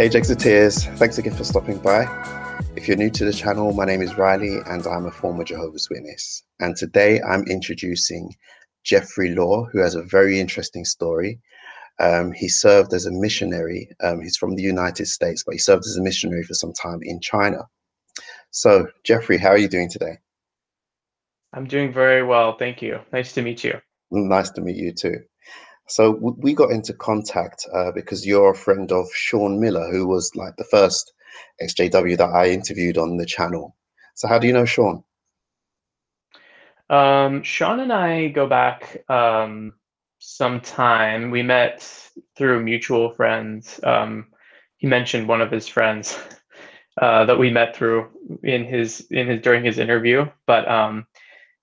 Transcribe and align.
Hey 0.00 0.08
Jexiteers, 0.08 0.96
thanks 0.96 1.18
again 1.18 1.34
for 1.34 1.44
stopping 1.44 1.76
by. 1.76 2.06
If 2.74 2.88
you're 2.88 2.96
new 2.96 3.10
to 3.10 3.26
the 3.26 3.34
channel, 3.34 3.74
my 3.74 3.84
name 3.84 4.00
is 4.00 4.16
Riley 4.16 4.56
and 4.64 4.86
I'm 4.86 5.04
a 5.04 5.10
former 5.10 5.44
Jehovah's 5.44 5.90
Witness. 5.90 6.42
And 6.58 6.74
today 6.74 7.20
I'm 7.20 7.42
introducing 7.48 8.34
Jeffrey 8.82 9.34
Law, 9.34 9.66
who 9.66 9.78
has 9.78 9.94
a 9.94 10.02
very 10.02 10.40
interesting 10.40 10.86
story. 10.86 11.38
Um, 11.98 12.32
he 12.32 12.48
served 12.48 12.94
as 12.94 13.04
a 13.04 13.12
missionary. 13.12 13.90
Um, 14.02 14.22
he's 14.22 14.38
from 14.38 14.56
the 14.56 14.62
United 14.62 15.04
States, 15.04 15.44
but 15.44 15.52
he 15.52 15.58
served 15.58 15.84
as 15.84 15.98
a 15.98 16.02
missionary 16.02 16.44
for 16.44 16.54
some 16.54 16.72
time 16.72 17.00
in 17.02 17.20
China. 17.20 17.68
So, 18.52 18.88
Jeffrey, 19.04 19.36
how 19.36 19.50
are 19.50 19.58
you 19.58 19.68
doing 19.68 19.90
today? 19.90 20.16
I'm 21.52 21.66
doing 21.66 21.92
very 21.92 22.22
well. 22.22 22.56
Thank 22.56 22.80
you. 22.80 23.00
Nice 23.12 23.34
to 23.34 23.42
meet 23.42 23.64
you. 23.64 23.78
Nice 24.10 24.48
to 24.52 24.62
meet 24.62 24.76
you 24.76 24.92
too. 24.92 25.16
So 25.90 26.12
we 26.12 26.54
got 26.54 26.70
into 26.70 26.92
contact 26.92 27.66
uh, 27.74 27.90
because 27.90 28.24
you're 28.24 28.52
a 28.52 28.56
friend 28.56 28.92
of 28.92 29.08
Sean 29.12 29.60
Miller, 29.60 29.90
who 29.90 30.06
was 30.06 30.30
like 30.36 30.56
the 30.56 30.64
first 30.64 31.12
XJW 31.60 32.16
that 32.18 32.30
I 32.30 32.50
interviewed 32.50 32.96
on 32.96 33.16
the 33.16 33.26
channel. 33.26 33.76
So 34.14 34.28
how 34.28 34.38
do 34.38 34.46
you 34.46 34.52
know 34.52 34.64
Sean? 34.64 35.02
Um, 36.88 37.42
Sean 37.42 37.80
and 37.80 37.92
I 37.92 38.28
go 38.28 38.46
back 38.46 39.04
um, 39.08 39.72
some 40.20 40.60
time. 40.60 41.32
We 41.32 41.42
met 41.42 41.88
through 42.36 42.62
mutual 42.62 43.10
friends. 43.10 43.80
Um, 43.82 44.26
he 44.76 44.86
mentioned 44.86 45.26
one 45.26 45.40
of 45.40 45.50
his 45.50 45.66
friends 45.66 46.16
uh, 47.00 47.24
that 47.24 47.38
we 47.38 47.50
met 47.50 47.74
through 47.74 48.08
in 48.44 48.64
his 48.64 49.06
in 49.10 49.26
his 49.26 49.42
during 49.42 49.64
his 49.64 49.78
interview. 49.78 50.26
But 50.46 50.68
um, 50.68 51.06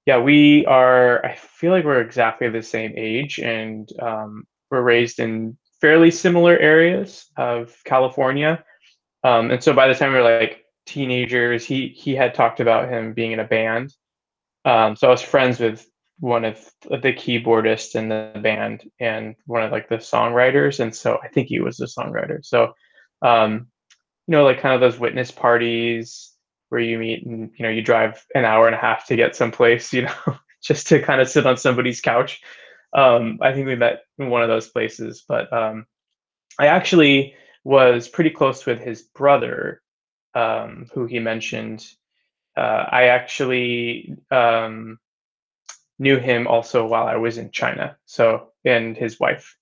yeah, 0.07 0.17
we 0.19 0.65
are. 0.65 1.23
I 1.25 1.35
feel 1.35 1.73
like 1.73 1.83
we're 1.83 1.99
exactly 1.99 2.47
the 2.49 2.63
same 2.63 2.93
age, 2.95 3.39
and 3.39 3.89
um, 4.01 4.45
we're 4.71 4.81
raised 4.81 5.19
in 5.19 5.57
fairly 5.81 6.11
similar 6.11 6.57
areas 6.57 7.25
of 7.35 7.75
California. 7.83 8.63
Um, 9.25 9.51
and 9.51 9.61
so 9.61 9.73
by 9.73 9.89
the 9.89 9.95
time 9.95 10.13
we 10.13 10.19
were 10.19 10.39
like 10.39 10.63
teenagers, 10.85 11.65
he 11.65 11.89
he 11.89 12.15
had 12.15 12.33
talked 12.33 12.61
about 12.61 12.89
him 12.89 13.13
being 13.13 13.33
in 13.33 13.41
a 13.41 13.43
band. 13.43 13.93
Um, 14.63 14.95
so 14.95 15.09
I 15.09 15.11
was 15.11 15.21
friends 15.21 15.59
with 15.59 15.85
one 16.19 16.45
of 16.45 16.57
the 16.89 17.11
keyboardists 17.11 17.95
in 17.95 18.07
the 18.07 18.31
band 18.41 18.89
and 19.01 19.35
one 19.45 19.63
of 19.63 19.73
like 19.73 19.89
the 19.89 19.97
songwriters, 19.97 20.79
and 20.79 20.95
so 20.95 21.19
I 21.21 21.27
think 21.27 21.49
he 21.49 21.59
was 21.59 21.75
the 21.75 21.85
songwriter. 21.85 22.45
So, 22.45 22.71
um, 23.21 23.67
you 24.25 24.31
know, 24.31 24.45
like 24.45 24.61
kind 24.61 24.73
of 24.73 24.79
those 24.79 24.97
witness 24.97 25.31
parties 25.31 26.31
where 26.69 26.81
you 26.81 26.97
meet 26.97 27.25
and 27.25 27.51
you 27.57 27.63
know 27.63 27.69
you 27.69 27.81
drive 27.81 28.25
an 28.35 28.45
hour 28.45 28.67
and 28.67 28.75
a 28.75 28.79
half 28.79 29.05
to 29.07 29.15
get 29.15 29.35
someplace 29.35 29.93
you 29.93 30.03
know 30.03 30.37
just 30.63 30.87
to 30.87 31.01
kind 31.01 31.21
of 31.21 31.29
sit 31.29 31.45
on 31.45 31.57
somebody's 31.57 32.01
couch. 32.01 32.41
Um, 32.93 33.39
i 33.41 33.53
think 33.53 33.67
we 33.67 33.75
met 33.75 34.03
in 34.17 34.29
one 34.29 34.43
of 34.43 34.49
those 34.49 34.69
places 34.69 35.23
but 35.27 35.51
um, 35.51 35.85
i 36.57 36.67
actually 36.67 37.35
was 37.63 38.07
pretty 38.07 38.29
close 38.29 38.65
with 38.65 38.79
his 38.79 39.03
brother 39.03 39.81
um, 40.33 40.87
who 40.93 41.05
he 41.05 41.19
mentioned. 41.19 41.85
Uh, 42.55 42.85
i 42.89 43.03
actually 43.07 44.15
um, 44.31 44.97
knew 45.99 46.17
him 46.17 46.47
also 46.47 46.87
while 46.87 47.07
i 47.07 47.17
was 47.17 47.37
in 47.37 47.51
china 47.51 47.97
so 48.05 48.51
and 48.67 48.97
his 48.97 49.19
wife. 49.19 49.55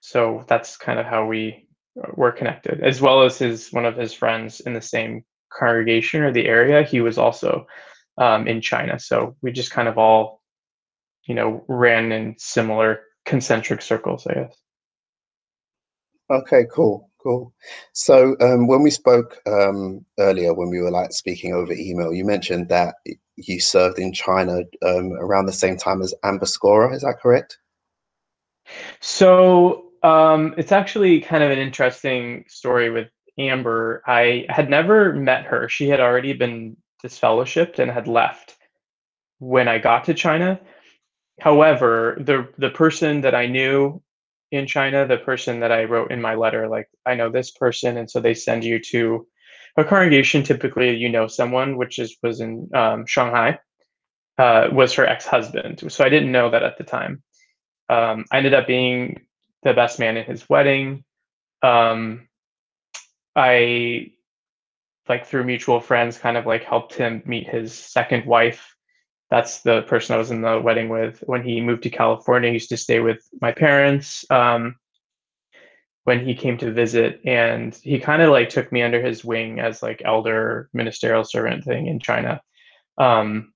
So 0.00 0.44
that's 0.48 0.76
kind 0.76 0.98
of 0.98 1.06
how 1.06 1.26
we 1.26 1.66
uh, 2.02 2.10
were 2.14 2.32
connected 2.32 2.82
as 2.82 3.00
well 3.00 3.22
as 3.22 3.38
his 3.38 3.72
one 3.72 3.84
of 3.84 3.96
his 3.96 4.12
friends 4.12 4.60
in 4.60 4.72
the 4.72 4.80
same 4.80 5.24
congregation 5.58 6.22
or 6.22 6.32
the 6.32 6.46
area, 6.46 6.82
he 6.82 7.00
was 7.00 7.18
also 7.18 7.66
um, 8.18 8.46
in 8.46 8.60
China. 8.60 8.98
So 8.98 9.36
we 9.42 9.52
just 9.52 9.70
kind 9.70 9.88
of 9.88 9.98
all, 9.98 10.42
you 11.26 11.34
know, 11.34 11.64
ran 11.68 12.12
in 12.12 12.34
similar 12.38 13.00
concentric 13.24 13.82
circles, 13.82 14.26
I 14.26 14.34
guess. 14.34 14.56
Okay, 16.30 16.66
cool, 16.72 17.10
cool. 17.22 17.52
So 17.92 18.36
um, 18.40 18.66
when 18.66 18.82
we 18.82 18.90
spoke 18.90 19.38
um, 19.46 20.04
earlier, 20.18 20.54
when 20.54 20.70
we 20.70 20.80
were 20.80 20.90
like 20.90 21.12
speaking 21.12 21.52
over 21.52 21.72
email, 21.72 22.12
you 22.12 22.24
mentioned 22.24 22.68
that 22.68 22.96
you 23.36 23.60
served 23.60 23.98
in 23.98 24.12
China 24.12 24.60
um, 24.82 25.12
around 25.12 25.46
the 25.46 25.52
same 25.52 25.76
time 25.76 26.02
as 26.02 26.14
Amber 26.24 26.46
Scorah. 26.46 26.94
Is 26.94 27.02
that 27.02 27.20
correct? 27.20 27.58
So 29.00 29.92
um, 30.02 30.54
it's 30.56 30.72
actually 30.72 31.20
kind 31.20 31.44
of 31.44 31.50
an 31.50 31.58
interesting 31.58 32.44
story 32.48 32.90
with 32.90 33.08
Amber, 33.38 34.02
I 34.06 34.46
had 34.48 34.70
never 34.70 35.12
met 35.12 35.46
her. 35.46 35.68
She 35.68 35.88
had 35.88 36.00
already 36.00 36.32
been 36.32 36.76
disfellowshipped 37.04 37.78
and 37.78 37.90
had 37.90 38.08
left 38.08 38.56
when 39.38 39.68
I 39.68 39.78
got 39.78 40.04
to 40.04 40.14
China. 40.14 40.60
However, 41.40 42.16
the 42.20 42.48
the 42.58 42.70
person 42.70 43.22
that 43.22 43.34
I 43.34 43.46
knew 43.46 44.02
in 44.52 44.66
China, 44.66 45.06
the 45.06 45.18
person 45.18 45.60
that 45.60 45.72
I 45.72 45.84
wrote 45.84 46.10
in 46.10 46.20
my 46.22 46.34
letter, 46.34 46.68
like 46.68 46.88
I 47.04 47.14
know 47.14 47.30
this 47.30 47.50
person, 47.50 47.98
and 47.98 48.10
so 48.10 48.20
they 48.20 48.34
send 48.34 48.64
you 48.64 48.78
to 48.90 49.26
a 49.76 49.84
congregation. 49.84 50.42
Typically, 50.42 50.96
you 50.96 51.10
know 51.10 51.26
someone, 51.26 51.76
which 51.76 51.98
is 51.98 52.16
was 52.22 52.40
in 52.40 52.70
um, 52.74 53.04
Shanghai, 53.06 53.58
uh, 54.38 54.68
was 54.72 54.94
her 54.94 55.06
ex 55.06 55.26
husband. 55.26 55.92
So 55.92 56.04
I 56.04 56.08
didn't 56.08 56.32
know 56.32 56.50
that 56.50 56.62
at 56.62 56.78
the 56.78 56.84
time. 56.84 57.22
Um, 57.90 58.24
I 58.32 58.38
ended 58.38 58.54
up 58.54 58.66
being 58.66 59.26
the 59.62 59.74
best 59.74 59.98
man 59.98 60.16
in 60.16 60.24
his 60.24 60.48
wedding. 60.48 61.04
Um, 61.62 62.28
I 63.36 64.12
like 65.08 65.26
through 65.26 65.44
mutual 65.44 65.80
friends 65.80 66.18
kind 66.18 66.36
of 66.36 66.46
like 66.46 66.64
helped 66.64 66.94
him 66.94 67.22
meet 67.26 67.48
his 67.48 67.72
second 67.72 68.26
wife. 68.26 68.74
That's 69.30 69.60
the 69.62 69.82
person 69.82 70.14
I 70.14 70.18
was 70.18 70.30
in 70.30 70.40
the 70.40 70.60
wedding 70.60 70.88
with 70.88 71.22
when 71.26 71.42
he 71.42 71.60
moved 71.60 71.82
to 71.82 71.90
California. 71.90 72.50
He 72.50 72.54
used 72.54 72.70
to 72.70 72.76
stay 72.76 73.00
with 73.00 73.20
my 73.40 73.52
parents 73.52 74.24
um, 74.30 74.76
when 76.04 76.24
he 76.24 76.34
came 76.34 76.56
to 76.58 76.72
visit, 76.72 77.20
and 77.24 77.74
he 77.82 77.98
kind 77.98 78.22
of 78.22 78.30
like 78.30 78.48
took 78.48 78.70
me 78.72 78.82
under 78.82 79.02
his 79.02 79.24
wing 79.24 79.60
as 79.60 79.82
like 79.82 80.00
elder 80.04 80.70
ministerial 80.72 81.24
servant 81.24 81.64
thing 81.64 81.88
in 81.88 81.98
China. 81.98 82.40
Um, 82.98 83.52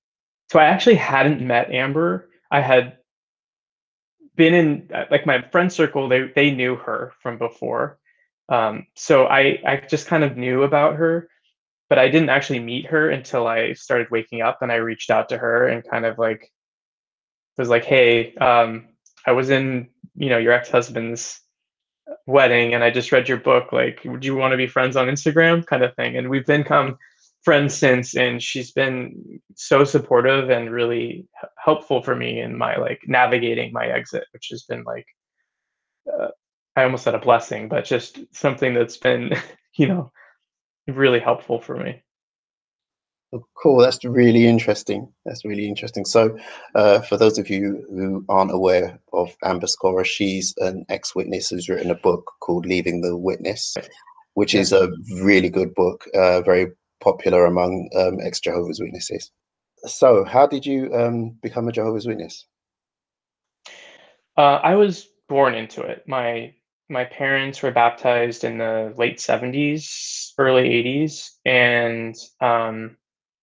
so 0.51 0.59
I 0.59 0.65
actually 0.65 0.95
hadn't 0.95 1.41
met 1.41 1.71
Amber. 1.71 2.29
I 2.51 2.59
had 2.59 2.97
been 4.35 4.53
in 4.53 4.89
like 5.09 5.25
my 5.25 5.41
friend 5.51 5.71
circle. 5.71 6.09
They 6.09 6.29
they 6.35 6.51
knew 6.51 6.75
her 6.75 7.13
from 7.21 7.37
before, 7.37 7.97
um, 8.49 8.87
so 8.95 9.25
I, 9.25 9.59
I 9.65 9.83
just 9.89 10.07
kind 10.07 10.23
of 10.23 10.37
knew 10.37 10.63
about 10.63 10.95
her, 10.95 11.29
but 11.89 11.99
I 11.99 12.09
didn't 12.09 12.29
actually 12.29 12.59
meet 12.59 12.87
her 12.87 13.09
until 13.09 13.47
I 13.47 13.73
started 13.73 14.11
waking 14.11 14.41
up 14.41 14.61
and 14.61 14.71
I 14.71 14.75
reached 14.75 15.09
out 15.09 15.29
to 15.29 15.37
her 15.37 15.67
and 15.67 15.87
kind 15.87 16.05
of 16.05 16.17
like 16.17 16.51
was 17.57 17.69
like, 17.69 17.85
hey, 17.85 18.35
um, 18.35 18.89
I 19.25 19.31
was 19.31 19.49
in, 19.49 19.89
you 20.15 20.29
know, 20.29 20.37
your 20.37 20.51
ex-husband's 20.51 21.39
wedding 22.25 22.73
and 22.73 22.83
I 22.83 22.89
just 22.89 23.11
read 23.11 23.29
your 23.29 23.37
book. 23.37 23.71
Like, 23.71 24.01
would 24.03 24.25
you 24.25 24.35
want 24.35 24.51
to 24.51 24.57
be 24.57 24.67
friends 24.67 24.95
on 24.95 25.07
Instagram? 25.07 25.65
Kind 25.65 25.83
of 25.83 25.95
thing. 25.95 26.17
And 26.17 26.29
we've 26.29 26.45
become 26.45 26.97
friends 27.43 27.73
since 27.73 28.15
and 28.15 28.41
she's 28.41 28.71
been 28.71 29.41
so 29.55 29.83
supportive 29.83 30.49
and 30.49 30.69
really 30.69 31.25
helpful 31.57 32.01
for 32.03 32.15
me 32.15 32.39
in 32.39 32.57
my 32.57 32.75
like 32.75 33.01
navigating 33.07 33.71
my 33.73 33.87
exit, 33.87 34.25
which 34.31 34.49
has 34.51 34.63
been 34.63 34.83
like 34.83 35.05
uh, 36.11 36.27
I 36.75 36.83
almost 36.83 37.03
said 37.03 37.15
a 37.15 37.19
blessing, 37.19 37.67
but 37.67 37.85
just 37.85 38.19
something 38.31 38.73
that's 38.73 38.97
been, 38.97 39.33
you 39.75 39.87
know, 39.87 40.11
really 40.87 41.19
helpful 41.19 41.59
for 41.61 41.75
me. 41.75 42.01
Oh, 43.33 43.45
cool. 43.61 43.77
That's 43.79 44.03
really 44.03 44.45
interesting. 44.45 45.07
That's 45.25 45.45
really 45.45 45.67
interesting. 45.67 46.03
So, 46.03 46.37
uh, 46.75 46.99
for 47.01 47.15
those 47.15 47.37
of 47.37 47.49
you 47.49 47.85
who 47.89 48.25
aren't 48.27 48.51
aware 48.51 48.99
of 49.13 49.35
Amber 49.43 49.67
Scorah, 49.67 50.05
she's 50.05 50.53
an 50.57 50.85
ex-witness 50.89 51.49
who's 51.49 51.69
written 51.69 51.91
a 51.91 51.95
book 51.95 52.29
called 52.41 52.65
"Leaving 52.65 53.01
the 53.01 53.15
Witness," 53.15 53.77
which 54.33 54.53
is 54.53 54.73
a 54.73 54.91
really 55.21 55.49
good 55.49 55.73
book, 55.75 56.05
uh, 56.13 56.41
very 56.41 56.67
popular 56.99 57.45
among 57.45 57.89
um, 57.95 58.19
ex-Jehovah's 58.21 58.81
Witnesses. 58.81 59.31
So, 59.85 60.25
how 60.25 60.45
did 60.45 60.65
you 60.65 60.93
um, 60.93 61.37
become 61.41 61.69
a 61.69 61.71
Jehovah's 61.71 62.07
Witness? 62.07 62.45
Uh, 64.37 64.59
I 64.61 64.75
was 64.75 65.07
born 65.29 65.55
into 65.55 65.81
it. 65.83 66.03
My 66.05 66.53
my 66.91 67.05
parents 67.05 67.63
were 67.63 67.71
baptized 67.71 68.43
in 68.43 68.57
the 68.57 68.93
late 68.97 69.17
70s, 69.17 70.33
early 70.37 70.69
80s, 70.69 71.29
and 71.45 72.15
um, 72.41 72.97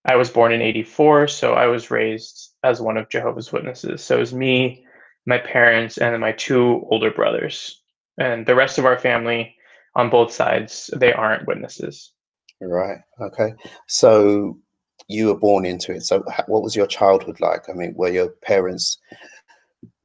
I 0.05 0.15
was 0.15 0.29
born 0.29 0.53
in 0.53 0.61
84. 0.61 1.27
So 1.27 1.53
I 1.53 1.65
was 1.65 1.91
raised 1.91 2.53
as 2.63 2.79
one 2.79 2.95
of 2.95 3.09
Jehovah's 3.09 3.51
Witnesses. 3.51 4.03
So 4.03 4.17
it 4.17 4.19
was 4.19 4.33
me, 4.33 4.85
my 5.25 5.39
parents, 5.39 5.97
and 5.97 6.19
my 6.21 6.31
two 6.31 6.85
older 6.91 7.11
brothers. 7.11 7.81
And 8.17 8.45
the 8.45 8.55
rest 8.55 8.77
of 8.77 8.85
our 8.85 8.99
family 8.99 9.55
on 9.95 10.09
both 10.09 10.31
sides, 10.31 10.89
they 10.95 11.11
aren't 11.11 11.47
witnesses. 11.47 12.13
Right. 12.61 12.99
Okay. 13.19 13.53
So 13.87 14.59
you 15.07 15.27
were 15.27 15.39
born 15.39 15.65
into 15.65 15.93
it. 15.93 16.03
So 16.03 16.23
what 16.47 16.61
was 16.61 16.75
your 16.75 16.87
childhood 16.87 17.39
like? 17.39 17.67
I 17.69 17.73
mean, 17.73 17.93
were 17.95 18.11
your 18.11 18.29
parents 18.29 18.99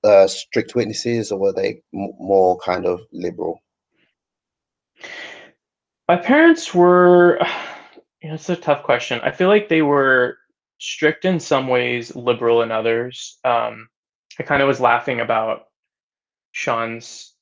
uh, 0.05 0.27
strict 0.27 0.75
witnesses, 0.75 1.33
or 1.33 1.39
were 1.39 1.53
they 1.53 1.83
more 1.93 2.59
kind 2.59 2.87
of 2.87 3.01
liberal? 3.13 3.63
My 6.09 6.17
parents 6.17 6.75
were. 6.75 7.41
You 8.23 8.31
know, 8.31 8.37
it's 8.37 8.49
a 8.49 8.57
tough 8.57 8.85
question. 8.85 9.21
I 9.23 9.31
feel 9.31 9.49
like 9.49 9.69
they 9.69 9.83
were 9.83 10.39
strict 10.79 11.27
in 11.27 11.39
some 11.39 11.69
ways, 11.69 12.17
liberal 12.17 12.63
in 12.63 12.71
others. 12.71 13.39
Um, 13.45 13.89
I 14.39 14.43
kind 14.45 14.63
of 14.63 14.69
was 14.69 14.81
laughing 14.81 15.21
about 15.21 15.67
Sean's 16.53 17.35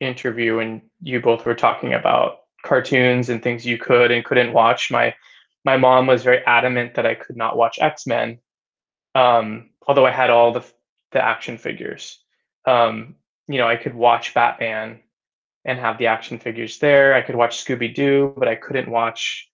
interview, 0.00 0.58
and 0.58 0.82
you 1.02 1.20
both 1.20 1.46
were 1.46 1.54
talking 1.54 1.94
about 1.94 2.38
cartoons 2.64 3.28
and 3.28 3.42
things 3.42 3.64
you 3.64 3.78
could 3.78 4.10
and 4.10 4.24
couldn't 4.24 4.52
watch. 4.52 4.90
My 4.90 5.14
my 5.64 5.76
mom 5.76 6.06
was 6.06 6.22
very 6.22 6.44
adamant 6.46 6.94
that 6.94 7.06
I 7.06 7.14
could 7.14 7.36
not 7.36 7.56
watch 7.56 7.78
X 7.80 8.06
Men, 8.06 8.38
um, 9.14 9.70
although 9.86 10.06
I 10.06 10.10
had 10.10 10.30
all 10.30 10.52
the 10.52 10.64
the 11.14 11.24
action 11.24 11.56
figures. 11.56 12.18
Um, 12.66 13.14
you 13.48 13.58
know, 13.58 13.66
I 13.66 13.76
could 13.76 13.94
watch 13.94 14.34
Batman 14.34 15.00
and 15.64 15.78
have 15.78 15.96
the 15.96 16.08
action 16.08 16.38
figures 16.38 16.78
there. 16.78 17.14
I 17.14 17.22
could 17.22 17.36
watch 17.36 17.64
Scooby 17.64 17.94
Doo, 17.94 18.34
but 18.36 18.48
I 18.48 18.54
couldn't 18.54 18.90
watch 18.90 19.48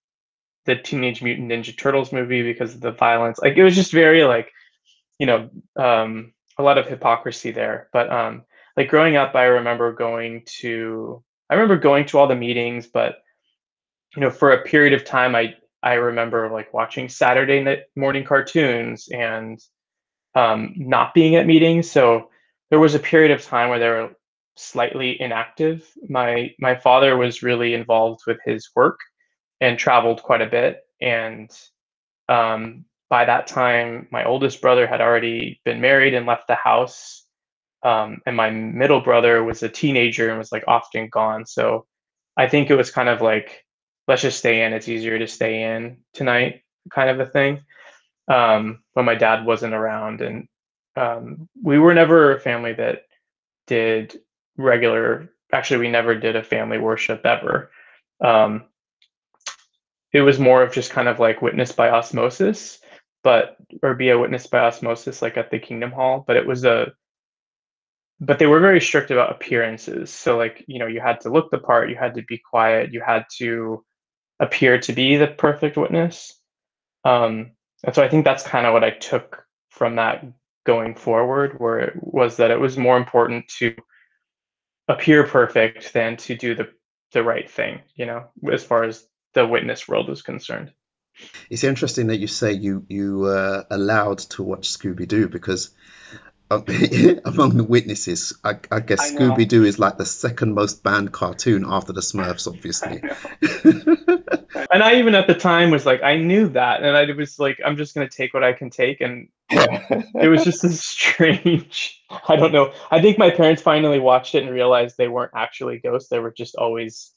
the 0.65 0.75
Teenage 0.75 1.21
Mutant 1.21 1.49
Ninja 1.49 1.75
Turtles 1.77 2.11
movie 2.11 2.43
because 2.43 2.75
of 2.75 2.81
the 2.81 2.91
violence. 2.91 3.39
Like 3.39 3.55
it 3.55 3.63
was 3.63 3.75
just 3.75 3.91
very 3.91 4.25
like, 4.25 4.51
you 5.19 5.25
know, 5.25 5.49
um, 5.77 6.33
a 6.57 6.63
lot 6.63 6.77
of 6.77 6.87
hypocrisy 6.87 7.51
there. 7.51 7.87
But 7.93 8.11
um, 8.11 8.43
like 8.75 8.89
growing 8.89 9.15
up, 9.15 9.35
I 9.35 9.45
remember 9.45 9.93
going 9.93 10.43
to 10.59 11.23
I 11.49 11.55
remember 11.55 11.77
going 11.77 12.05
to 12.07 12.17
all 12.17 12.27
the 12.27 12.35
meetings, 12.35 12.87
but 12.87 13.21
you 14.15 14.21
know, 14.21 14.29
for 14.29 14.51
a 14.51 14.63
period 14.63 14.93
of 14.93 15.05
time, 15.05 15.35
I 15.35 15.55
I 15.83 15.93
remember 15.93 16.49
like 16.49 16.73
watching 16.73 17.09
Saturday 17.09 17.61
night 17.61 17.83
morning 17.95 18.23
cartoons 18.23 19.07
and 19.09 19.59
um, 20.35 20.73
not 20.77 21.13
being 21.13 21.35
at 21.35 21.45
meetings. 21.45 21.89
So 21.89 22.29
there 22.69 22.79
was 22.79 22.95
a 22.95 22.99
period 22.99 23.31
of 23.31 23.43
time 23.43 23.69
where 23.69 23.79
they 23.79 23.89
were 23.89 24.11
slightly 24.55 25.19
inactive. 25.19 25.89
My 26.07 26.53
my 26.59 26.75
father 26.75 27.17
was 27.17 27.43
really 27.43 27.73
involved 27.73 28.21
with 28.27 28.37
his 28.45 28.69
work 28.75 28.99
and 29.59 29.77
traveled 29.77 30.23
quite 30.23 30.41
a 30.41 30.47
bit. 30.47 30.81
And 31.01 31.49
um, 32.29 32.85
by 33.09 33.25
that 33.25 33.47
time, 33.47 34.07
my 34.11 34.25
oldest 34.25 34.61
brother 34.61 34.87
had 34.87 35.01
already 35.01 35.61
been 35.65 35.81
married 35.81 36.13
and 36.13 36.25
left 36.25 36.47
the 36.47 36.55
house. 36.55 37.25
Um, 37.83 38.21
and 38.25 38.35
my 38.35 38.49
middle 38.49 39.01
brother 39.01 39.43
was 39.43 39.63
a 39.63 39.69
teenager 39.69 40.29
and 40.29 40.37
was 40.37 40.51
like 40.51 40.63
often 40.67 41.09
gone. 41.09 41.45
So 41.45 41.85
I 42.37 42.47
think 42.47 42.69
it 42.69 42.75
was 42.75 42.91
kind 42.91 43.09
of 43.09 43.21
like, 43.21 43.65
let's 44.07 44.21
just 44.21 44.39
stay 44.39 44.63
in. 44.63 44.73
It's 44.73 44.87
easier 44.87 45.17
to 45.19 45.27
stay 45.27 45.63
in 45.63 45.97
tonight, 46.13 46.61
kind 46.91 47.09
of 47.09 47.19
a 47.19 47.25
thing. 47.25 47.61
Um, 48.27 48.83
when 48.93 49.05
my 49.05 49.15
dad 49.15 49.45
wasn't 49.45 49.73
around, 49.73 50.21
and 50.21 50.47
um, 50.95 51.49
we 51.61 51.79
were 51.79 51.93
never 51.93 52.35
a 52.35 52.39
family 52.39 52.73
that 52.73 53.03
did 53.67 54.19
regular. 54.57 55.29
Actually, 55.51 55.81
we 55.81 55.91
never 55.91 56.15
did 56.15 56.35
a 56.35 56.43
family 56.43 56.77
worship 56.77 57.25
ever. 57.25 57.71
Um, 58.23 58.65
it 60.13 60.21
was 60.21 60.39
more 60.39 60.61
of 60.61 60.73
just 60.73 60.91
kind 60.91 61.07
of 61.07 61.19
like 61.19 61.41
witness 61.41 61.71
by 61.71 61.89
osmosis, 61.89 62.79
but 63.23 63.57
or 63.81 63.95
be 63.95 64.09
a 64.09 64.19
witness 64.19 64.47
by 64.47 64.59
osmosis 64.59 65.21
like 65.21 65.37
at 65.37 65.51
the 65.51 65.59
Kingdom 65.59 65.91
Hall. 65.91 66.23
But 66.25 66.37
it 66.37 66.45
was 66.45 66.63
a 66.63 66.93
but 68.21 68.37
they 68.37 68.45
were 68.45 68.59
very 68.59 68.79
strict 68.79 69.09
about 69.09 69.31
appearances. 69.31 70.11
So 70.11 70.37
like, 70.37 70.63
you 70.67 70.77
know, 70.77 70.85
you 70.85 71.01
had 71.01 71.19
to 71.21 71.31
look 71.31 71.49
the 71.49 71.57
part, 71.57 71.89
you 71.89 71.95
had 71.95 72.13
to 72.15 72.21
be 72.21 72.37
quiet, 72.37 72.93
you 72.93 73.01
had 73.05 73.25
to 73.39 73.83
appear 74.39 74.79
to 74.79 74.93
be 74.93 75.17
the 75.17 75.27
perfect 75.27 75.75
witness. 75.75 76.39
Um, 77.03 77.53
and 77.83 77.95
so 77.95 78.03
I 78.03 78.09
think 78.09 78.25
that's 78.25 78.43
kind 78.43 78.65
of 78.65 78.73
what 78.73 78.83
I 78.83 78.91
took 78.91 79.45
from 79.69 79.95
that 79.95 80.25
going 80.65 80.95
forward, 80.95 81.59
where 81.59 81.79
it 81.79 81.93
was 81.95 82.37
that 82.37 82.51
it 82.51 82.59
was 82.59 82.77
more 82.77 82.97
important 82.97 83.47
to 83.59 83.75
appear 84.87 85.25
perfect 85.25 85.93
than 85.93 86.17
to 86.17 86.35
do 86.35 86.55
the 86.55 86.69
the 87.13 87.23
right 87.23 87.49
thing, 87.49 87.81
you 87.95 88.05
know, 88.05 88.29
as 88.51 88.63
far 88.63 88.83
as 88.83 89.05
the 89.33 89.45
witness 89.45 89.87
world 89.87 90.09
is 90.09 90.21
concerned. 90.21 90.71
It's 91.49 91.63
interesting 91.63 92.07
that 92.07 92.17
you 92.17 92.27
say 92.27 92.53
you 92.53 92.85
you 92.87 93.25
uh, 93.25 93.63
allowed 93.69 94.19
to 94.19 94.43
watch 94.43 94.69
Scooby 94.69 95.07
Doo 95.07 95.27
because 95.27 95.71
um, 96.49 96.65
among 97.25 97.57
the 97.57 97.65
witnesses, 97.67 98.37
I, 98.43 98.57
I 98.69 98.79
guess 98.79 99.11
Scooby 99.11 99.47
Doo 99.47 99.63
is 99.63 99.79
like 99.79 99.97
the 99.97 100.05
second 100.05 100.53
most 100.53 100.83
banned 100.83 101.11
cartoon 101.11 101.65
after 101.67 101.93
the 101.93 102.01
Smurfs, 102.01 102.47
obviously. 102.47 103.01
and 104.71 104.83
I 104.83 104.95
even 104.95 105.15
at 105.15 105.27
the 105.27 105.33
time 105.33 105.71
was 105.71 105.85
like, 105.85 106.03
I 106.03 106.17
knew 106.17 106.49
that, 106.49 106.83
and 106.83 106.95
I 106.95 107.11
was 107.13 107.39
like, 107.39 107.59
I'm 107.65 107.77
just 107.77 107.93
gonna 107.93 108.09
take 108.09 108.33
what 108.33 108.43
I 108.43 108.53
can 108.53 108.69
take, 108.69 109.01
and 109.01 109.29
it 109.49 110.29
was 110.29 110.43
just 110.43 110.63
a 110.63 110.69
strange. 110.69 112.01
I 112.27 112.35
don't 112.35 112.51
know. 112.51 112.73
I 112.89 113.01
think 113.01 113.17
my 113.17 113.29
parents 113.29 113.61
finally 113.61 113.99
watched 113.99 114.35
it 114.35 114.43
and 114.43 114.51
realized 114.51 114.97
they 114.97 115.07
weren't 115.07 115.31
actually 115.35 115.79
ghosts; 115.79 116.09
they 116.09 116.19
were 116.19 116.31
just 116.31 116.55
always 116.55 117.13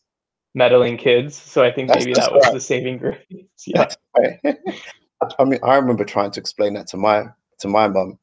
meddling 0.55 0.97
kids. 0.97 1.35
So 1.35 1.65
I 1.65 1.73
think 1.73 1.89
maybe 1.89 2.15
that 2.15 2.33
was 2.33 2.45
right. 2.45 2.55
the 2.55 2.61
saving 2.61 2.99
grace. 2.99 3.19
Yeah. 3.67 3.89
Right. 4.19 4.39
I 5.39 5.45
mean, 5.45 5.59
I 5.63 5.77
remember 5.77 6.05
trying 6.05 6.31
to 6.33 6.41
explain 6.41 6.75
that 6.75 6.87
to 6.89 6.97
my 6.99 7.25
to 7.61 7.69
my 7.69 7.89
mum. 7.89 8.19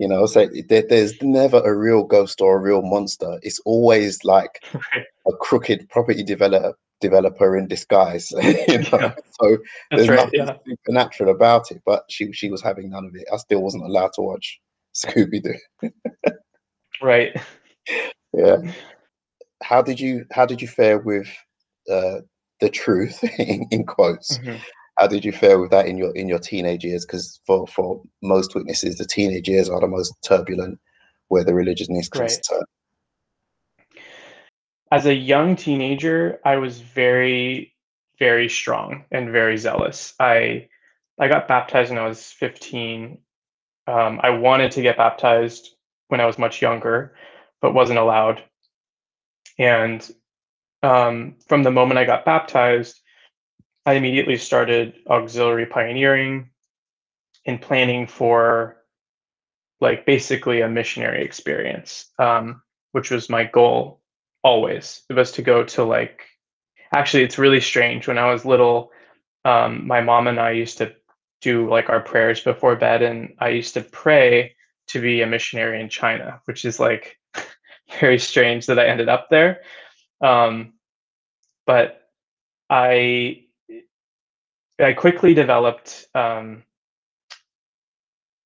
You 0.00 0.08
know, 0.08 0.26
say 0.26 0.48
there, 0.68 0.84
there's 0.88 1.20
never 1.22 1.60
a 1.60 1.76
real 1.76 2.02
ghost 2.02 2.40
or 2.40 2.56
a 2.56 2.60
real 2.60 2.82
monster. 2.82 3.38
It's 3.42 3.60
always 3.60 4.24
like 4.24 4.64
a 5.26 5.32
crooked 5.40 5.88
property 5.88 6.22
developer 6.22 6.76
developer 7.00 7.56
in 7.56 7.68
disguise. 7.68 8.30
you 8.42 8.78
know? 8.78 8.88
Yeah. 8.92 9.14
So 9.40 9.58
there's 9.90 10.08
right, 10.08 10.16
nothing 10.16 10.46
yeah. 10.46 10.56
supernatural 10.66 11.34
about 11.34 11.70
it. 11.70 11.82
But 11.84 12.04
she 12.08 12.32
she 12.32 12.50
was 12.50 12.62
having 12.62 12.90
none 12.90 13.04
of 13.04 13.14
it. 13.14 13.26
I 13.32 13.36
still 13.36 13.62
wasn't 13.62 13.84
allowed 13.84 14.12
to 14.14 14.22
watch 14.22 14.60
Scooby 14.94 15.42
Doo. 15.42 15.90
right. 17.02 17.36
Yeah. 18.36 18.56
How 19.62 19.80
did 19.80 20.00
you 20.00 20.26
how 20.32 20.44
did 20.44 20.60
you 20.60 20.66
fare 20.66 20.98
with 20.98 21.28
uh, 21.88 22.22
the 22.60 22.68
truth 22.68 23.22
in, 23.38 23.68
in 23.70 23.86
quotes? 23.86 24.38
Mm-hmm. 24.38 24.56
How 24.98 25.06
did 25.06 25.24
you 25.24 25.32
fare 25.32 25.58
with 25.58 25.70
that 25.70 25.86
in 25.86 25.98
your 25.98 26.14
in 26.14 26.28
your 26.28 26.38
teenage 26.38 26.84
years? 26.84 27.04
Because 27.04 27.40
for 27.46 27.66
for 27.66 28.02
most 28.22 28.54
witnesses, 28.54 28.96
the 28.96 29.04
teenage 29.04 29.48
years 29.48 29.68
are 29.68 29.80
the 29.80 29.88
most 29.88 30.14
turbulent, 30.22 30.78
where 31.28 31.44
the 31.44 31.54
religion 31.54 31.96
is 31.96 32.08
concerned. 32.08 32.42
Right 32.50 32.62
as 34.94 35.06
a 35.06 35.14
young 35.14 35.56
teenager, 35.56 36.38
I 36.44 36.56
was 36.56 36.80
very, 36.80 37.74
very 38.20 38.48
strong 38.48 39.04
and 39.10 39.32
very 39.32 39.56
zealous. 39.56 40.14
I 40.20 40.68
I 41.18 41.26
got 41.26 41.48
baptized 41.48 41.90
when 41.90 41.98
I 41.98 42.06
was 42.06 42.22
15. 42.24 43.18
Um, 43.88 44.20
I 44.22 44.30
wanted 44.30 44.70
to 44.72 44.82
get 44.82 44.96
baptized 44.96 45.70
when 46.08 46.20
I 46.20 46.26
was 46.26 46.38
much 46.38 46.62
younger, 46.62 47.16
but 47.60 47.74
wasn't 47.74 47.98
allowed. 47.98 48.44
And 49.58 50.08
um, 50.84 51.36
from 51.48 51.64
the 51.64 51.72
moment 51.72 51.98
I 51.98 52.04
got 52.04 52.24
baptized, 52.24 53.00
I 53.86 53.94
immediately 53.94 54.38
started 54.38 54.94
auxiliary 55.08 55.66
pioneering 55.66 56.50
and 57.46 57.60
planning 57.60 58.06
for 58.06 58.76
like 59.80 60.06
basically 60.06 60.62
a 60.62 60.68
missionary 60.68 61.22
experience, 61.24 62.06
um, 62.18 62.62
which 62.92 63.10
was 63.10 63.28
my 63.28 63.44
goal 63.44 64.00
always. 64.42 65.02
It 65.10 65.14
was 65.14 65.32
to 65.32 65.42
go 65.42 65.64
to 65.64 65.84
like 65.84 66.22
actually 66.92 67.24
it's 67.24 67.38
really 67.38 67.60
strange. 67.60 68.08
When 68.08 68.18
i 68.18 68.32
was 68.32 68.44
little 68.44 68.90
um, 69.44 69.86
my 69.86 70.00
mom 70.00 70.26
and 70.26 70.40
i 70.40 70.52
used 70.52 70.78
to 70.78 70.94
do 71.42 71.68
like 71.68 71.90
our 71.90 72.00
prayers 72.00 72.40
before 72.40 72.76
bed 72.76 73.02
and 73.02 73.34
i 73.38 73.48
used 73.48 73.74
to 73.74 73.82
pray 73.82 74.54
to 74.88 75.00
be 75.00 75.20
a 75.20 75.26
missionary 75.26 75.80
in 75.80 75.88
china 75.90 76.40
which 76.46 76.64
is 76.64 76.80
like 76.80 77.18
very 78.00 78.18
strange 78.18 78.66
that 78.66 78.78
i 78.78 78.86
ended 78.86 79.08
up 79.08 79.28
there. 79.30 79.60
Um, 80.22 80.74
but 81.66 82.00
i 82.70 83.43
i 84.80 84.92
quickly 84.92 85.34
developed 85.34 86.06
um, 86.14 86.62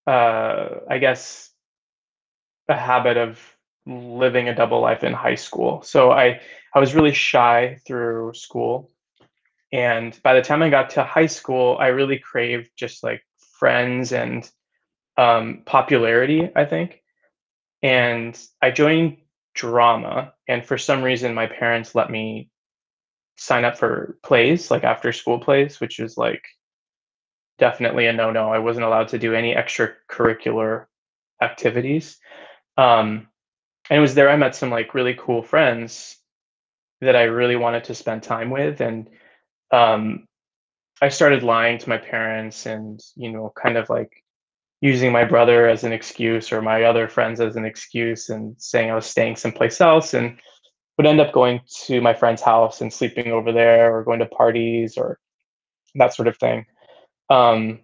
uh, 0.07 0.69
i 0.89 0.99
guess 0.99 1.51
a 2.69 2.77
habit 2.77 3.17
of 3.17 3.41
living 3.89 4.49
a 4.49 4.55
double 4.55 4.81
life 4.81 5.03
in 5.03 5.13
high 5.13 5.35
school. 5.35 5.83
So 5.83 6.13
I 6.13 6.41
I 6.75 6.81
was 6.81 6.95
really 6.95 7.13
shy 7.13 7.79
through 7.87 8.35
school. 8.35 8.91
And 9.73 10.19
by 10.23 10.35
the 10.35 10.43
time 10.43 10.63
I 10.63 10.71
got 10.71 10.91
to 10.91 11.05
high 11.05 11.27
school, 11.27 11.77
I 11.81 11.89
really 11.89 12.19
craved 12.19 12.71
just 12.77 13.03
like 13.03 13.23
friends 13.59 14.13
and 14.13 14.49
um, 15.17 15.63
popularity, 15.67 16.51
I 16.55 16.65
think. 16.65 17.03
And 17.83 18.39
I 18.63 18.71
joined 18.71 19.19
drama. 19.55 20.33
And 20.47 20.65
for 20.65 20.79
some 20.79 21.03
reason, 21.03 21.35
my 21.35 21.47
parents 21.47 21.95
let 21.95 22.11
me 22.11 22.51
sign 23.38 23.64
up 23.64 23.78
for 23.78 24.18
plays, 24.23 24.71
like 24.71 24.85
after 24.85 25.12
school 25.12 25.38
plays, 25.38 25.80
which 25.80 25.99
was 25.99 26.18
like 26.18 26.45
definitely 27.59 28.07
a 28.07 28.12
no 28.12 28.30
no. 28.30 28.52
I 28.52 28.59
wasn't 28.59 28.87
allowed 28.87 29.09
to 29.09 29.18
do 29.18 29.35
any 29.35 29.54
extracurricular 29.54 30.87
activities. 31.40 32.18
Um, 32.76 33.28
and 33.90 33.99
it 33.99 34.00
was 34.00 34.14
there 34.14 34.28
I 34.28 34.37
met 34.37 34.54
some 34.54 34.71
like 34.71 34.95
really 34.95 35.14
cool 35.18 35.42
friends 35.42 36.18
that 37.00 37.16
I 37.16 37.25
really 37.25 37.57
wanted 37.57 37.85
to 37.85 37.95
spend 37.95 38.23
time 38.23 38.50
with. 38.50 38.80
And 38.80 39.09
um, 39.71 40.26
I 41.00 41.09
started 41.09 41.42
lying 41.42 41.78
to 41.78 41.88
my 41.88 41.97
parents 41.97 42.66
and, 42.66 43.00
you 43.14 43.30
know, 43.30 43.52
kind 43.61 43.76
of 43.76 43.88
like 43.88 44.25
using 44.80 45.12
my 45.12 45.25
brother 45.25 45.68
as 45.68 45.85
an 45.85 45.92
excuse 45.92 46.52
or 46.52 46.61
my 46.61 46.85
other 46.85 47.09
friends 47.09 47.40
as 47.40 47.57
an 47.57 47.64
excuse 47.64 48.30
and 48.30 48.54
saying 48.59 48.90
I 48.90 48.95
was 48.95 49.07
staying 49.07 49.37
someplace 49.37 49.80
else 49.80 50.14
and 50.14 50.38
would 50.99 51.07
end 51.07 51.21
up 51.21 51.33
going 51.33 51.61
to 51.87 52.00
my 52.02 52.12
friend's 52.12 52.43
house 52.43 52.83
and 52.83 52.93
sleeping 52.93 53.28
over 53.28 53.52
there 53.52 53.97
or 53.97 54.05
going 54.05 54.19
to 54.19 54.26
parties 54.26 54.99
or 54.99 55.19
that 55.95 56.12
sort 56.12 56.28
of 56.28 56.37
thing. 56.37 56.67
Um, 57.31 57.81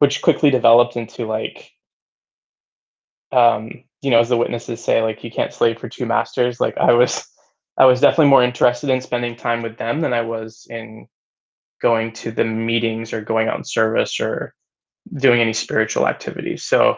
which 0.00 0.22
quickly 0.22 0.50
developed 0.50 0.96
into 0.96 1.26
like 1.26 1.72
um, 3.32 3.84
you 4.02 4.10
know, 4.10 4.20
as 4.20 4.28
the 4.28 4.36
witnesses 4.36 4.82
say, 4.82 5.02
like 5.02 5.24
you 5.24 5.30
can't 5.30 5.52
slave 5.52 5.78
for 5.78 5.88
two 5.88 6.06
masters. 6.06 6.60
Like 6.60 6.76
I 6.78 6.92
was, 6.92 7.26
I 7.76 7.84
was 7.84 8.00
definitely 8.00 8.28
more 8.28 8.42
interested 8.42 8.90
in 8.90 9.00
spending 9.00 9.36
time 9.36 9.62
with 9.62 9.76
them 9.76 10.00
than 10.00 10.12
I 10.12 10.22
was 10.22 10.66
in 10.70 11.08
going 11.80 12.12
to 12.12 12.30
the 12.30 12.44
meetings 12.44 13.12
or 13.12 13.20
going 13.20 13.48
out 13.48 13.66
service 13.66 14.20
or 14.20 14.54
doing 15.14 15.40
any 15.40 15.52
spiritual 15.52 16.06
activities. 16.06 16.64
So 16.64 16.96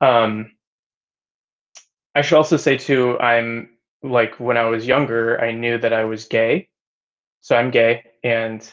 um, 0.00 0.52
I 2.14 2.22
should 2.22 2.36
also 2.36 2.56
say 2.56 2.76
too, 2.76 3.18
I'm 3.18 3.70
like 4.04 4.38
when 4.38 4.58
I 4.58 4.66
was 4.66 4.86
younger, 4.86 5.40
I 5.40 5.52
knew 5.52 5.78
that 5.78 5.94
I 5.94 6.04
was 6.04 6.26
gay. 6.26 6.68
So 7.40 7.56
I'm 7.56 7.70
gay 7.70 8.04
and 8.22 8.70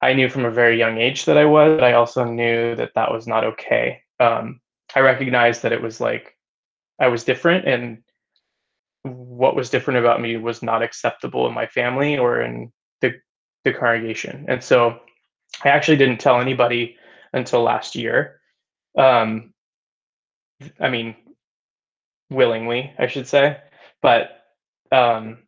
I 0.00 0.14
knew 0.14 0.28
from 0.28 0.44
a 0.44 0.50
very 0.50 0.78
young 0.78 0.98
age 0.98 1.24
that 1.24 1.36
I 1.36 1.44
was, 1.44 1.76
but 1.76 1.84
I 1.84 1.94
also 1.94 2.24
knew 2.24 2.76
that 2.76 2.92
that 2.94 3.12
was 3.12 3.26
not 3.26 3.44
okay. 3.44 4.02
Um, 4.20 4.60
I 4.94 5.00
recognized 5.00 5.62
that 5.62 5.72
it 5.72 5.82
was 5.82 6.00
like 6.00 6.36
I 7.00 7.08
was 7.08 7.24
different 7.24 7.66
and 7.66 7.98
what 9.02 9.56
was 9.56 9.70
different 9.70 9.98
about 9.98 10.20
me 10.20 10.36
was 10.36 10.62
not 10.62 10.82
acceptable 10.82 11.46
in 11.48 11.54
my 11.54 11.66
family 11.66 12.16
or 12.16 12.40
in 12.40 12.72
the, 13.00 13.14
the 13.64 13.72
congregation. 13.72 14.46
And 14.48 14.62
so 14.62 15.00
I 15.64 15.70
actually 15.70 15.96
didn't 15.96 16.20
tell 16.20 16.40
anybody 16.40 16.96
until 17.32 17.62
last 17.62 17.96
year. 17.96 18.40
Um, 18.96 19.52
I 20.80 20.88
mean, 20.88 21.16
willingly, 22.30 22.92
I 22.98 23.08
should 23.08 23.26
say. 23.26 23.58
But 24.00 24.43
um, 24.94 25.38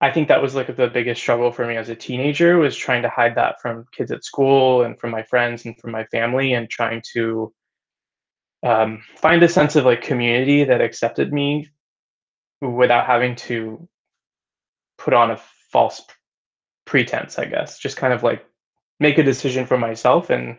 I 0.00 0.10
think 0.10 0.28
that 0.28 0.40
was 0.42 0.54
like 0.54 0.74
the 0.74 0.88
biggest 0.88 1.20
struggle 1.20 1.52
for 1.52 1.66
me 1.66 1.76
as 1.76 1.88
a 1.88 1.94
teenager 1.94 2.58
was 2.58 2.76
trying 2.76 3.02
to 3.02 3.08
hide 3.08 3.34
that 3.34 3.60
from 3.60 3.86
kids 3.92 4.10
at 4.10 4.24
school 4.24 4.82
and 4.82 4.98
from 4.98 5.10
my 5.10 5.22
friends 5.22 5.64
and 5.64 5.78
from 5.78 5.92
my 5.92 6.04
family 6.04 6.54
and 6.54 6.70
trying 6.70 7.02
to 7.12 7.52
um, 8.62 9.02
find 9.16 9.42
a 9.42 9.48
sense 9.48 9.76
of 9.76 9.84
like 9.84 10.02
community 10.02 10.64
that 10.64 10.80
accepted 10.80 11.32
me 11.32 11.68
without 12.60 13.06
having 13.06 13.36
to 13.36 13.88
put 14.98 15.14
on 15.14 15.30
a 15.30 15.40
false 15.70 16.02
pretense, 16.86 17.38
I 17.38 17.46
guess. 17.46 17.78
Just 17.78 17.96
kind 17.96 18.12
of 18.12 18.22
like 18.22 18.44
make 19.00 19.18
a 19.18 19.22
decision 19.22 19.66
for 19.66 19.78
myself 19.78 20.30
and 20.30 20.58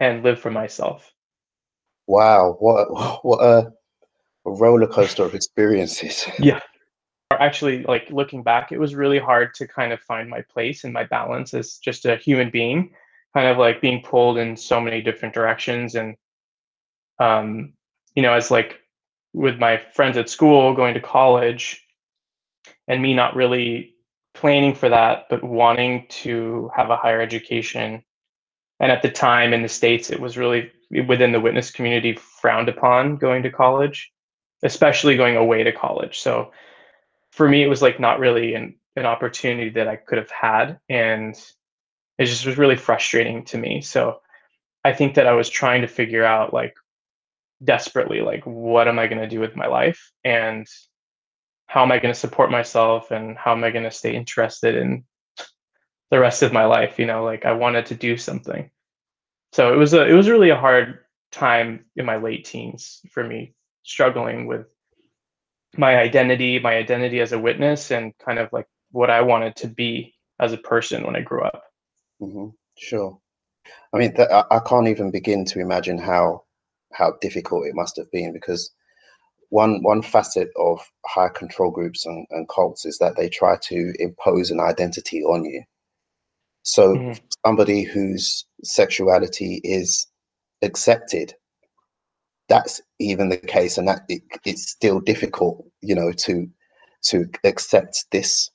and 0.00 0.22
live 0.22 0.40
for 0.40 0.50
myself. 0.50 1.12
Wow, 2.06 2.56
what 2.58 3.24
what 3.24 3.40
a, 3.42 3.72
a 4.46 4.50
roller 4.50 4.88
coaster 4.88 5.24
of 5.24 5.34
experiences. 5.34 6.26
yeah. 6.38 6.60
Actually, 7.40 7.84
like 7.84 8.08
looking 8.10 8.42
back, 8.42 8.72
it 8.72 8.78
was 8.78 8.94
really 8.94 9.18
hard 9.18 9.54
to 9.54 9.68
kind 9.68 9.92
of 9.92 10.00
find 10.00 10.28
my 10.28 10.42
place 10.42 10.84
and 10.84 10.92
my 10.92 11.04
balance 11.04 11.54
as 11.54 11.78
just 11.78 12.04
a 12.04 12.16
human 12.16 12.50
being, 12.50 12.90
kind 13.34 13.48
of 13.48 13.58
like 13.58 13.80
being 13.80 14.02
pulled 14.02 14.38
in 14.38 14.56
so 14.56 14.80
many 14.80 15.00
different 15.00 15.34
directions 15.34 15.94
and 15.94 16.16
um, 17.18 17.74
you 18.14 18.22
know, 18.22 18.32
as 18.32 18.50
like 18.50 18.80
with 19.32 19.58
my 19.58 19.78
friends 19.94 20.16
at 20.16 20.28
school, 20.28 20.74
going 20.74 20.94
to 20.94 21.00
college, 21.00 21.84
and 22.88 23.02
me 23.02 23.14
not 23.14 23.36
really 23.36 23.94
planning 24.34 24.74
for 24.74 24.88
that, 24.88 25.26
but 25.30 25.44
wanting 25.44 26.06
to 26.08 26.70
have 26.74 26.90
a 26.90 26.96
higher 26.96 27.20
education. 27.20 28.02
And 28.80 28.90
at 28.90 29.02
the 29.02 29.10
time 29.10 29.52
in 29.52 29.62
the 29.62 29.68
States, 29.68 30.10
it 30.10 30.20
was 30.20 30.36
really 30.36 30.70
within 31.06 31.32
the 31.32 31.40
witness 31.40 31.70
community 31.70 32.16
frowned 32.40 32.68
upon 32.68 33.16
going 33.16 33.42
to 33.44 33.50
college, 33.50 34.12
especially 34.62 35.16
going 35.16 35.36
away 35.36 35.62
to 35.62 35.72
college. 35.72 36.18
So 36.20 36.52
for 37.34 37.48
me, 37.48 37.62
it 37.62 37.68
was 37.68 37.82
like 37.82 38.00
not 38.00 38.18
really 38.18 38.54
an, 38.54 38.76
an 38.96 39.06
opportunity 39.06 39.70
that 39.70 39.88
I 39.88 39.96
could 39.96 40.18
have 40.18 40.30
had. 40.30 40.78
And 40.88 41.34
it 42.18 42.26
just 42.26 42.46
was 42.46 42.58
really 42.58 42.76
frustrating 42.76 43.44
to 43.46 43.58
me. 43.58 43.80
So 43.80 44.20
I 44.84 44.92
think 44.92 45.14
that 45.14 45.26
I 45.26 45.32
was 45.32 45.48
trying 45.48 45.82
to 45.82 45.88
figure 45.88 46.24
out 46.24 46.54
like 46.54 46.74
desperately 47.62 48.20
like 48.20 48.44
what 48.44 48.88
am 48.88 48.98
i 48.98 49.06
going 49.06 49.20
to 49.20 49.28
do 49.28 49.40
with 49.40 49.56
my 49.56 49.66
life 49.66 50.12
and 50.24 50.66
how 51.66 51.82
am 51.82 51.92
i 51.92 51.98
going 51.98 52.12
to 52.12 52.18
support 52.18 52.50
myself 52.50 53.10
and 53.10 53.36
how 53.38 53.52
am 53.52 53.62
i 53.64 53.70
going 53.70 53.84
to 53.84 53.90
stay 53.90 54.14
interested 54.14 54.74
in 54.74 55.04
the 56.10 56.18
rest 56.18 56.42
of 56.42 56.52
my 56.52 56.64
life 56.64 56.98
you 56.98 57.06
know 57.06 57.24
like 57.24 57.44
i 57.44 57.52
wanted 57.52 57.86
to 57.86 57.94
do 57.94 58.16
something 58.16 58.70
so 59.52 59.72
it 59.72 59.76
was 59.76 59.94
a 59.94 60.06
it 60.06 60.12
was 60.12 60.28
really 60.28 60.50
a 60.50 60.56
hard 60.56 60.98
time 61.30 61.84
in 61.96 62.04
my 62.04 62.16
late 62.16 62.44
teens 62.44 63.00
for 63.10 63.24
me 63.24 63.54
struggling 63.82 64.46
with 64.46 64.66
my 65.78 65.96
identity 65.96 66.58
my 66.58 66.76
identity 66.76 67.20
as 67.20 67.32
a 67.32 67.38
witness 67.38 67.90
and 67.90 68.12
kind 68.18 68.38
of 68.38 68.52
like 68.52 68.66
what 68.92 69.10
i 69.10 69.20
wanted 69.20 69.54
to 69.56 69.68
be 69.68 70.14
as 70.40 70.52
a 70.52 70.58
person 70.58 71.04
when 71.04 71.16
i 71.16 71.20
grew 71.20 71.42
up 71.42 71.62
mm-hmm. 72.20 72.48
sure 72.78 73.18
i 73.92 73.98
mean 73.98 74.14
th- 74.14 74.28
I 74.30 74.60
can't 74.66 74.88
even 74.88 75.10
begin 75.10 75.44
to 75.46 75.60
imagine 75.60 75.98
how 75.98 76.44
how 76.92 77.14
difficult 77.20 77.66
it 77.66 77.74
must 77.74 77.96
have 77.96 78.10
been 78.10 78.32
because 78.32 78.70
one 79.54 79.82
one 79.82 80.02
facet 80.02 80.50
of 80.56 80.80
high 81.06 81.28
control 81.28 81.70
groups 81.70 82.06
and, 82.06 82.26
and 82.30 82.48
cults 82.48 82.84
is 82.84 82.98
that 82.98 83.16
they 83.16 83.28
try 83.28 83.56
to 83.62 83.92
impose 84.00 84.50
an 84.50 84.58
identity 84.58 85.22
on 85.22 85.44
you. 85.44 85.62
So 86.62 86.96
mm-hmm. 86.96 87.12
somebody 87.46 87.82
whose 87.82 88.46
sexuality 88.64 89.60
is 89.62 90.06
accepted, 90.62 91.34
that's 92.48 92.80
even 92.98 93.28
the 93.28 93.38
case, 93.38 93.78
and 93.78 93.88
that 93.88 94.02
it, 94.08 94.22
it's 94.44 94.70
still 94.70 95.00
difficult, 95.00 95.64
you 95.80 95.94
know, 95.94 96.12
to 96.12 96.48
to 97.04 97.26
accept 97.44 98.06
this 98.12 98.50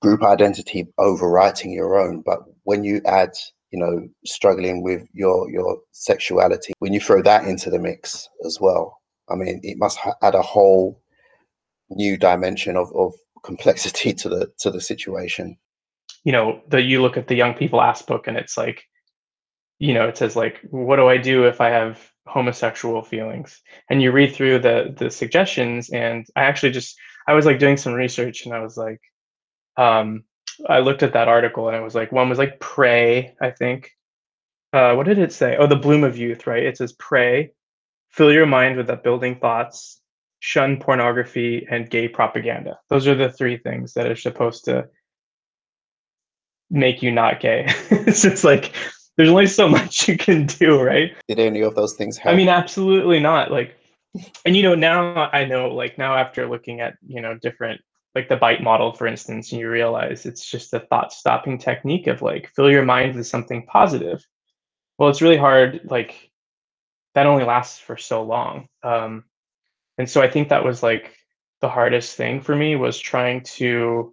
group 0.00 0.22
identity 0.22 0.88
overwriting 0.98 1.72
your 1.72 1.96
own. 1.96 2.22
But 2.24 2.40
when 2.64 2.84
you 2.84 3.00
add 3.06 3.32
you 3.72 3.78
know 3.78 4.06
struggling 4.24 4.82
with 4.82 5.08
your 5.12 5.50
your 5.50 5.78
sexuality 5.90 6.72
when 6.78 6.92
you 6.92 7.00
throw 7.00 7.22
that 7.22 7.44
into 7.46 7.70
the 7.70 7.78
mix 7.78 8.28
as 8.44 8.58
well 8.60 9.00
i 9.30 9.34
mean 9.34 9.60
it 9.62 9.78
must 9.78 9.98
add 10.22 10.34
a 10.34 10.42
whole 10.42 11.02
new 11.90 12.16
dimension 12.16 12.76
of, 12.76 12.92
of 12.94 13.12
complexity 13.42 14.12
to 14.12 14.28
the 14.28 14.52
to 14.58 14.70
the 14.70 14.80
situation 14.80 15.56
you 16.24 16.32
know 16.32 16.60
the 16.68 16.80
you 16.80 17.02
look 17.02 17.16
at 17.16 17.28
the 17.28 17.34
young 17.34 17.54
people 17.54 17.80
ask 17.80 18.06
book 18.06 18.28
and 18.28 18.36
it's 18.36 18.56
like 18.56 18.84
you 19.78 19.94
know 19.94 20.06
it 20.06 20.16
says 20.16 20.36
like 20.36 20.60
what 20.70 20.96
do 20.96 21.08
i 21.08 21.16
do 21.16 21.44
if 21.44 21.60
i 21.60 21.68
have 21.68 22.11
homosexual 22.26 23.02
feelings 23.02 23.60
and 23.90 24.00
you 24.00 24.12
read 24.12 24.34
through 24.34 24.58
the 24.58 24.94
the 24.96 25.10
suggestions 25.10 25.90
and 25.90 26.26
i 26.36 26.42
actually 26.42 26.70
just 26.70 26.96
i 27.26 27.34
was 27.34 27.46
like 27.46 27.58
doing 27.58 27.76
some 27.76 27.92
research 27.92 28.44
and 28.44 28.54
i 28.54 28.60
was 28.60 28.76
like 28.76 29.00
um 29.76 30.24
I 30.68 30.80
looked 30.80 31.02
at 31.02 31.14
that 31.14 31.28
article 31.28 31.68
and 31.68 31.76
it 31.76 31.82
was 31.82 31.94
like 31.94 32.12
one 32.12 32.28
was 32.28 32.38
like 32.38 32.60
pray, 32.60 33.34
I 33.40 33.50
think. 33.50 33.90
Uh, 34.72 34.94
what 34.94 35.06
did 35.06 35.18
it 35.18 35.32
say? 35.32 35.56
Oh, 35.56 35.66
the 35.66 35.76
bloom 35.76 36.04
of 36.04 36.16
youth, 36.16 36.46
right? 36.46 36.62
It 36.62 36.78
says 36.78 36.92
pray, 36.94 37.52
fill 38.10 38.32
your 38.32 38.46
mind 38.46 38.76
with 38.76 38.90
upbuilding 38.90 39.36
thoughts, 39.36 40.00
shun 40.40 40.78
pornography, 40.78 41.66
and 41.70 41.90
gay 41.90 42.08
propaganda. 42.08 42.78
Those 42.88 43.06
are 43.06 43.14
the 43.14 43.30
three 43.30 43.58
things 43.58 43.94
that 43.94 44.06
are 44.06 44.16
supposed 44.16 44.64
to 44.66 44.88
make 46.70 47.02
you 47.02 47.12
not 47.12 47.40
gay. 47.40 47.66
it's 47.90 48.22
just 48.22 48.44
like 48.44 48.72
there's 49.16 49.28
only 49.28 49.46
so 49.46 49.68
much 49.78 50.08
you 50.08 50.16
can 50.16 50.46
do, 50.46 50.80
right? 50.80 51.12
Did 51.28 51.38
any 51.38 51.60
of 51.60 51.74
those 51.74 51.94
things 51.94 52.16
happen? 52.16 52.34
I 52.34 52.36
mean, 52.36 52.48
absolutely 52.48 53.20
not. 53.20 53.50
Like, 53.50 53.76
and 54.44 54.56
you 54.56 54.62
know, 54.62 54.74
now 54.74 55.30
I 55.32 55.44
know, 55.44 55.68
like 55.68 55.98
now 55.98 56.14
after 56.16 56.48
looking 56.48 56.80
at 56.80 56.94
you 57.06 57.20
know 57.20 57.36
different 57.38 57.80
like 58.14 58.28
the 58.28 58.36
BITE 58.36 58.62
model 58.62 58.92
for 58.92 59.06
instance 59.06 59.52
and 59.52 59.60
you 59.60 59.70
realize 59.70 60.26
it's 60.26 60.44
just 60.44 60.74
a 60.74 60.80
thought 60.80 61.12
stopping 61.12 61.58
technique 61.58 62.06
of 62.06 62.22
like 62.22 62.50
fill 62.54 62.70
your 62.70 62.84
mind 62.84 63.14
with 63.14 63.26
something 63.26 63.64
positive 63.66 64.24
well 64.98 65.08
it's 65.08 65.22
really 65.22 65.36
hard 65.36 65.80
like 65.84 66.30
that 67.14 67.26
only 67.26 67.44
lasts 67.44 67.78
for 67.78 67.96
so 67.96 68.22
long 68.22 68.66
um, 68.82 69.24
and 69.98 70.08
so 70.08 70.20
i 70.20 70.28
think 70.28 70.48
that 70.48 70.64
was 70.64 70.82
like 70.82 71.16
the 71.60 71.68
hardest 71.68 72.16
thing 72.16 72.40
for 72.40 72.54
me 72.54 72.76
was 72.76 72.98
trying 72.98 73.42
to 73.42 74.12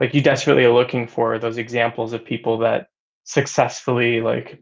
like 0.00 0.14
you 0.14 0.22
desperately 0.22 0.64
are 0.64 0.72
looking 0.72 1.06
for 1.06 1.38
those 1.38 1.58
examples 1.58 2.12
of 2.12 2.24
people 2.24 2.58
that 2.58 2.88
successfully 3.30 4.20
like 4.20 4.60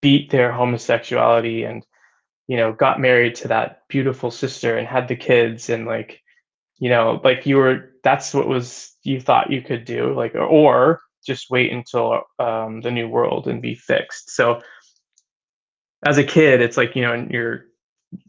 beat 0.00 0.30
their 0.30 0.52
homosexuality 0.52 1.64
and 1.64 1.84
you 2.46 2.56
know 2.56 2.72
got 2.72 3.00
married 3.00 3.34
to 3.34 3.48
that 3.48 3.82
beautiful 3.88 4.30
sister 4.30 4.78
and 4.78 4.86
had 4.86 5.08
the 5.08 5.16
kids 5.16 5.68
and 5.68 5.84
like 5.84 6.22
you 6.78 6.88
know 6.88 7.20
like 7.24 7.46
you 7.46 7.56
were 7.56 7.90
that's 8.04 8.32
what 8.32 8.46
was 8.46 8.94
you 9.02 9.20
thought 9.20 9.50
you 9.50 9.60
could 9.60 9.84
do 9.84 10.14
like 10.14 10.36
or 10.36 11.00
just 11.26 11.50
wait 11.50 11.72
until 11.72 12.22
um, 12.38 12.80
the 12.82 12.90
new 12.90 13.08
world 13.08 13.48
and 13.48 13.62
be 13.62 13.74
fixed. 13.74 14.30
So 14.30 14.60
as 16.06 16.16
a 16.18 16.22
kid 16.22 16.60
it's 16.60 16.76
like 16.76 16.94
you 16.94 17.02
know 17.02 17.12
and 17.12 17.28
you're 17.32 17.64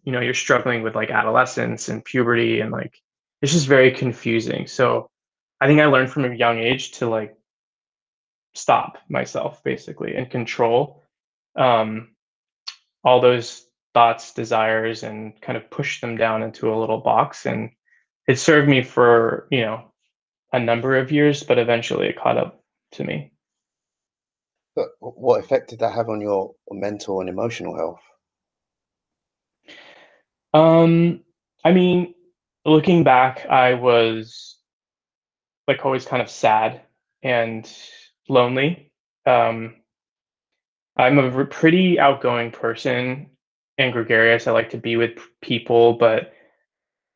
you 0.05 0.11
know 0.11 0.21
you're 0.21 0.33
struggling 0.33 0.81
with 0.81 0.95
like 0.95 1.11
adolescence 1.11 1.87
and 1.87 2.03
puberty 2.03 2.61
and 2.61 2.71
like 2.71 2.95
it's 3.43 3.51
just 3.51 3.67
very 3.67 3.91
confusing. 3.91 4.65
So 4.65 5.11
i 5.61 5.67
think 5.67 5.79
i 5.79 5.85
learned 5.85 6.11
from 6.11 6.25
a 6.25 6.35
young 6.35 6.57
age 6.57 6.91
to 6.91 7.07
like 7.07 7.35
stop 8.55 8.97
myself 9.09 9.63
basically 9.63 10.15
and 10.15 10.29
control 10.29 11.03
um, 11.55 12.09
all 13.03 13.21
those 13.21 13.65
thoughts 13.93 14.33
desires 14.33 15.03
and 15.03 15.39
kind 15.41 15.57
of 15.57 15.69
push 15.69 16.01
them 16.01 16.17
down 16.17 16.43
into 16.43 16.73
a 16.73 16.79
little 16.79 16.99
box 16.99 17.45
and 17.45 17.69
it 18.27 18.39
served 18.39 18.67
me 18.67 18.81
for 18.81 19.47
you 19.51 19.61
know 19.61 19.91
a 20.55 20.59
number 20.59 20.95
of 20.97 21.11
years, 21.11 21.43
but 21.43 21.59
eventually 21.59 22.07
it 22.07 22.17
caught 22.17 22.37
up 22.37 22.63
to 22.93 23.03
me. 23.03 23.31
But 24.75 24.89
what 24.99 25.43
effect 25.43 25.69
did 25.69 25.79
that 25.79 25.93
have 25.93 26.09
on 26.09 26.21
your 26.21 26.53
mental 26.71 27.19
and 27.19 27.29
emotional 27.29 27.75
health? 27.75 28.01
Um, 30.53 31.21
I 31.63 31.71
mean, 31.71 32.13
looking 32.63 33.03
back, 33.03 33.45
I 33.45 33.73
was 33.73 34.57
like 35.67 35.85
always 35.85 36.05
kind 36.05 36.21
of 36.21 36.29
sad 36.29 36.81
and 37.21 37.69
lonely. 38.29 38.91
Um, 39.25 39.75
I'm 40.97 41.17
a 41.17 41.45
pretty 41.45 41.99
outgoing 41.99 42.51
person 42.51 43.29
and 43.77 43.93
gregarious. 43.93 44.47
I 44.47 44.51
like 44.51 44.69
to 44.71 44.77
be 44.77 44.95
with 44.95 45.19
people, 45.41 45.93
but 45.93 46.33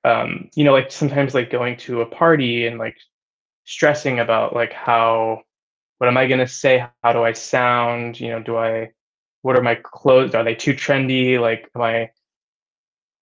um, 0.04 0.50
you 0.56 0.64
know, 0.64 0.74
like 0.74 0.92
sometimes 0.92 1.34
like 1.34 1.50
going 1.50 1.78
to 1.78 2.02
a 2.02 2.06
party 2.06 2.68
and 2.68 2.78
like 2.78 2.98
stressing 3.66 4.20
about 4.20 4.54
like 4.54 4.74
how 4.74 5.42
what 5.98 6.08
am 6.08 6.18
I 6.18 6.28
gonna 6.28 6.48
say? 6.48 6.86
How 7.04 7.14
do 7.14 7.24
I 7.24 7.34
sound? 7.34 8.20
You 8.20 8.30
know, 8.30 8.44
do 8.44 8.58
I 8.58 8.92
what 9.42 9.58
are 9.58 9.62
my 9.62 9.76
clothes? 9.76 10.36
Are 10.36 10.44
they 10.44 10.56
too 10.56 10.74
trendy? 10.74 11.40
Like 11.40 11.70
am 11.76 11.82
I 11.82 12.12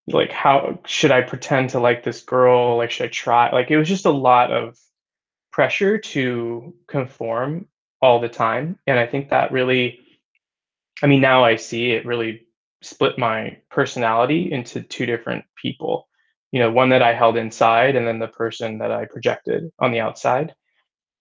like 0.07 0.31
how 0.31 0.79
should 0.85 1.11
I 1.11 1.21
pretend 1.21 1.71
to 1.71 1.79
like 1.79 2.03
this 2.03 2.23
girl? 2.23 2.77
Like 2.77 2.91
should 2.91 3.07
I 3.07 3.09
try? 3.09 3.51
Like 3.51 3.71
it 3.71 3.77
was 3.77 3.89
just 3.89 4.05
a 4.05 4.11
lot 4.11 4.51
of 4.51 4.77
pressure 5.51 5.97
to 5.97 6.73
conform 6.87 7.67
all 8.01 8.19
the 8.19 8.29
time. 8.29 8.77
And 8.87 8.99
I 8.99 9.07
think 9.07 9.29
that 9.29 9.51
really 9.51 9.99
I 11.01 11.07
mean 11.07 11.21
now 11.21 11.43
I 11.43 11.55
see 11.55 11.91
it 11.91 12.05
really 12.05 12.47
split 12.81 13.17
my 13.17 13.57
personality 13.69 14.51
into 14.51 14.81
two 14.81 15.05
different 15.05 15.45
people. 15.61 16.07
You 16.51 16.59
know, 16.61 16.71
one 16.71 16.89
that 16.89 17.01
I 17.01 17.13
held 17.13 17.37
inside 17.37 17.95
and 17.95 18.07
then 18.07 18.19
the 18.19 18.27
person 18.27 18.77
that 18.79 18.91
I 18.91 19.05
projected 19.05 19.71
on 19.79 19.91
the 19.91 19.99
outside. 19.99 20.53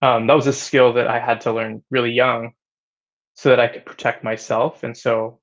Um, 0.01 0.27
that 0.27 0.35
was 0.35 0.47
a 0.47 0.53
skill 0.53 0.93
that 0.93 1.07
I 1.07 1.19
had 1.19 1.41
to 1.41 1.53
learn 1.53 1.83
really 1.89 2.11
young 2.11 2.51
so 3.33 3.49
that 3.49 3.59
I 3.59 3.67
could 3.67 3.85
protect 3.85 4.23
myself. 4.23 4.83
And 4.83 4.95
so 4.95 5.39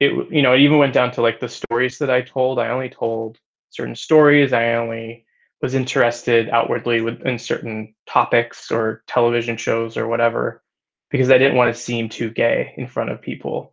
it, 0.00 0.12
you 0.30 0.42
know, 0.42 0.54
it 0.54 0.60
even 0.60 0.78
went 0.78 0.94
down 0.94 1.10
to 1.12 1.22
like 1.22 1.40
the 1.40 1.48
stories 1.48 1.98
that 1.98 2.10
I 2.10 2.22
told. 2.22 2.58
I 2.58 2.68
only 2.68 2.90
told 2.90 3.38
certain 3.70 3.96
stories. 3.96 4.52
I 4.52 4.74
only 4.74 5.26
was 5.60 5.74
interested 5.74 6.48
outwardly 6.50 7.00
with 7.00 7.22
in 7.22 7.38
certain 7.38 7.94
topics 8.06 8.70
or 8.70 9.02
television 9.06 9.56
shows 9.56 9.96
or 9.96 10.06
whatever 10.06 10.62
because 11.10 11.30
I 11.30 11.38
didn't 11.38 11.56
want 11.56 11.74
to 11.74 11.80
seem 11.80 12.08
too 12.08 12.30
gay 12.30 12.74
in 12.76 12.86
front 12.86 13.10
of 13.10 13.22
people 13.22 13.72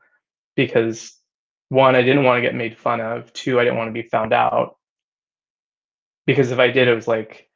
because 0.56 1.14
one, 1.70 1.96
I 1.96 2.02
didn't 2.02 2.24
want 2.24 2.38
to 2.38 2.42
get 2.42 2.56
made 2.56 2.78
fun 2.78 3.02
of. 3.02 3.32
Two, 3.34 3.60
I 3.60 3.64
didn't 3.64 3.78
want 3.78 3.90
to 3.90 4.02
be 4.02 4.08
found 4.08 4.34
out. 4.34 4.78
Because 6.26 6.52
if 6.52 6.60
I 6.60 6.72
did, 6.72 6.88
it 6.88 6.96
was 6.96 7.08
like 7.08 7.50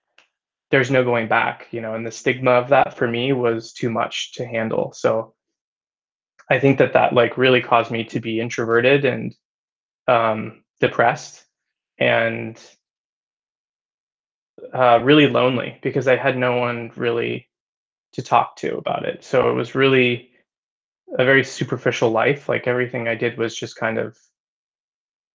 there's 0.71 0.91
no 0.91 1.03
going 1.03 1.27
back, 1.27 1.67
you 1.71 1.81
know, 1.81 1.95
and 1.95 2.05
the 2.05 2.11
stigma 2.11 2.51
of 2.51 2.69
that 2.69 2.97
for 2.97 3.07
me 3.07 3.33
was 3.33 3.73
too 3.73 3.89
much 3.89 4.33
to 4.33 4.45
handle. 4.45 4.91
So 4.93 5.33
I 6.49 6.59
think 6.59 6.77
that 6.79 6.93
that 6.93 7.13
like 7.13 7.37
really 7.37 7.61
caused 7.61 7.91
me 7.91 8.03
to 8.05 8.19
be 8.19 8.39
introverted 8.39 9.05
and 9.05 9.33
um, 10.07 10.63
depressed 10.79 11.43
and 11.97 12.59
uh, 14.73 14.99
really 15.03 15.27
lonely 15.27 15.77
because 15.81 16.07
I 16.07 16.15
had 16.15 16.37
no 16.37 16.57
one 16.57 16.91
really 16.95 17.47
to 18.13 18.21
talk 18.21 18.55
to 18.57 18.77
about 18.77 19.05
it. 19.05 19.23
So 19.23 19.49
it 19.49 19.53
was 19.53 19.75
really 19.75 20.31
a 21.17 21.25
very 21.25 21.43
superficial 21.43 22.11
life. 22.11 22.49
Like 22.49 22.67
everything 22.67 23.07
I 23.07 23.15
did 23.15 23.37
was 23.37 23.55
just 23.55 23.75
kind 23.75 23.97
of 23.97 24.17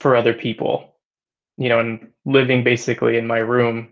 for 0.00 0.16
other 0.16 0.34
people, 0.34 0.96
you 1.56 1.68
know, 1.68 1.80
and 1.80 2.08
living 2.24 2.64
basically 2.64 3.16
in 3.16 3.26
my 3.26 3.38
room 3.38 3.88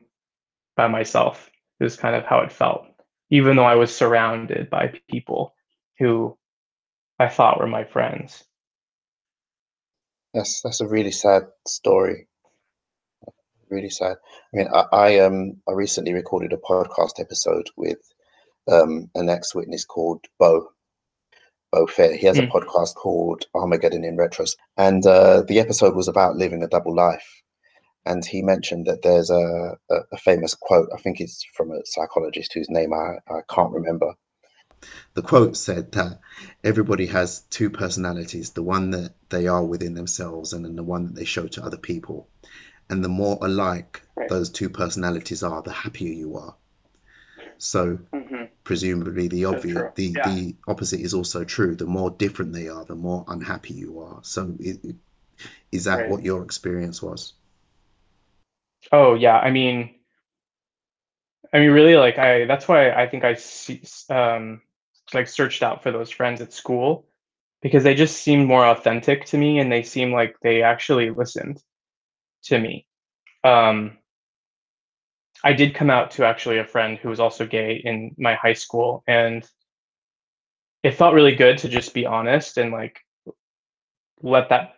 by 0.77 0.89
myself 0.89 1.51
is 1.81 1.97
kind 1.97 2.17
of 2.17 2.25
how 2.25 2.41
it 2.41 2.53
felt, 2.53 2.87
even 3.31 3.57
though 3.57 3.65
I 3.65 3.77
was 3.77 3.95
surrounded 3.95 4.71
by 4.71 5.01
people 5.11 5.55
who 5.99 6.37
I 7.19 7.29
thought 7.29 7.61
were 7.61 7.67
my 7.67 7.85
friends. 7.85 8.45
That's 10.35 10.62
that's 10.62 10.81
a 10.81 10.89
really 10.89 11.12
sad 11.12 11.43
story. 11.67 12.27
Really 13.73 13.89
sad. 13.89 14.19
I 14.52 14.56
mean, 14.56 14.69
I, 14.69 14.85
I 14.93 15.19
um 15.21 15.63
I 15.67 15.73
recently 15.73 16.13
recorded 16.13 16.52
a 16.52 16.58
podcast 16.58 17.19
episode 17.19 17.71
with 17.75 18.00
um 18.71 19.11
an 19.15 19.30
ex-witness 19.30 19.87
called 19.87 20.26
Bo, 20.39 20.69
Bo 21.73 21.87
Fair. 21.87 22.15
He 22.15 22.26
has 22.26 22.37
mm. 22.37 22.43
a 22.43 22.47
hmm. 22.49 22.52
podcast 22.52 22.95
called 22.97 23.47
Armageddon 23.54 24.04
in 24.04 24.19
Retros, 24.19 24.56
and 24.76 25.06
uh, 25.06 25.41
the 25.49 25.58
episode 25.58 25.97
was 25.97 26.08
about 26.08 26.37
living 26.37 26.63
a 26.63 26.69
double 26.69 26.95
life. 26.95 27.43
And 28.04 28.23
he 28.23 28.43
mentioned 28.43 28.89
that 28.89 29.00
there's 29.00 29.30
a, 29.30 29.78
a, 29.91 29.97
a 30.13 30.19
famous 30.19 30.54
quote. 30.54 30.91
I 30.95 31.00
think 31.00 31.21
it's 31.21 31.43
from 31.54 31.71
a 31.71 31.87
psychologist 31.87 32.52
whose 32.52 32.69
name 32.69 32.93
I, 32.93 33.21
I 33.32 33.41
can't 33.49 33.73
remember. 33.73 34.13
The 35.15 35.23
quote 35.23 35.56
said 35.56 35.93
that 35.93 36.21
everybody 36.63 37.06
has 37.06 37.41
two 37.49 37.71
personalities: 37.71 38.50
the 38.50 38.63
one 38.63 38.91
that 38.91 39.15
they 39.30 39.47
are 39.47 39.65
within 39.65 39.95
themselves, 39.95 40.52
and 40.52 40.63
then 40.63 40.76
the 40.76 40.82
one 40.82 41.06
that 41.06 41.15
they 41.15 41.25
show 41.25 41.47
to 41.47 41.65
other 41.65 41.78
people. 41.78 42.28
And 42.93 43.02
the 43.02 43.09
more 43.09 43.39
alike 43.41 44.02
right. 44.17 44.28
those 44.28 44.50
two 44.50 44.69
personalities 44.69 45.43
are, 45.43 45.63
the 45.63 45.73
happier 45.73 46.13
you 46.13 46.37
are. 46.37 46.55
So 47.57 48.00
mm-hmm. 48.13 48.45
presumably 48.65 49.28
the 49.28 49.45
so 49.45 49.93
the, 49.95 50.13
yeah. 50.15 50.28
the 50.28 50.57
opposite 50.69 51.00
is 51.00 51.15
also 51.15 51.43
true. 51.45 51.75
The 51.75 51.87
more 51.87 52.11
different 52.11 52.52
they 52.52 52.69
are, 52.69 52.85
the 52.85 52.95
more 52.95 53.25
unhappy 53.28 53.73
you 53.73 54.00
are. 54.00 54.19
So 54.25 54.55
it, 54.61 54.97
is 55.71 55.85
that 55.85 56.00
right. 56.00 56.11
what 56.11 56.23
your 56.23 56.43
experience 56.43 57.00
was? 57.00 57.33
Oh 58.93 59.15
yeah, 59.15 59.39
I 59.39 59.50
mean, 59.50 59.95
I 61.50 61.61
mean, 61.61 61.71
really, 61.71 61.97
like 61.97 62.19
I. 62.19 62.45
That's 62.45 62.69
why 62.69 62.91
I 62.91 63.07
think 63.09 63.25
I 63.25 63.35
see, 63.35 63.81
um, 64.11 64.61
like 65.15 65.28
searched 65.28 65.63
out 65.63 65.83
for 65.83 65.93
those 65.93 66.11
friends 66.11 66.43
at 66.43 66.52
school 66.52 67.07
because 67.63 67.85
they 67.85 67.95
just 67.95 68.21
seemed 68.21 68.47
more 68.47 68.67
authentic 68.67 69.25
to 69.26 69.39
me, 69.39 69.61
and 69.61 69.73
they 69.73 69.83
seemed 69.83 70.13
like 70.13 70.37
they 70.43 70.63
actually 70.63 71.09
listened 71.09 71.63
to 72.45 72.59
me. 72.59 72.87
Um, 73.45 73.99
I 75.45 75.52
did 75.52 75.75
come 75.75 75.91
out 75.91 76.13
to 76.13 76.25
actually 76.25 76.59
a 76.59 76.65
friend 76.65 76.99
who 76.99 77.09
was 77.09 77.21
also 77.21 77.47
gay 77.47 77.81
in 77.85 78.15
my 78.19 78.35
high 78.35 78.52
school, 78.52 79.02
and 79.07 79.45
it 80.83 80.95
felt 80.95 81.15
really 81.15 81.35
good 81.35 81.59
to 81.59 81.69
just 81.69 81.95
be 81.95 82.07
honest 82.07 82.59
and 82.59 82.73
like 82.73 83.00
let 84.23 84.49
that 84.50 84.75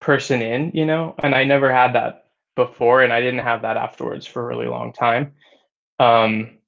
person 0.00 0.42
in, 0.42 0.72
you 0.74 0.86
know. 0.86 1.14
And 1.18 1.34
I 1.34 1.44
never 1.44 1.72
had 1.72 1.94
that 1.94 2.26
before, 2.56 3.02
and 3.02 3.12
I 3.12 3.20
didn't 3.20 3.44
have 3.44 3.62
that 3.62 3.76
afterwards 3.76 4.26
for 4.26 4.42
a 4.42 4.46
really 4.46 4.66
long 4.66 4.92
time. 4.92 5.34
Um, 6.00 6.58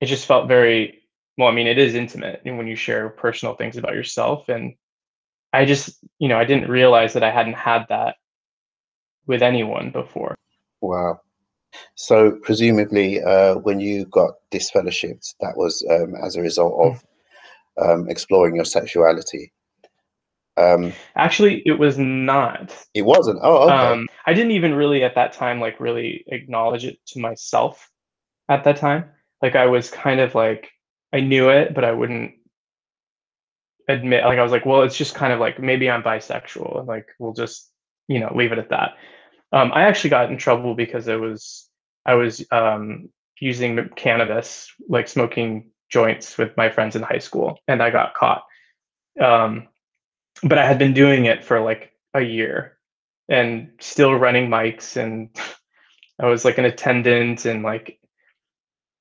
it 0.00 0.06
just 0.06 0.26
felt 0.26 0.48
very 0.48 1.02
well. 1.38 1.48
I 1.48 1.52
mean, 1.52 1.66
it 1.68 1.78
is 1.78 1.94
intimate 1.94 2.40
when 2.44 2.66
you 2.66 2.76
share 2.76 3.10
personal 3.10 3.54
things 3.54 3.76
about 3.76 3.94
yourself, 3.94 4.48
and 4.48 4.74
I 5.52 5.64
just, 5.64 6.04
you 6.18 6.28
know, 6.28 6.38
I 6.38 6.44
didn't 6.44 6.70
realize 6.70 7.12
that 7.12 7.24
I 7.24 7.30
hadn't 7.30 7.54
had 7.54 7.86
that 7.90 8.16
with 9.30 9.42
anyone 9.42 9.90
before. 9.90 10.34
Wow. 10.80 11.20
So 11.94 12.32
presumably, 12.42 13.22
uh, 13.22 13.54
when 13.54 13.80
you 13.80 14.04
got 14.06 14.34
disfellowshipped, 14.52 15.34
that 15.40 15.56
was 15.56 15.86
um, 15.88 16.14
as 16.22 16.36
a 16.36 16.42
result 16.42 16.74
of 16.84 17.04
um, 17.80 18.10
exploring 18.10 18.56
your 18.56 18.64
sexuality. 18.64 19.52
Um, 20.56 20.92
Actually, 21.16 21.62
it 21.64 21.78
was 21.78 21.96
not. 21.96 22.76
It 22.92 23.02
wasn't. 23.02 23.38
Oh, 23.42 23.64
okay. 23.64 23.74
Um, 23.74 24.08
I 24.26 24.34
didn't 24.34 24.50
even 24.50 24.74
really 24.74 25.04
at 25.04 25.14
that 25.14 25.32
time 25.32 25.60
like 25.60 25.80
really 25.80 26.24
acknowledge 26.26 26.84
it 26.84 26.98
to 27.08 27.20
myself. 27.20 27.88
At 28.48 28.64
that 28.64 28.76
time, 28.76 29.04
like 29.42 29.54
I 29.54 29.66
was 29.66 29.90
kind 29.90 30.18
of 30.18 30.34
like 30.34 30.70
I 31.12 31.20
knew 31.20 31.50
it, 31.50 31.72
but 31.72 31.84
I 31.84 31.92
wouldn't 31.92 32.32
admit. 33.88 34.24
Like 34.24 34.40
I 34.40 34.42
was 34.42 34.52
like, 34.52 34.66
well, 34.66 34.82
it's 34.82 34.98
just 34.98 35.14
kind 35.14 35.32
of 35.32 35.38
like 35.38 35.60
maybe 35.60 35.88
I'm 35.88 36.02
bisexual. 36.02 36.80
And 36.80 36.88
like 36.88 37.06
we'll 37.20 37.32
just 37.32 37.70
you 38.08 38.18
know 38.18 38.32
leave 38.34 38.50
it 38.50 38.58
at 38.58 38.70
that. 38.70 38.96
Um, 39.52 39.72
I 39.74 39.82
actually 39.82 40.10
got 40.10 40.30
in 40.30 40.38
trouble 40.38 40.74
because 40.74 41.08
I 41.08 41.16
was 41.16 41.68
I 42.06 42.14
was 42.14 42.44
um, 42.52 43.08
using 43.40 43.88
cannabis, 43.96 44.72
like 44.88 45.08
smoking 45.08 45.70
joints 45.90 46.38
with 46.38 46.56
my 46.56 46.70
friends 46.70 46.96
in 46.96 47.02
high 47.02 47.18
school, 47.18 47.58
and 47.68 47.82
I 47.82 47.90
got 47.90 48.14
caught. 48.14 48.44
Um, 49.20 49.68
but 50.42 50.58
I 50.58 50.66
had 50.66 50.78
been 50.78 50.94
doing 50.94 51.26
it 51.26 51.44
for 51.44 51.60
like 51.60 51.92
a 52.14 52.20
year, 52.22 52.78
and 53.28 53.70
still 53.80 54.14
running 54.14 54.48
mics, 54.48 54.96
and 54.96 55.30
I 56.20 56.26
was 56.26 56.44
like 56.44 56.58
an 56.58 56.64
attendant, 56.64 57.44
and 57.44 57.62
like 57.62 57.98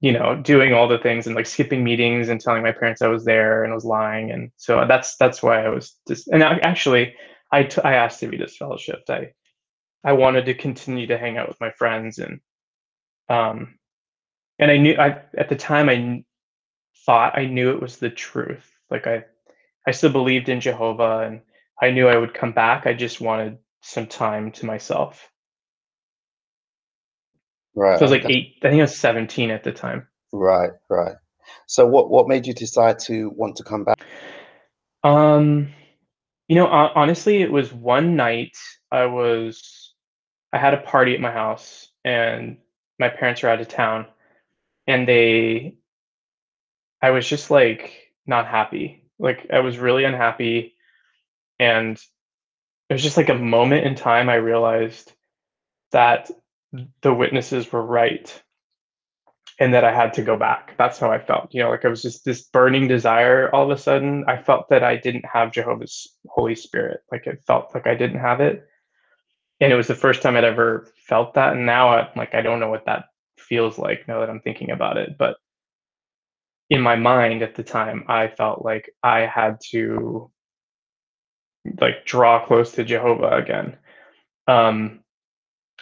you 0.01 0.13
know 0.13 0.35
doing 0.35 0.73
all 0.73 0.87
the 0.87 0.97
things 0.97 1.27
and 1.27 1.35
like 1.35 1.45
skipping 1.45 1.83
meetings 1.83 2.29
and 2.29 2.39
telling 2.39 2.63
my 2.63 2.71
parents 2.71 3.01
I 3.01 3.07
was 3.09 3.25
there 3.25 3.63
and 3.63 3.71
I 3.71 3.75
was 3.75 3.85
lying, 3.85 4.31
and 4.31 4.51
so 4.57 4.85
that's 4.87 5.15
that's 5.17 5.43
why 5.43 5.63
I 5.65 5.69
was 5.69 5.95
just. 6.07 6.27
And 6.29 6.43
actually, 6.43 7.13
I, 7.51 7.63
t- 7.63 7.81
I 7.83 7.93
asked 7.95 8.19
to 8.21 8.27
be 8.27 8.37
disfellowshipped. 8.37 9.09
I 9.09 9.31
I 10.03 10.13
wanted 10.13 10.45
to 10.45 10.53
continue 10.53 11.07
to 11.07 11.17
hang 11.17 11.37
out 11.37 11.47
with 11.47 11.59
my 11.59 11.71
friends 11.71 12.19
and 12.19 12.39
um 13.29 13.75
and 14.57 14.71
I 14.71 14.77
knew 14.77 14.95
I 14.95 15.21
at 15.37 15.49
the 15.49 15.55
time 15.55 15.89
I 15.89 16.23
thought 17.05 17.37
I 17.37 17.45
knew 17.45 17.71
it 17.71 17.81
was 17.81 17.97
the 17.97 18.09
truth. 18.09 18.69
Like 18.89 19.07
I 19.07 19.25
I 19.87 19.91
still 19.91 20.11
believed 20.11 20.49
in 20.49 20.61
Jehovah 20.61 21.21
and 21.25 21.41
I 21.81 21.91
knew 21.91 22.07
I 22.07 22.17
would 22.17 22.33
come 22.33 22.51
back. 22.51 22.85
I 22.85 22.93
just 22.93 23.21
wanted 23.21 23.57
some 23.81 24.07
time 24.07 24.51
to 24.53 24.65
myself. 24.65 25.29
Right. 27.75 27.97
So 27.97 28.05
I 28.05 28.09
was 28.09 28.11
like 28.11 28.29
eight, 28.29 28.57
I 28.63 28.69
think 28.69 28.79
I 28.79 28.83
was 28.83 28.97
17 28.97 29.51
at 29.51 29.63
the 29.63 29.71
time. 29.71 30.07
Right, 30.33 30.71
right. 30.89 31.15
So 31.67 31.87
what 31.87 32.09
what 32.09 32.27
made 32.27 32.45
you 32.45 32.53
decide 32.53 32.99
to 32.99 33.29
want 33.29 33.55
to 33.57 33.63
come 33.63 33.85
back? 33.85 33.99
Um 35.03 35.69
you 36.47 36.55
know, 36.55 36.65
honestly, 36.65 37.43
it 37.43 37.51
was 37.51 37.71
one 37.71 38.15
night 38.15 38.57
I 38.91 39.05
was 39.05 39.78
I 40.51 40.57
had 40.57 40.73
a 40.73 40.81
party 40.81 41.13
at 41.13 41.21
my 41.21 41.31
house 41.31 41.89
and 42.03 42.57
my 42.99 43.09
parents 43.09 43.43
were 43.43 43.49
out 43.49 43.61
of 43.61 43.67
town, 43.67 44.07
and 44.87 45.07
they 45.07 45.75
I 47.01 47.11
was 47.11 47.27
just, 47.27 47.49
like, 47.49 48.11
not 48.25 48.47
happy. 48.47 49.05
Like, 49.19 49.47
I 49.53 49.59
was 49.59 49.77
really 49.77 50.03
unhappy, 50.03 50.75
and 51.59 51.97
it 52.89 52.93
was 52.93 53.03
just, 53.03 53.17
like, 53.17 53.29
a 53.29 53.35
moment 53.35 53.85
in 53.85 53.95
time 53.95 54.29
I 54.29 54.35
realized 54.35 55.13
that 55.91 56.29
the 57.01 57.13
witnesses 57.13 57.71
were 57.71 57.85
right 57.85 58.43
and 59.59 59.73
that 59.73 59.83
I 59.83 59.93
had 59.93 60.13
to 60.13 60.21
go 60.21 60.37
back. 60.37 60.75
That's 60.77 60.99
how 60.99 61.11
I 61.11 61.19
felt. 61.19 61.53
You 61.53 61.63
know, 61.63 61.69
like, 61.69 61.85
I 61.85 61.89
was 61.89 62.01
just 62.01 62.25
this 62.25 62.43
burning 62.43 62.87
desire 62.87 63.49
all 63.53 63.71
of 63.71 63.77
a 63.77 63.81
sudden. 63.81 64.25
I 64.27 64.41
felt 64.41 64.69
that 64.69 64.83
I 64.83 64.97
didn't 64.97 65.25
have 65.25 65.51
Jehovah's 65.51 66.15
Holy 66.27 66.55
Spirit. 66.55 67.01
Like, 67.11 67.27
it 67.27 67.43
felt 67.47 67.73
like 67.73 67.87
I 67.87 67.95
didn't 67.95 68.19
have 68.19 68.41
it, 68.41 68.68
and 69.59 69.71
it 69.71 69.75
was 69.75 69.87
the 69.87 69.95
first 69.95 70.21
time 70.21 70.35
I'd 70.35 70.43
ever 70.43 70.87
felt 70.95 71.33
that, 71.35 71.53
and 71.53 71.65
now 71.65 71.89
I 71.89 72.09
like, 72.15 72.33
I 72.33 72.41
don't 72.41 72.59
know 72.59 72.69
what 72.69 72.85
that 72.85 73.05
feels 73.37 73.77
like 73.77 74.07
now 74.07 74.19
that 74.19 74.29
I'm 74.29 74.41
thinking 74.41 74.71
about 74.71 74.97
it, 74.97 75.17
but 75.17 75.37
in 76.69 76.81
my 76.81 76.95
mind 76.95 77.41
at 77.41 77.55
the 77.55 77.63
time, 77.63 78.05
I 78.07 78.27
felt 78.27 78.63
like 78.63 78.91
I 79.03 79.21
had 79.21 79.59
to 79.71 80.31
like 81.79 82.05
draw 82.05 82.45
close 82.45 82.71
to 82.73 82.83
Jehovah 82.83 83.35
again. 83.35 83.77
Um, 84.47 85.01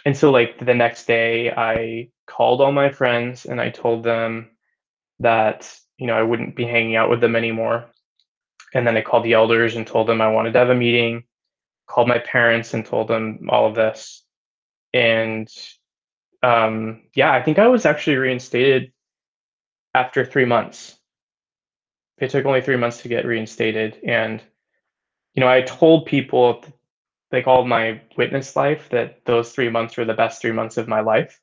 and 0.04 0.16
so 0.16 0.30
like 0.30 0.64
the 0.64 0.74
next 0.74 1.06
day 1.06 1.50
I 1.50 2.10
called 2.26 2.60
all 2.60 2.72
my 2.72 2.90
friends 2.90 3.44
and 3.44 3.60
I 3.60 3.70
told 3.70 4.04
them 4.04 4.50
that, 5.20 5.72
you 5.98 6.06
know, 6.06 6.14
I 6.14 6.22
wouldn't 6.22 6.56
be 6.56 6.64
hanging 6.64 6.96
out 6.96 7.10
with 7.10 7.20
them 7.20 7.36
anymore. 7.36 7.86
And 8.74 8.86
then 8.86 8.96
I 8.96 9.02
called 9.02 9.24
the 9.24 9.32
elders 9.32 9.76
and 9.76 9.86
told 9.86 10.08
them 10.08 10.20
I 10.20 10.28
wanted 10.30 10.52
to 10.52 10.58
have 10.58 10.70
a 10.70 10.74
meeting, 10.74 11.24
called 11.88 12.08
my 12.08 12.18
parents 12.18 12.74
and 12.74 12.86
told 12.86 13.08
them 13.08 13.48
all 13.50 13.66
of 13.66 13.74
this. 13.74 14.22
And 14.94 15.48
um, 16.42 17.02
yeah, 17.14 17.32
I 17.32 17.42
think 17.42 17.58
I 17.58 17.68
was 17.68 17.86
actually 17.86 18.16
reinstated 18.16 18.92
after 19.94 20.24
three 20.24 20.44
months. 20.44 20.96
It 22.18 22.30
took 22.30 22.46
only 22.46 22.60
three 22.60 22.76
months 22.76 23.02
to 23.02 23.08
get 23.08 23.26
reinstated. 23.26 23.98
And, 24.06 24.42
you 25.34 25.40
know, 25.40 25.48
I 25.48 25.62
told 25.62 26.06
people, 26.06 26.64
like 27.32 27.46
all 27.46 27.64
my 27.64 28.02
witness 28.16 28.56
life, 28.56 28.88
that 28.90 29.24
those 29.24 29.52
three 29.52 29.70
months 29.70 29.96
were 29.96 30.04
the 30.04 30.14
best 30.14 30.40
three 30.40 30.52
months 30.52 30.76
of 30.76 30.88
my 30.88 31.00
life 31.00 31.40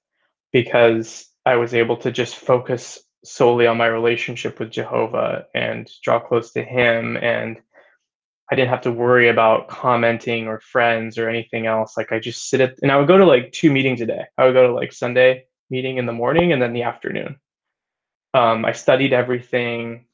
because 0.51 1.27
I 1.45 1.55
was 1.57 1.73
able 1.73 1.97
to 1.97 2.11
just 2.11 2.35
focus 2.35 2.99
solely 3.23 3.67
on 3.67 3.77
my 3.77 3.87
relationship 3.87 4.59
with 4.59 4.71
Jehovah 4.71 5.45
and 5.53 5.89
draw 6.03 6.19
close 6.19 6.51
to 6.53 6.63
Him. 6.63 7.17
And 7.17 7.61
I 8.51 8.55
didn't 8.55 8.69
have 8.69 8.81
to 8.81 8.91
worry 8.91 9.29
about 9.29 9.67
commenting 9.67 10.47
or 10.47 10.59
friends 10.59 11.17
or 11.17 11.29
anything 11.29 11.65
else. 11.65 11.97
Like 11.97 12.11
I 12.11 12.19
just 12.19 12.49
sit 12.49 12.61
at, 12.61 12.75
and 12.81 12.91
I 12.91 12.97
would 12.97 13.07
go 13.07 13.17
to 13.17 13.25
like 13.25 13.51
two 13.51 13.71
meetings 13.71 14.01
a 14.01 14.05
day. 14.05 14.25
I 14.37 14.45
would 14.45 14.53
go 14.53 14.67
to 14.67 14.73
like 14.73 14.93
Sunday 14.93 15.45
meeting 15.69 15.97
in 15.97 16.05
the 16.05 16.13
morning 16.13 16.51
and 16.51 16.61
then 16.61 16.73
the 16.73 16.83
afternoon. 16.83 17.37
Um, 18.33 18.65
I 18.65 18.73
studied 18.73 19.13
everything. 19.13 20.05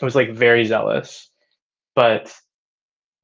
I 0.00 0.04
was 0.04 0.14
like 0.14 0.32
very 0.32 0.64
zealous, 0.64 1.28
but 1.94 2.34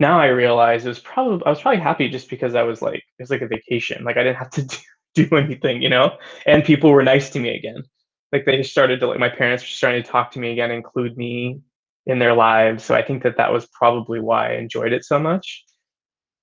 now 0.01 0.21
I 0.21 0.27
realize 0.27 0.85
it 0.85 0.89
was 0.89 0.99
probably 0.99 1.45
I 1.47 1.51
was 1.51 1.61
probably 1.61 1.81
happy 1.81 2.09
just 2.09 2.29
because 2.29 2.55
I 2.55 2.63
was 2.63 2.83
like 2.83 2.97
it 2.97 3.23
was 3.23 3.31
like 3.31 3.43
a 3.43 3.49
vacation. 3.49 4.05
Like 4.05 4.17
I 4.17 4.23
didn't 4.25 4.39
have 4.39 4.51
to 4.51 4.63
do, 5.15 5.27
do 5.29 5.37
anything, 5.37 5.81
you 5.81 5.89
know. 5.89 6.19
And 6.47 6.65
people 6.65 6.91
were 6.91 7.03
nice 7.03 7.31
to 7.31 7.41
me 7.41 7.57
again. 7.57 7.85
Like 8.33 8.45
they 8.45 8.63
started 8.63 9.01
to 9.01 9.07
like 9.07 9.19
my 9.19 9.29
parents 9.31 9.63
were 9.63 9.69
starting 9.69 10.03
to 10.03 10.09
talk 10.09 10.31
to 10.33 10.39
me 10.39 10.53
again, 10.53 10.71
include 10.71 11.17
me 11.17 11.61
in 12.07 12.19
their 12.19 12.35
lives. 12.35 12.85
So 12.85 12.95
I 12.95 13.03
think 13.03 13.23
that 13.23 13.37
that 13.37 13.53
was 13.53 13.67
probably 13.73 14.21
why 14.21 14.53
I 14.53 14.57
enjoyed 14.57 14.93
it 14.93 15.05
so 15.05 15.19
much. 15.19 15.65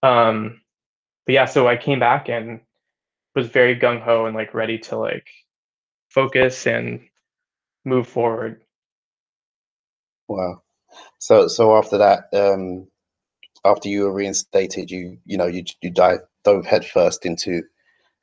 Um, 0.04 0.62
but 1.26 1.34
yeah, 1.34 1.46
so 1.46 1.68
I 1.68 1.78
came 1.78 2.00
back 2.00 2.30
and 2.30 2.62
was 3.36 3.48
very 3.48 3.78
gung 3.78 4.02
ho 4.02 4.26
and 4.26 4.36
like 4.36 4.54
ready 4.54 4.80
to 4.80 4.98
like 4.98 5.28
focus 6.10 6.66
and 6.68 7.02
move 7.86 8.08
forward. 8.08 8.62
Wow. 10.28 10.64
So 11.20 11.48
so 11.48 11.78
after 11.78 11.98
that, 11.98 12.26
um, 12.34 12.88
after 13.66 13.90
you 13.90 14.04
were 14.04 14.14
reinstated, 14.14 14.90
you 14.90 15.18
you 15.26 15.38
know 15.38 15.48
you 15.48 15.64
you 15.82 15.90
dive, 15.90 16.20
dove 16.44 16.66
headfirst 16.66 17.26
into 17.26 17.62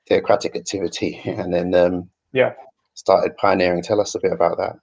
theocratic 0.08 0.56
activity, 0.56 1.20
and 1.24 1.52
then 1.52 1.74
um, 1.74 2.10
yeah, 2.32 2.54
started 2.94 3.36
pioneering. 3.36 3.82
Tell 3.82 4.00
us 4.00 4.14
a 4.14 4.20
bit 4.20 4.32
about 4.32 4.58
that. 4.58 4.76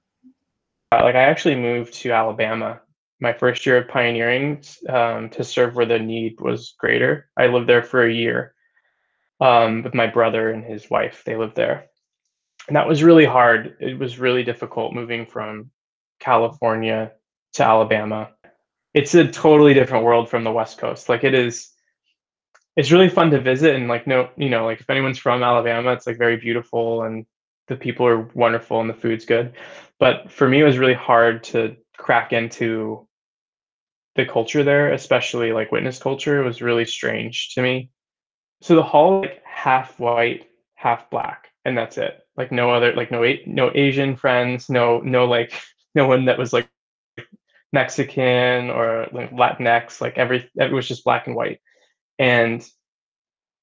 Uh, 0.91 1.03
like 1.03 1.15
I 1.15 1.23
actually 1.23 1.55
moved 1.55 1.93
to 1.95 2.11
Alabama 2.11 2.81
my 3.21 3.33
first 3.33 3.65
year 3.65 3.77
of 3.77 3.87
pioneering 3.87 4.63
um, 4.89 5.29
to 5.29 5.43
serve 5.43 5.75
where 5.75 5.85
the 5.85 5.99
need 5.99 6.41
was 6.41 6.73
greater. 6.77 7.29
I 7.37 7.47
lived 7.47 7.69
there 7.69 7.83
for 7.83 8.03
a 8.03 8.13
year 8.13 8.53
um, 9.39 9.83
with 9.83 9.93
my 9.93 10.07
brother 10.07 10.49
and 10.49 10.65
his 10.65 10.89
wife. 10.89 11.23
They 11.25 11.37
lived 11.37 11.55
there, 11.55 11.85
and 12.67 12.75
that 12.75 12.87
was 12.87 13.03
really 13.03 13.25
hard. 13.25 13.77
It 13.79 13.97
was 13.97 14.19
really 14.19 14.43
difficult 14.43 14.93
moving 14.93 15.25
from 15.25 15.71
California 16.19 17.13
to 17.53 17.63
Alabama. 17.63 18.31
It's 18.93 19.15
a 19.15 19.27
totally 19.27 19.73
different 19.73 20.03
world 20.03 20.29
from 20.29 20.43
the 20.43 20.51
West 20.51 20.77
Coast. 20.77 21.07
Like 21.07 21.23
it 21.23 21.33
is 21.33 21.69
it's 22.75 22.91
really 22.91 23.09
fun 23.09 23.31
to 23.31 23.39
visit 23.39 23.75
and 23.75 23.87
like 23.87 24.07
no, 24.07 24.29
you 24.37 24.49
know, 24.49 24.65
like 24.65 24.81
if 24.81 24.89
anyone's 24.89 25.19
from 25.19 25.43
Alabama, 25.43 25.91
it's 25.93 26.07
like 26.07 26.17
very 26.17 26.37
beautiful 26.37 27.03
and 27.03 27.25
the 27.67 27.75
people 27.75 28.05
are 28.05 28.29
wonderful 28.33 28.81
and 28.81 28.89
the 28.89 28.93
food's 28.93 29.25
good. 29.25 29.53
But 30.01 30.31
for 30.31 30.49
me 30.49 30.59
it 30.59 30.65
was 30.65 30.79
really 30.79 30.95
hard 30.95 31.43
to 31.45 31.77
crack 31.95 32.33
into 32.33 33.07
the 34.15 34.25
culture 34.25 34.63
there, 34.63 34.91
especially 34.91 35.53
like 35.53 35.71
witness 35.71 35.99
culture 35.99 36.41
It 36.41 36.45
was 36.45 36.61
really 36.61 36.85
strange 36.85 37.53
to 37.53 37.61
me. 37.61 37.91
So 38.61 38.75
the 38.75 38.83
hall 38.83 39.21
like 39.21 39.43
half 39.45 39.99
white, 39.99 40.47
half 40.73 41.09
black 41.11 41.49
and 41.65 41.77
that's 41.77 41.99
it. 41.99 42.19
Like 42.35 42.51
no 42.51 42.71
other, 42.71 42.93
like 42.93 43.11
no 43.11 43.23
no 43.45 43.71
Asian 43.75 44.15
friends, 44.15 44.71
no 44.71 45.01
no 45.01 45.25
like 45.25 45.53
no 45.95 46.07
one 46.07 46.25
that 46.25 46.39
was 46.39 46.51
like 46.51 46.67
Mexican 47.71 48.71
or 48.71 49.07
like 49.11 49.31
Latinx. 49.31 50.01
Like 50.01 50.17
every 50.17 50.49
it 50.55 50.71
was 50.71 50.87
just 50.87 51.03
black 51.03 51.27
and 51.27 51.35
white, 51.35 51.61
and 52.17 52.67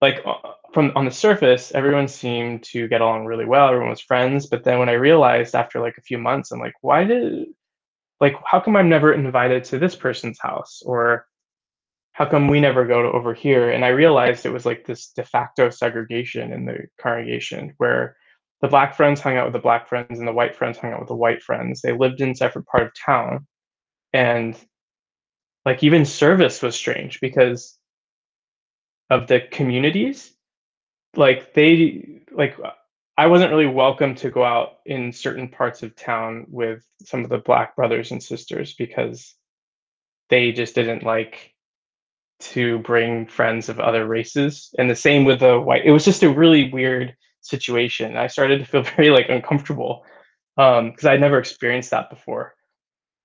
like 0.01 0.25
from 0.73 0.93
on 0.95 1.05
the 1.05 1.11
surface, 1.11 1.73
everyone 1.73 2.09
seemed 2.09 2.63
to 2.65 2.89
get 2.89 3.01
along 3.01 3.27
really 3.27 3.47
well. 3.47 3.69
Everyone 3.69 3.91
was 3.91 4.01
friends. 4.01 4.47
But 4.47 4.65
then 4.65 4.79
when 4.79 4.89
I 4.89 4.93
realized 4.93 5.55
after 5.55 5.81
like 5.81 5.97
a 5.99 6.03
few 6.03 6.19
months, 6.19 6.51
I'm 6.53 6.61
like, 6.61 6.75
why 6.83 7.05
did 7.05 7.49
like 8.21 8.35
how 8.45 8.61
come 8.61 8.77
I'm 8.77 8.89
never 8.89 9.13
invited 9.13 9.65
to 9.65 9.79
this 9.79 9.97
person's 9.97 10.39
house 10.41 10.83
or 10.85 11.27
how 12.13 12.27
come 12.27 12.49
we 12.49 12.61
never 12.61 12.85
go 12.85 13.03
to 13.03 13.11
over 13.13 13.33
here? 13.33 13.71
And 13.71 13.85
I 13.85 13.89
realized 13.89 14.45
it 14.45 14.53
was 14.53 14.67
like 14.67 14.85
this 14.85 15.09
de 15.09 15.25
facto 15.25 15.71
segregation 15.71 16.53
in 16.53 16.67
the 16.67 16.89
congregation 17.01 17.75
where 17.79 18.17
the 18.61 18.69
black 18.69 18.97
friends 18.97 19.21
hung 19.21 19.37
out 19.37 19.47
with 19.47 19.53
the 19.53 19.61
black 19.61 19.89
friends 19.89 20.19
and 20.19 20.27
the 20.27 20.33
white 20.33 20.57
friends 20.57 20.79
hung 20.79 20.93
out 20.93 20.99
with 20.99 21.09
the 21.09 21.15
white 21.15 21.43
friends. 21.43 21.81
They 21.81 21.93
lived 21.93 22.21
in 22.21 22.35
separate 22.35 22.67
part 22.67 22.83
of 22.83 22.93
town. 22.95 23.47
And 24.13 24.57
like 25.65 25.85
even 25.85 26.05
service 26.05 26.61
was 26.61 26.75
strange 26.75 27.21
because 27.21 27.79
of 29.11 29.29
the 29.29 29.41
communities. 29.41 30.35
Like 31.17 31.55
they 31.55 32.23
like 32.31 32.57
I 33.17 33.27
wasn't 33.27 33.51
really 33.51 33.67
welcome 33.67 34.15
to 34.17 34.31
go 34.31 34.45
out 34.45 34.77
in 34.87 35.13
certain 35.13 35.49
parts 35.49 35.83
of 35.83 35.97
town 35.97 36.47
with 36.49 36.85
some 37.03 37.25
of 37.25 37.31
the 37.31 37.39
black 37.39 37.75
brothers 37.75 38.13
and 38.13 38.23
sisters 38.23 38.75
because 38.75 39.35
they 40.31 40.53
just 40.53 40.75
didn't 40.75 41.03
like 41.03 41.55
to 42.41 42.79
bring 42.81 43.27
friends 43.27 43.69
of 43.69 43.81
other 43.81 44.07
races 44.07 44.73
and 44.79 44.89
the 44.89 44.95
same 44.95 45.25
with 45.25 45.41
the 45.41 45.59
white 45.59 45.85
it 45.85 45.91
was 45.91 46.05
just 46.05 46.23
a 46.23 46.31
really 46.31 46.71
weird 46.73 47.17
situation. 47.41 48.17
I 48.17 48.29
started 48.29 48.59
to 48.59 48.65
feel 48.65 48.83
very 48.97 49.11
like 49.11 49.29
uncomfortable 49.29 50.05
um 50.57 50.91
because 50.91 51.07
i'd 51.07 51.21
never 51.21 51.39
experienced 51.39 51.91
that 51.91 52.11
before. 52.11 52.55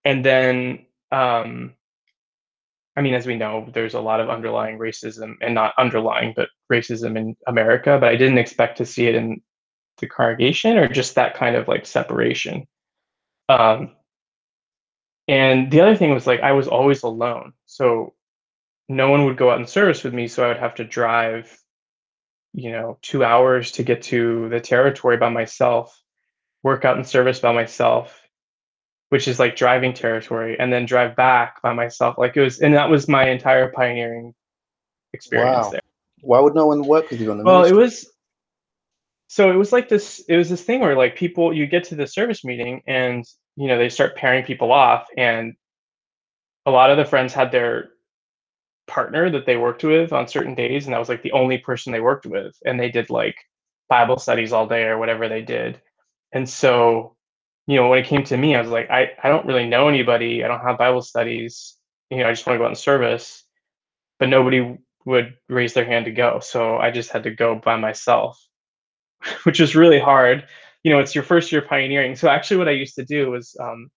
And 0.06 0.26
then 0.26 0.86
um 1.12 1.74
i 2.96 3.02
mean 3.02 3.14
as 3.14 3.26
we 3.26 3.36
know 3.36 3.68
there's 3.74 3.94
a 3.94 4.00
lot 4.02 4.20
of 4.20 4.30
underlying 4.30 4.78
racism 4.78 5.36
and 5.42 5.54
not 5.54 5.74
underlying 5.78 6.34
but 6.36 6.50
racism 6.72 7.18
in 7.18 7.36
america 7.48 7.98
but 8.00 8.10
i 8.10 8.16
didn't 8.16 8.38
expect 8.38 8.78
to 8.78 8.86
see 8.86 9.08
it 9.08 9.16
in 9.16 9.42
the 10.00 10.08
congregation 10.08 10.78
or 10.78 10.88
just 10.88 11.16
that 11.16 11.36
kind 11.36 11.56
of 11.56 11.68
like 11.68 11.86
separation. 11.86 12.66
Um 13.48 13.92
and 15.28 15.72
the 15.72 15.82
other 15.82 15.96
thing 15.96 16.14
was 16.14 16.26
like 16.26 16.42
i 16.42 16.52
was 16.52 16.68
always 16.68 17.04
alone 17.04 17.54
so 17.66 18.14
no 18.90 19.10
one 19.10 19.26
would 19.26 19.38
go 19.38 19.50
out 19.50 19.60
in 19.60 19.68
service 19.68 20.04
with 20.04 20.14
me, 20.14 20.28
so 20.28 20.44
I 20.44 20.50
would 20.50 20.58
have 20.58 20.76
to 20.76 20.84
drive, 20.84 21.58
you 22.54 22.72
know, 22.72 22.98
two 23.02 23.24
hours 23.24 23.72
to 23.74 23.84
get 23.84 24.04
to 24.04 24.50
the 24.50 24.60
territory 24.60 25.18
by 25.18 25.30
myself, 25.30 26.00
work 26.64 26.86
out 26.86 26.98
in 26.98 27.04
service 27.04 27.40
by 27.40 27.54
myself, 27.54 28.23
which 29.14 29.28
is 29.28 29.38
like 29.38 29.56
driving 29.56 29.94
territory, 29.94 30.58
and 30.60 30.74
then 30.74 30.88
drive 30.88 31.16
back 31.16 31.62
by 31.62 31.72
myself. 31.72 32.18
Like 32.18 32.36
it 32.36 32.42
was, 32.42 32.62
and 32.62 32.74
that 32.74 32.90
was 32.90 33.08
my 33.08 33.30
entire 33.30 33.72
pioneering 33.72 34.34
experience 35.14 35.66
wow. 35.66 35.70
there. 35.70 35.82
Why 36.22 36.40
would 36.40 36.56
no 36.56 36.66
one 36.66 36.82
work 36.84 37.12
with 37.12 37.22
you 37.22 37.30
on 37.30 37.38
the? 37.38 37.44
Well, 37.44 37.60
ministry? 37.60 37.78
it 37.78 37.80
was. 37.80 38.12
So 39.28 39.52
it 39.52 39.56
was 39.56 39.72
like 39.72 39.88
this. 39.88 40.26
It 40.28 40.36
was 40.36 40.50
this 40.50 40.64
thing 40.64 40.80
where 40.80 40.98
like 40.98 41.16
people, 41.16 41.54
you 41.54 41.68
get 41.68 41.84
to 41.90 41.96
the 41.96 42.08
service 42.08 42.44
meeting, 42.44 42.82
and 42.88 43.24
you 43.56 43.68
know 43.68 43.78
they 43.78 43.88
start 43.88 44.16
pairing 44.16 44.46
people 44.46 44.72
off, 44.72 45.06
and 45.16 45.54
a 46.66 46.72
lot 46.72 46.90
of 46.90 46.98
the 46.98 47.06
friends 47.06 47.34
had 47.34 47.52
their 47.52 47.90
partner 48.88 49.30
that 49.30 49.46
they 49.46 49.58
worked 49.58 49.84
with 49.84 50.12
on 50.12 50.28
certain 50.28 50.56
days 50.56 50.86
and 50.86 50.94
that 50.94 51.00
was 51.00 51.08
like 51.08 51.22
the 51.22 51.32
only 51.34 51.58
person 51.60 51.94
they 51.94 52.02
worked 52.02 52.26
with 52.26 52.54
and 52.66 52.80
they 52.80 52.90
did 52.90 53.10
like 53.10 53.36
Bible 53.90 54.18
studies 54.18 54.52
all 54.52 54.68
day 54.68 54.84
or 54.86 54.98
whatever 54.98 55.30
they 55.30 55.44
did. 55.44 55.80
And 56.34 56.50
so, 56.50 57.16
you 57.68 57.78
know, 57.78 57.90
when 57.90 58.00
it 58.00 58.08
came 58.08 58.24
to 58.26 58.38
me, 58.38 58.56
I 58.56 58.62
was 58.62 58.70
like, 58.70 58.90
I, 58.90 59.12
I 59.24 59.30
don't 59.30 59.46
really 59.46 59.68
know 59.68 59.88
anybody. 59.88 60.44
I 60.44 60.48
don't 60.48 60.62
have 60.62 60.78
Bible 60.78 61.02
studies. 61.02 61.78
You 62.10 62.18
know, 62.18 62.28
I 62.28 62.32
just 62.32 62.46
want 62.46 62.56
to 62.56 62.60
go 62.60 62.66
out 62.66 62.72
in 62.72 62.76
service. 62.76 63.44
But 64.20 64.30
nobody 64.30 64.78
would 65.06 65.36
raise 65.50 65.74
their 65.74 65.86
hand 65.86 66.06
to 66.06 66.12
go. 66.12 66.40
So 66.42 66.78
I 66.78 66.92
just 66.92 67.12
had 67.12 67.24
to 67.24 67.32
go 67.32 67.56
by 67.56 67.78
myself, 67.78 68.40
which 69.44 69.60
was 69.60 69.76
really 69.76 70.00
hard. 70.00 70.46
You 70.84 70.92
know, 70.92 71.00
it's 71.00 71.16
your 71.16 71.24
first 71.24 71.52
year 71.52 71.62
pioneering. 71.62 72.16
So 72.16 72.28
actually, 72.30 72.58
what 72.58 72.68
I 72.68 72.72
used 72.72 72.96
to 72.96 73.06
do 73.06 73.32
was 73.32 73.56
um, 73.60 73.90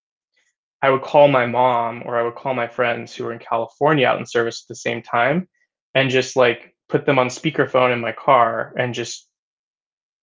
I 0.82 0.89
would 0.91 1.01
call 1.01 1.28
my 1.28 1.47
mom 1.47 2.04
or 2.06 2.17
I 2.17 2.23
would 2.23 2.36
call 2.36 2.54
my 2.54 2.67
friends 2.67 3.15
who 3.15 3.23
were 3.23 3.34
in 3.34 3.39
California 3.39 4.06
out 4.06 4.19
in 4.19 4.25
service 4.25 4.63
at 4.63 4.67
the 4.67 4.75
same 4.75 5.01
time 5.01 5.47
and 5.95 6.12
just 6.12 6.36
like 6.36 6.75
put 6.89 7.06
them 7.06 7.17
on 7.17 7.28
speakerphone 7.28 7.91
in 7.91 8.01
my 8.01 8.12
car 8.12 8.73
and 8.78 8.93
just 8.93 9.28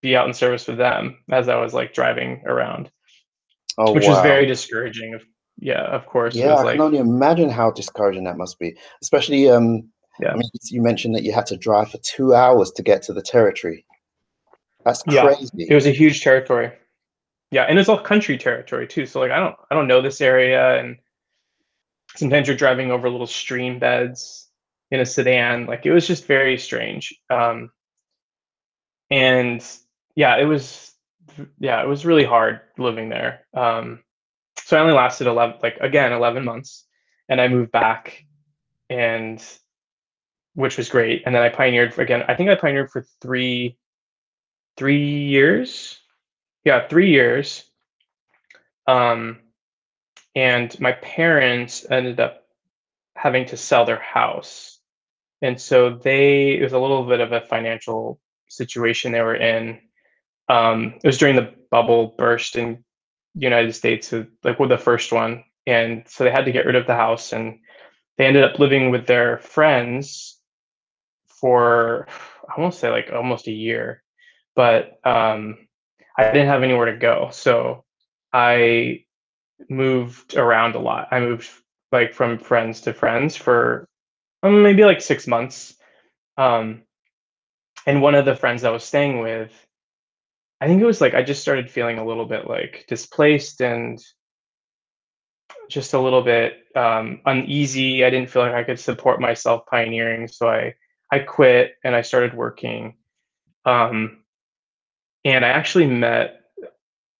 be 0.02 0.14
out 0.14 0.28
in 0.28 0.35
service 0.35 0.68
with 0.68 0.78
them 0.78 1.18
as 1.31 1.48
I 1.48 1.57
was 1.57 1.74
like 1.74 1.94
driving 1.94 2.42
around. 2.46 2.90
Oh, 3.78 3.92
which 3.92 4.04
wow. 4.04 4.11
was 4.11 4.22
very 4.22 4.46
discouraging. 4.46 5.18
Yeah, 5.58 5.82
of 5.82 6.06
course. 6.06 6.35
Yeah, 6.35 6.54
I 6.54 6.62
like, 6.62 6.74
can 6.74 6.80
only 6.82 6.98
imagine 6.98 7.50
how 7.50 7.70
discouraging 7.70 8.24
that 8.24 8.37
must 8.37 8.58
be. 8.58 8.76
Especially, 9.00 9.48
um, 9.48 9.88
yeah. 10.20 10.32
I 10.32 10.35
mean, 10.35 10.50
you 10.64 10.82
mentioned 10.82 11.14
that 11.14 11.22
you 11.22 11.32
had 11.32 11.46
to 11.46 11.56
drive 11.56 11.90
for 11.90 11.98
two 11.98 12.35
hours 12.35 12.70
to 12.72 12.82
get 12.82 13.02
to 13.04 13.12
the 13.12 13.22
territory. 13.22 13.85
That's 14.85 15.02
crazy. 15.02 15.48
Yeah, 15.54 15.66
it 15.68 15.74
was 15.74 15.87
a 15.87 15.92
huge 15.92 16.22
territory. 16.22 16.72
Yeah, 17.50 17.64
and 17.64 17.78
it's 17.78 17.88
all 17.88 17.98
country 17.98 18.38
territory 18.38 18.88
too. 18.88 19.06
So 19.06 19.20
like, 19.20 19.30
I 19.30 19.38
don't, 19.38 19.56
I 19.70 19.74
don't 19.74 19.87
know 19.87 20.02
this 20.02 20.20
area, 20.20 20.78
and 20.80 20.96
sometimes 22.16 22.48
you're 22.48 22.56
driving 22.56 22.90
over 22.90 23.08
little 23.08 23.26
stream 23.26 23.78
beds 23.78 24.48
in 24.90 25.00
a 25.00 25.06
sedan. 25.06 25.66
Like, 25.66 25.87
it 25.87 25.92
was 25.92 26.06
just 26.06 26.26
very 26.26 26.58
strange. 26.58 27.14
Um, 27.30 27.70
and 29.11 29.64
yeah, 30.14 30.37
it 30.38 30.44
was 30.44 30.91
yeah, 31.58 31.82
it 31.82 31.88
was 31.88 32.06
really 32.06 32.24
hard 32.24 32.60
living 32.78 33.08
there. 33.08 33.46
Um, 33.54 34.02
so 34.64 34.76
I 34.76 34.80
only 34.80 34.94
lasted 34.94 35.26
eleven, 35.26 35.58
like 35.62 35.76
again, 35.80 36.12
eleven 36.12 36.44
months, 36.44 36.86
and 37.28 37.40
I 37.40 37.48
moved 37.48 37.72
back, 37.72 38.24
and 38.88 39.42
which 40.54 40.76
was 40.76 40.88
great. 40.88 41.22
And 41.24 41.34
then 41.34 41.42
I 41.42 41.48
pioneered 41.48 41.94
for, 41.94 42.02
again. 42.02 42.24
I 42.28 42.34
think 42.34 42.50
I 42.50 42.54
pioneered 42.54 42.90
for 42.90 43.04
three, 43.20 43.76
three 44.76 45.06
years. 45.06 45.98
Yeah, 46.64 46.86
three 46.86 47.10
years. 47.10 47.64
Um, 48.86 49.40
and 50.34 50.78
my 50.80 50.92
parents 50.92 51.86
ended 51.90 52.20
up 52.20 52.44
having 53.16 53.46
to 53.46 53.56
sell 53.56 53.84
their 53.84 54.00
house, 54.00 54.78
and 55.40 55.60
so 55.60 55.90
they 55.90 56.52
it 56.52 56.62
was 56.62 56.72
a 56.72 56.78
little 56.78 57.04
bit 57.04 57.20
of 57.20 57.32
a 57.32 57.40
financial 57.40 58.20
situation 58.48 59.12
they 59.12 59.22
were 59.22 59.36
in 59.36 59.80
um, 60.52 60.94
it 61.02 61.06
was 61.06 61.16
during 61.16 61.36
the 61.36 61.54
bubble 61.70 62.14
burst 62.18 62.56
in 62.56 62.84
the 63.34 63.40
United 63.40 63.74
States, 63.74 64.12
like 64.44 64.58
with 64.58 64.68
the 64.68 64.76
first 64.76 65.10
one, 65.10 65.44
and 65.66 66.04
so 66.06 66.24
they 66.24 66.30
had 66.30 66.44
to 66.44 66.52
get 66.52 66.66
rid 66.66 66.76
of 66.76 66.86
the 66.86 66.94
house, 66.94 67.32
and 67.32 67.58
they 68.18 68.26
ended 68.26 68.44
up 68.44 68.58
living 68.58 68.90
with 68.90 69.06
their 69.06 69.38
friends 69.38 70.38
for 71.40 72.06
I 72.46 72.60
won't 72.60 72.74
say 72.74 72.90
like 72.90 73.10
almost 73.10 73.48
a 73.48 73.52
year, 73.52 74.02
but 74.54 75.00
um, 75.04 75.56
I 76.18 76.24
didn't 76.24 76.48
have 76.48 76.62
anywhere 76.62 76.92
to 76.92 76.98
go, 76.98 77.30
so 77.32 77.84
I 78.34 79.04
moved 79.70 80.36
around 80.36 80.74
a 80.74 80.80
lot. 80.80 81.08
I 81.12 81.20
moved 81.20 81.48
like 81.92 82.12
from 82.12 82.38
friends 82.38 82.82
to 82.82 82.92
friends 82.92 83.36
for 83.36 83.88
um, 84.42 84.62
maybe 84.62 84.84
like 84.84 85.00
six 85.00 85.26
months. 85.26 85.74
Um, 86.36 86.82
and 87.86 88.02
one 88.02 88.14
of 88.14 88.26
the 88.26 88.36
friends 88.36 88.64
I 88.64 88.70
was 88.70 88.84
staying 88.84 89.20
with, 89.20 89.52
I 90.62 90.68
think 90.68 90.81
it 90.81 90.87
was 90.87 91.01
like 91.01 91.14
I 91.14 91.25
just 91.25 91.42
started 91.42 91.68
feeling 91.68 91.98
a 91.98 92.07
little 92.07 92.25
bit 92.25 92.46
like 92.46 92.85
displaced 92.87 93.61
and 93.61 94.01
just 95.68 95.92
a 95.92 95.98
little 95.98 96.22
bit 96.22 96.55
um, 96.77 97.20
uneasy. 97.27 98.05
I 98.05 98.11
didn't 98.11 98.31
feel 98.31 98.42
like 98.42 98.55
I 98.55 98.62
could 98.62 98.79
support 98.79 99.20
myself 99.20 99.66
pioneering, 99.66 100.29
so 100.29 100.48
I 100.48 100.77
I 101.11 101.18
quit 101.18 101.75
and 101.83 101.96
I 101.96 102.03
started 102.03 102.35
working. 102.35 102.94
Um, 103.64 104.22
and 105.25 105.44
I 105.44 105.48
actually 105.48 105.88
met 105.88 106.42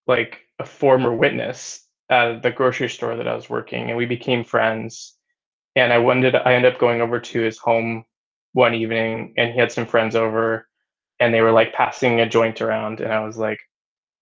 like 0.07 0.39
a 0.61 0.65
former 0.65 1.13
witness 1.13 1.85
at 2.11 2.43
the 2.43 2.53
grocery 2.53 2.91
store 2.91 3.17
that 3.17 3.27
I 3.27 3.35
was 3.35 3.51
working, 3.51 3.89
and 3.89 3.97
we 3.97 4.07
became 4.07 4.45
friends. 4.45 5.17
And 5.75 5.93
I 5.93 5.99
wanted 5.99 6.37
I 6.37 6.55
ended 6.55 6.75
up 6.75 6.79
going 6.79 7.01
over 7.01 7.19
to 7.19 7.41
his 7.41 7.59
home 7.59 8.05
one 8.53 8.75
evening, 8.75 9.35
and 9.37 9.53
he 9.53 9.59
had 9.59 9.73
some 9.73 9.87
friends 9.87 10.15
over, 10.15 10.69
and 11.23 11.33
they 11.33 11.41
were 11.41 11.53
like 11.53 11.73
passing 11.73 12.21
a 12.21 12.29
joint 12.29 12.61
around 12.61 13.01
and 13.01 13.13
i 13.13 13.25
was 13.25 13.39
like 13.39 13.61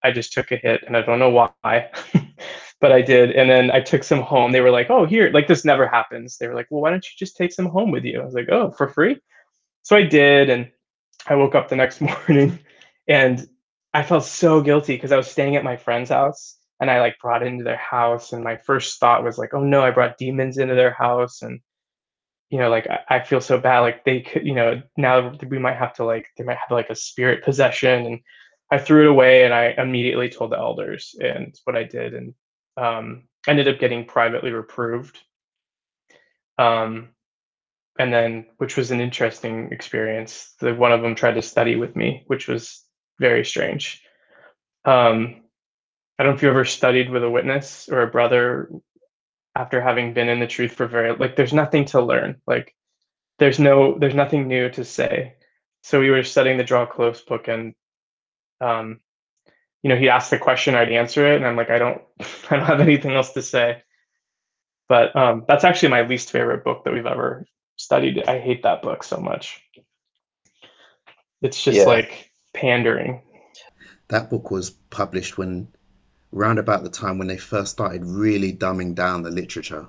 i 0.05 0.11
just 0.11 0.33
took 0.35 0.53
a 0.53 0.57
hit 0.57 0.83
and 0.87 0.97
i 0.97 1.01
don't 1.01 1.19
know 1.19 1.31
why 1.31 1.91
but 2.81 2.93
i 2.93 3.01
did 3.01 3.31
and 3.33 3.49
then 3.49 3.71
i 3.71 3.81
took 3.81 4.05
some 4.05 4.21
home. 4.21 4.53
They 4.53 4.61
were 4.61 4.71
like 4.71 4.91
oh 4.91 5.07
here 5.07 5.31
like 5.33 5.49
this 5.49 5.65
never 5.65 5.87
happens. 5.89 6.37
They 6.37 6.47
were 6.47 6.55
like 6.55 6.67
well 6.71 6.83
why 6.83 6.91
don't 6.91 7.05
you 7.05 7.13
just 7.19 7.37
take 7.37 7.53
some 7.53 7.67
home 7.67 7.91
with 7.91 8.05
you? 8.05 8.21
I 8.21 8.25
was 8.25 8.35
like 8.35 8.49
oh 8.51 8.71
for 8.73 8.89
free? 8.89 9.19
So 9.83 9.97
i 9.97 10.03
did 10.03 10.51
and 10.51 10.71
i 11.27 11.35
woke 11.35 11.55
up 11.55 11.69
the 11.69 11.77
next 11.77 12.01
morning 12.09 12.59
and 13.09 13.47
i 13.95 14.03
felt 14.03 14.25
so 14.25 14.61
guilty 14.61 14.95
because 14.97 15.13
i 15.13 15.17
was 15.17 15.31
staying 15.31 15.57
at 15.57 15.65
my 15.65 15.77
friend's 15.77 16.11
house 16.11 16.59
and 16.81 16.91
i 16.91 17.01
like 17.01 17.17
brought 17.23 17.47
into 17.47 17.65
their 17.65 17.77
house 17.77 18.33
and 18.33 18.45
my 18.45 18.57
first 18.57 19.01
thought 19.01 19.25
was 19.25 19.39
like 19.39 19.55
oh 19.55 19.65
no 19.65 19.83
i 19.83 19.91
brought 19.91 20.19
demons 20.19 20.59
into 20.59 20.75
their 20.75 20.93
house 20.93 21.43
and 21.43 21.61
you 22.51 22.59
know, 22.59 22.69
like 22.69 22.87
I, 22.89 23.17
I, 23.17 23.21
feel 23.21 23.41
so 23.41 23.59
bad. 23.59 23.81
Like 23.81 24.05
they 24.05 24.21
could, 24.21 24.45
you 24.45 24.55
know, 24.55 24.83
now 24.97 25.33
we 25.49 25.59
might 25.59 25.77
have 25.77 25.95
to 25.95 26.05
like 26.05 26.27
they 26.37 26.45
might 26.45 26.59
have 26.59 26.71
like 26.71 26.91
a 26.91 26.97
spirit 26.97 27.45
possession, 27.45 28.07
and 28.07 28.21
I 28.71 28.79
threw 28.79 29.05
it 29.05 29.11
away, 29.11 29.45
and 29.45 29.55
I 29.55 29.75
immediately 29.79 30.29
told 30.29 30.51
the 30.51 30.59
elders, 30.59 31.15
and 31.21 31.59
what 31.65 31.77
I 31.77 31.85
did, 31.85 32.15
and 32.15 32.35
um, 32.77 33.25
ended 33.47 33.69
up 33.69 33.79
getting 33.79 34.05
privately 34.05 34.51
reproved. 34.51 35.19
Um, 36.59 37.11
and 37.99 38.13
then, 38.13 38.47
which 38.59 38.77
was 38.77 38.91
an 38.91 39.01
interesting 39.01 39.71
experience. 39.73 40.55
The 40.61 40.75
one 40.75 40.93
of 40.93 41.03
them 41.03 41.15
tried 41.15 41.35
to 41.35 41.43
study 41.43 41.77
with 41.77 41.95
me, 41.95 42.25
which 42.27 42.49
was 42.49 42.85
very 43.21 43.45
strange. 43.45 44.03
Um, 44.85 45.43
I 46.19 46.23
don't 46.23 46.33
know 46.33 46.37
if 46.37 46.43
you 46.43 46.49
ever 46.49 46.65
studied 46.65 47.11
with 47.11 47.23
a 47.23 47.31
witness 47.31 47.89
or 47.89 48.03
a 48.03 48.11
brother 48.11 48.71
after 49.55 49.81
having 49.81 50.15
been 50.15 50.29
in 50.29 50.41
the 50.41 50.47
truth 50.47 50.73
for 50.73 50.87
very 50.87 51.15
like 51.17 51.37
there's 51.37 51.53
nothing 51.53 51.85
to 51.87 52.01
learn. 52.01 52.41
Like 52.47 52.75
there's 53.39 53.59
no 53.59 53.99
there's 53.99 54.15
nothing 54.15 54.49
new 54.49 54.71
to 54.71 54.85
say. 54.85 55.35
So 55.83 56.01
we 56.01 56.11
were 56.11 56.23
studying 56.23 56.59
the 56.59 56.65
draw 56.65 56.87
close 56.87 57.21
book 57.23 57.49
and 57.49 57.75
um 58.61 59.01
you 59.83 59.89
know 59.89 59.97
he 59.97 60.11
asked 60.11 60.31
the 60.31 60.39
question 60.39 60.75
i'd 60.75 60.93
answer 60.93 61.27
it 61.27 61.37
and 61.37 61.47
i'm 61.47 61.57
like 61.57 61.71
i 61.71 61.79
don't 61.79 62.03
i 62.51 62.57
don't 62.57 62.67
have 62.67 62.81
anything 62.81 63.13
else 63.13 63.33
to 63.33 63.43
say. 63.43 63.83
But 64.89 65.15
um 65.17 65.45
that's 65.49 65.65
actually 65.65 65.91
my 65.91 66.03
least 66.03 66.31
favorite 66.31 66.65
book 66.65 66.85
that 66.85 66.93
we've 66.93 67.07
ever 67.07 67.47
studied. 67.77 68.23
I 68.29 68.39
hate 68.39 68.63
that 68.63 68.83
book 68.83 69.03
so 69.03 69.17
much. 69.17 69.63
It's 71.43 71.63
just 71.63 71.79
yeah. 71.79 71.85
like 71.85 72.31
pandering. 72.53 73.23
That 74.09 74.29
book 74.29 74.51
was 74.51 74.71
published 74.71 75.39
when 75.39 75.69
round 76.33 76.59
about 76.59 76.83
the 76.83 76.91
time 76.91 77.19
when 77.19 77.29
they 77.29 77.37
first 77.37 77.73
started 77.73 78.05
really 78.05 78.53
dumbing 78.53 78.95
down 78.95 79.23
the 79.23 79.31
literature. 79.31 79.87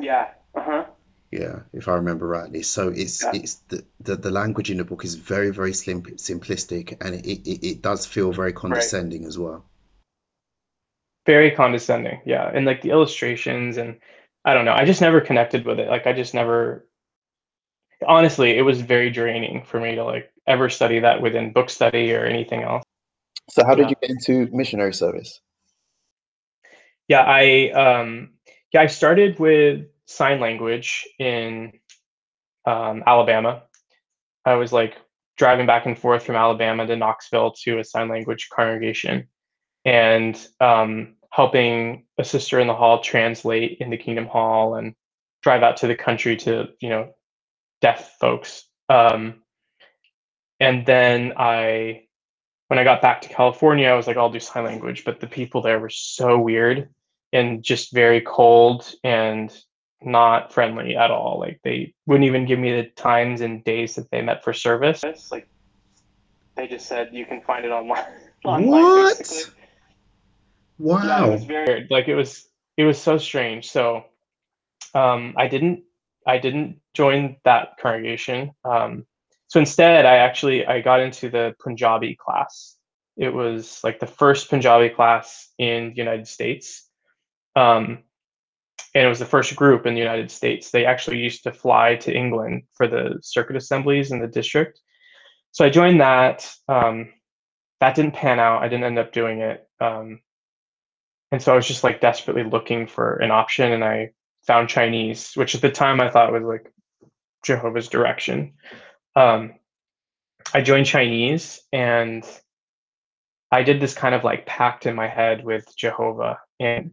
Yeah. 0.00 0.28
Uh 0.54 0.62
huh. 0.62 0.84
Yeah, 1.30 1.60
if 1.72 1.88
I 1.88 1.94
remember 1.94 2.26
rightly. 2.26 2.62
So 2.62 2.88
it's 2.88 3.22
yeah. 3.22 3.30
it's 3.34 3.54
the, 3.68 3.84
the, 4.00 4.16
the 4.16 4.30
language 4.30 4.70
in 4.70 4.76
the 4.76 4.84
book 4.84 5.04
is 5.04 5.14
very 5.14 5.50
very 5.50 5.72
slim, 5.72 6.02
simplistic, 6.02 6.98
and 7.00 7.14
it, 7.14 7.26
it, 7.26 7.66
it 7.66 7.82
does 7.82 8.04
feel 8.04 8.32
very 8.32 8.52
condescending 8.52 9.22
right. 9.22 9.28
as 9.28 9.38
well. 9.38 9.64
Very 11.24 11.52
condescending, 11.52 12.20
yeah, 12.26 12.50
and 12.52 12.66
like 12.66 12.82
the 12.82 12.90
illustrations 12.90 13.76
and 13.76 13.98
I 14.44 14.54
don't 14.54 14.64
know. 14.64 14.74
I 14.74 14.84
just 14.84 15.00
never 15.00 15.20
connected 15.20 15.64
with 15.64 15.78
it. 15.78 15.88
Like 15.88 16.06
I 16.06 16.12
just 16.12 16.34
never. 16.34 16.86
Honestly, 18.06 18.58
it 18.58 18.62
was 18.62 18.80
very 18.80 19.10
draining 19.10 19.64
for 19.64 19.78
me 19.78 19.94
to 19.94 20.04
like 20.04 20.32
ever 20.46 20.68
study 20.68 21.00
that 21.00 21.22
within 21.22 21.52
book 21.52 21.70
study 21.70 22.12
or 22.12 22.24
anything 22.24 22.62
else. 22.62 22.82
So 23.50 23.64
how 23.64 23.74
did 23.74 23.84
yeah. 23.84 23.88
you 23.90 23.96
get 24.00 24.10
into 24.10 24.54
missionary 24.54 24.94
service? 24.94 25.40
Yeah, 27.08 27.22
I 27.22 27.70
um, 27.70 28.30
yeah 28.72 28.82
I 28.82 28.86
started 28.86 29.38
with 29.38 29.86
sign 30.06 30.40
language 30.40 31.06
in 31.18 31.72
um, 32.66 33.02
Alabama. 33.06 33.64
I 34.44 34.54
was 34.54 34.72
like 34.72 34.96
driving 35.36 35.66
back 35.66 35.86
and 35.86 35.98
forth 35.98 36.24
from 36.24 36.36
Alabama 36.36 36.86
to 36.86 36.96
Knoxville 36.96 37.52
to 37.64 37.78
a 37.78 37.84
sign 37.84 38.08
language 38.08 38.48
congregation, 38.54 39.28
and 39.84 40.38
um, 40.60 41.16
helping 41.30 42.04
a 42.18 42.24
sister 42.24 42.60
in 42.60 42.66
the 42.66 42.74
hall 42.74 43.00
translate 43.00 43.78
in 43.80 43.90
the 43.90 43.96
Kingdom 43.96 44.26
Hall 44.26 44.76
and 44.76 44.94
drive 45.42 45.62
out 45.62 45.78
to 45.78 45.86
the 45.86 45.96
country 45.96 46.36
to 46.36 46.68
you 46.80 46.88
know 46.88 47.12
deaf 47.80 48.16
folks. 48.20 48.64
Um, 48.88 49.42
and 50.60 50.86
then 50.86 51.32
I 51.36 52.04
when 52.72 52.78
I 52.78 52.84
got 52.84 53.02
back 53.02 53.20
to 53.20 53.28
California, 53.28 53.86
I 53.86 53.92
was 53.92 54.06
like, 54.06 54.16
I'll 54.16 54.30
do 54.30 54.40
sign 54.40 54.64
language. 54.64 55.04
But 55.04 55.20
the 55.20 55.26
people 55.26 55.60
there 55.60 55.78
were 55.78 55.90
so 55.90 56.38
weird 56.38 56.88
and 57.30 57.62
just 57.62 57.92
very 57.92 58.22
cold 58.22 58.90
and 59.04 59.54
not 60.00 60.54
friendly 60.54 60.96
at 60.96 61.10
all. 61.10 61.38
Like 61.38 61.60
they 61.64 61.92
wouldn't 62.06 62.24
even 62.24 62.46
give 62.46 62.58
me 62.58 62.74
the 62.74 62.84
times 62.84 63.42
and 63.42 63.62
days 63.62 63.96
that 63.96 64.10
they 64.10 64.22
met 64.22 64.42
for 64.42 64.54
service. 64.54 65.02
Like 65.30 65.46
they 66.54 66.66
just 66.66 66.86
said 66.86 67.10
you 67.12 67.26
can 67.26 67.42
find 67.42 67.66
it 67.66 67.72
online. 67.72 68.06
online 68.46 68.80
what? 68.80 69.18
basically. 69.18 69.52
Wow. 70.78 71.02
Yeah, 71.04 71.26
it 71.26 71.30
was 71.30 71.44
very 71.44 71.66
weird. 71.66 71.90
Like 71.90 72.08
it 72.08 72.14
was 72.14 72.48
it 72.78 72.84
was 72.84 72.98
so 72.98 73.18
strange. 73.18 73.70
So 73.70 74.06
um, 74.94 75.34
I 75.36 75.46
didn't 75.46 75.82
I 76.26 76.38
didn't 76.38 76.80
join 76.94 77.36
that 77.44 77.76
congregation. 77.78 78.52
Um, 78.64 79.04
so 79.52 79.60
instead, 79.60 80.06
I 80.06 80.16
actually 80.16 80.66
I 80.66 80.80
got 80.80 81.00
into 81.00 81.28
the 81.28 81.54
Punjabi 81.62 82.16
class. 82.18 82.74
It 83.18 83.34
was 83.34 83.80
like 83.84 84.00
the 84.00 84.06
first 84.06 84.48
Punjabi 84.48 84.88
class 84.88 85.52
in 85.58 85.90
the 85.90 85.96
United 85.96 86.26
States, 86.26 86.88
um, 87.54 87.98
and 88.94 89.04
it 89.04 89.08
was 89.10 89.18
the 89.18 89.26
first 89.26 89.54
group 89.54 89.84
in 89.84 89.92
the 89.92 90.00
United 90.00 90.30
States. 90.30 90.70
They 90.70 90.86
actually 90.86 91.18
used 91.18 91.42
to 91.42 91.52
fly 91.52 91.96
to 91.96 92.16
England 92.16 92.62
for 92.72 92.88
the 92.88 93.18
circuit 93.20 93.56
assemblies 93.56 94.10
in 94.10 94.20
the 94.20 94.26
district. 94.26 94.80
So 95.50 95.66
I 95.66 95.68
joined 95.68 96.00
that. 96.00 96.50
Um, 96.66 97.12
that 97.80 97.94
didn't 97.94 98.14
pan 98.14 98.40
out. 98.40 98.62
I 98.62 98.68
didn't 98.68 98.84
end 98.84 98.98
up 98.98 99.12
doing 99.12 99.40
it. 99.40 99.68
Um, 99.82 100.20
and 101.30 101.42
so 101.42 101.52
I 101.52 101.56
was 101.56 101.68
just 101.68 101.84
like 101.84 102.00
desperately 102.00 102.44
looking 102.44 102.86
for 102.86 103.16
an 103.16 103.30
option, 103.30 103.70
and 103.70 103.84
I 103.84 104.12
found 104.46 104.70
Chinese, 104.70 105.32
which 105.34 105.54
at 105.54 105.60
the 105.60 105.70
time 105.70 106.00
I 106.00 106.08
thought 106.08 106.32
was 106.32 106.42
like 106.42 106.72
Jehovah's 107.44 107.88
direction. 107.90 108.54
Um, 109.14 109.54
I 110.54 110.60
joined 110.60 110.86
Chinese 110.86 111.60
and 111.72 112.24
I 113.50 113.62
did 113.62 113.80
this 113.80 113.94
kind 113.94 114.14
of 114.14 114.24
like 114.24 114.46
pact 114.46 114.86
in 114.86 114.94
my 114.94 115.08
head 115.08 115.44
with 115.44 115.76
Jehovah. 115.76 116.38
And, 116.58 116.92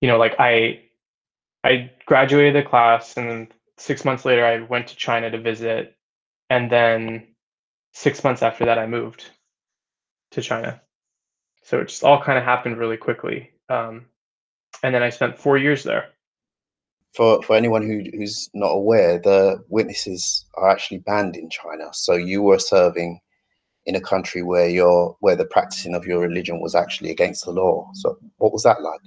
you 0.00 0.08
know, 0.08 0.18
like 0.18 0.36
I, 0.38 0.82
I 1.64 1.90
graduated 2.06 2.54
the 2.54 2.68
class 2.68 3.16
and 3.16 3.30
then 3.30 3.48
six 3.78 4.04
months 4.04 4.24
later 4.24 4.44
I 4.44 4.60
went 4.60 4.88
to 4.88 4.96
China 4.96 5.30
to 5.30 5.40
visit. 5.40 5.96
And 6.50 6.70
then 6.70 7.28
six 7.94 8.22
months 8.22 8.42
after 8.42 8.66
that, 8.66 8.78
I 8.78 8.86
moved 8.86 9.24
to 10.32 10.42
China. 10.42 10.80
So 11.64 11.80
it 11.80 11.88
just 11.88 12.04
all 12.04 12.22
kind 12.22 12.38
of 12.38 12.44
happened 12.44 12.78
really 12.78 12.96
quickly. 12.96 13.50
Um, 13.68 14.06
and 14.82 14.94
then 14.94 15.02
I 15.02 15.10
spent 15.10 15.38
four 15.38 15.56
years 15.56 15.82
there 15.84 16.06
for 17.12 17.42
for 17.42 17.56
anyone 17.56 17.82
who 17.82 18.02
who's 18.16 18.48
not 18.54 18.70
aware, 18.70 19.18
the 19.18 19.62
witnesses 19.68 20.46
are 20.54 20.68
actually 20.68 20.98
banned 20.98 21.36
in 21.36 21.50
China. 21.50 21.88
So 21.92 22.14
you 22.14 22.42
were 22.42 22.58
serving 22.58 23.20
in 23.84 23.96
a 23.96 24.00
country 24.00 24.42
where 24.42 24.68
your 24.68 25.16
where 25.20 25.36
the 25.36 25.44
practicing 25.44 25.94
of 25.94 26.06
your 26.06 26.20
religion 26.20 26.60
was 26.60 26.74
actually 26.74 27.10
against 27.10 27.44
the 27.44 27.52
law. 27.52 27.90
So 27.94 28.18
what 28.38 28.52
was 28.52 28.62
that 28.62 28.82
like? 28.82 29.00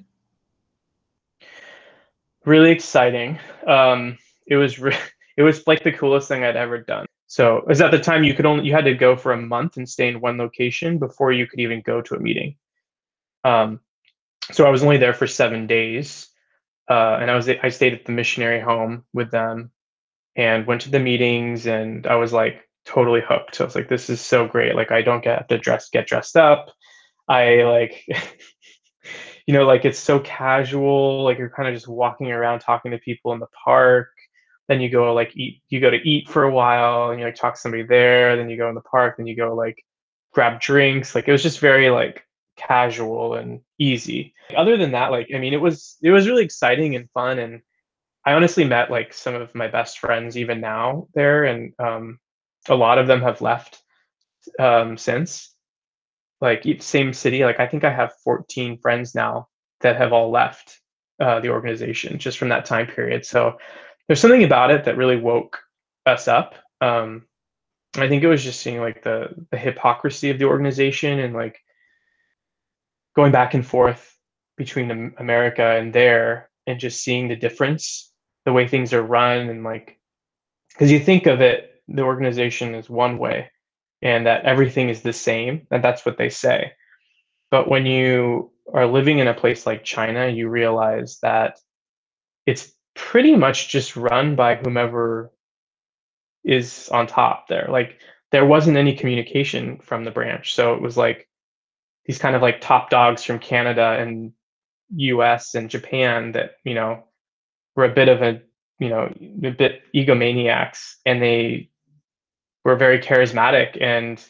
Really 2.45 2.71
exciting. 2.71 3.39
Um, 3.65 4.17
it 4.45 4.57
was 4.57 4.79
re- 4.79 4.97
it 5.37 5.43
was 5.43 5.65
like 5.65 5.83
the 5.83 5.91
coolest 5.91 6.27
thing 6.27 6.43
I'd 6.43 6.55
ever 6.55 6.77
done. 6.77 7.05
So, 7.27 7.63
was 7.65 7.81
at 7.81 7.89
the 7.89 7.99
time 7.99 8.23
you 8.23 8.35
could 8.35 8.45
only 8.45 8.65
you 8.65 8.73
had 8.73 8.85
to 8.85 8.93
go 8.93 9.17
for 9.17 9.31
a 9.31 9.41
month 9.41 9.77
and 9.77 9.89
stay 9.89 10.07
in 10.07 10.21
one 10.21 10.37
location 10.37 10.99
before 10.99 11.31
you 11.31 11.47
could 11.47 11.59
even 11.59 11.81
go 11.81 12.01
to 12.01 12.15
a 12.15 12.19
meeting. 12.19 12.55
Um, 13.43 13.79
so 14.51 14.65
I 14.65 14.69
was 14.69 14.83
only 14.83 14.97
there 14.97 15.13
for 15.13 15.25
seven 15.25 15.65
days, 15.65 16.27
uh, 16.89 17.17
and 17.19 17.31
I 17.31 17.35
was 17.35 17.49
I 17.49 17.69
stayed 17.69 17.93
at 17.93 18.05
the 18.05 18.11
missionary 18.11 18.59
home 18.59 19.03
with 19.13 19.31
them 19.31 19.71
and 20.35 20.67
went 20.67 20.81
to 20.81 20.91
the 20.91 20.99
meetings 20.99 21.65
and 21.65 22.05
I 22.05 22.15
was 22.15 22.33
like 22.33 22.61
totally 22.85 23.21
hooked. 23.21 23.59
I 23.59 23.63
was 23.65 23.75
like, 23.75 23.89
this 23.89 24.09
is 24.09 24.21
so 24.21 24.47
great. 24.47 24.75
Like 24.75 24.91
I 24.91 25.01
don't 25.01 25.23
get 25.23 25.49
to 25.49 25.57
dress 25.57 25.89
get 25.89 26.07
dressed 26.07 26.37
up. 26.37 26.71
I 27.27 27.63
like 27.63 28.05
you 29.47 29.53
know, 29.53 29.65
like 29.65 29.85
it's 29.85 29.99
so 29.99 30.19
casual, 30.19 31.23
like 31.23 31.37
you're 31.37 31.49
kind 31.49 31.67
of 31.67 31.75
just 31.75 31.87
walking 31.87 32.31
around 32.31 32.59
talking 32.59 32.91
to 32.91 32.97
people 32.97 33.33
in 33.33 33.39
the 33.39 33.47
park. 33.63 34.09
Then 34.67 34.81
you 34.81 34.89
go 34.89 35.13
like 35.13 35.35
eat 35.35 35.61
you 35.69 35.79
go 35.79 35.89
to 35.91 35.97
eat 35.97 36.29
for 36.29 36.43
a 36.43 36.51
while 36.51 37.11
and 37.11 37.19
you 37.19 37.25
like 37.25 37.35
talk 37.35 37.55
to 37.55 37.59
somebody 37.59 37.83
there, 37.83 38.35
then 38.35 38.49
you 38.49 38.57
go 38.57 38.69
in 38.69 38.75
the 38.75 38.81
park, 38.81 39.17
then 39.17 39.27
you 39.27 39.35
go 39.35 39.55
like 39.55 39.83
grab 40.33 40.59
drinks. 40.59 41.15
Like 41.15 41.27
it 41.27 41.31
was 41.31 41.43
just 41.43 41.59
very 41.59 41.89
like 41.89 42.24
casual 42.55 43.35
and 43.35 43.61
easy. 43.79 44.33
Other 44.55 44.77
than 44.77 44.91
that, 44.91 45.11
like 45.11 45.29
I 45.33 45.39
mean, 45.39 45.53
it 45.53 45.61
was 45.61 45.97
it 46.01 46.11
was 46.11 46.27
really 46.27 46.43
exciting 46.43 46.95
and 46.95 47.09
fun, 47.11 47.39
and 47.39 47.61
I 48.25 48.33
honestly 48.33 48.63
met 48.63 48.91
like 48.91 49.13
some 49.13 49.35
of 49.35 49.53
my 49.55 49.67
best 49.67 49.99
friends 49.99 50.37
even 50.37 50.61
now 50.61 51.07
there, 51.13 51.45
and 51.45 51.73
um, 51.79 52.19
a 52.67 52.75
lot 52.75 52.97
of 52.97 53.07
them 53.07 53.21
have 53.21 53.41
left 53.41 53.81
um, 54.59 54.97
since. 54.97 55.51
Like 56.41 56.65
same 56.79 57.13
city, 57.13 57.45
like 57.45 57.59
I 57.59 57.67
think 57.67 57.83
I 57.83 57.91
have 57.91 58.13
14 58.23 58.77
friends 58.79 59.15
now 59.15 59.47
that 59.81 59.95
have 59.95 60.13
all 60.13 60.31
left 60.31 60.79
uh, 61.19 61.39
the 61.39 61.49
organization 61.49 62.19
just 62.19 62.37
from 62.37 62.49
that 62.49 62.65
time 62.65 62.87
period. 62.87 63.25
So 63.25 63.57
there's 64.07 64.19
something 64.19 64.43
about 64.43 64.69
it 64.69 64.83
that 64.83 64.97
really 64.97 65.15
woke 65.15 65.59
us 66.05 66.27
up. 66.27 66.55
Um, 66.81 67.25
I 67.97 68.07
think 68.09 68.23
it 68.23 68.27
was 68.27 68.43
just 68.43 68.59
seeing 68.59 68.79
like 68.79 69.03
the 69.03 69.29
the 69.51 69.57
hypocrisy 69.57 70.29
of 70.29 70.39
the 70.39 70.45
organization 70.45 71.19
and 71.19 71.33
like 71.33 71.59
going 73.15 73.31
back 73.31 73.53
and 73.53 73.65
forth 73.65 74.17
between 74.57 75.13
America 75.17 75.77
and 75.77 75.93
there 75.93 76.49
and 76.67 76.79
just 76.79 77.01
seeing 77.01 77.27
the 77.27 77.35
difference, 77.35 78.11
the 78.45 78.53
way 78.53 78.67
things 78.67 78.93
are 78.93 79.03
run, 79.03 79.49
and 79.49 79.63
like, 79.63 79.99
because 80.69 80.91
you 80.91 80.99
think 80.99 81.25
of 81.25 81.41
it, 81.41 81.81
the 81.87 82.01
organization 82.01 82.75
is 82.75 82.89
one 82.89 83.17
way 83.17 83.49
and 84.01 84.25
that 84.25 84.43
everything 84.43 84.89
is 84.89 85.01
the 85.01 85.13
same, 85.13 85.65
and 85.71 85.83
that's 85.83 86.05
what 86.05 86.17
they 86.17 86.29
say. 86.29 86.71
But 87.51 87.69
when 87.69 87.85
you 87.85 88.51
are 88.73 88.87
living 88.87 89.19
in 89.19 89.27
a 89.27 89.33
place 89.33 89.65
like 89.65 89.83
China, 89.83 90.27
you 90.27 90.49
realize 90.49 91.19
that 91.21 91.57
it's 92.45 92.73
pretty 92.95 93.35
much 93.35 93.69
just 93.69 93.95
run 93.95 94.35
by 94.35 94.55
whomever 94.55 95.31
is 96.43 96.89
on 96.89 97.07
top 97.07 97.47
there. 97.47 97.67
Like, 97.69 97.99
there 98.31 98.45
wasn't 98.45 98.77
any 98.77 98.95
communication 98.95 99.79
from 99.79 100.03
the 100.03 100.11
branch. 100.11 100.53
So 100.53 100.73
it 100.73 100.81
was 100.81 100.97
like, 100.97 101.27
these 102.05 102.19
kind 102.19 102.35
of 102.35 102.41
like 102.41 102.61
top 102.61 102.89
dogs 102.89 103.23
from 103.23 103.39
Canada 103.39 103.97
and 103.99 104.33
US 104.95 105.55
and 105.55 105.69
Japan 105.69 106.33
that, 106.33 106.57
you 106.63 106.73
know, 106.73 107.03
were 107.75 107.85
a 107.85 107.93
bit 107.93 108.09
of 108.09 108.21
a, 108.21 108.41
you 108.79 108.89
know, 108.89 109.13
a 109.43 109.51
bit 109.51 109.81
egomaniacs 109.93 110.95
and 111.05 111.21
they 111.21 111.69
were 112.63 112.75
very 112.75 112.99
charismatic 112.99 113.81
and 113.81 114.23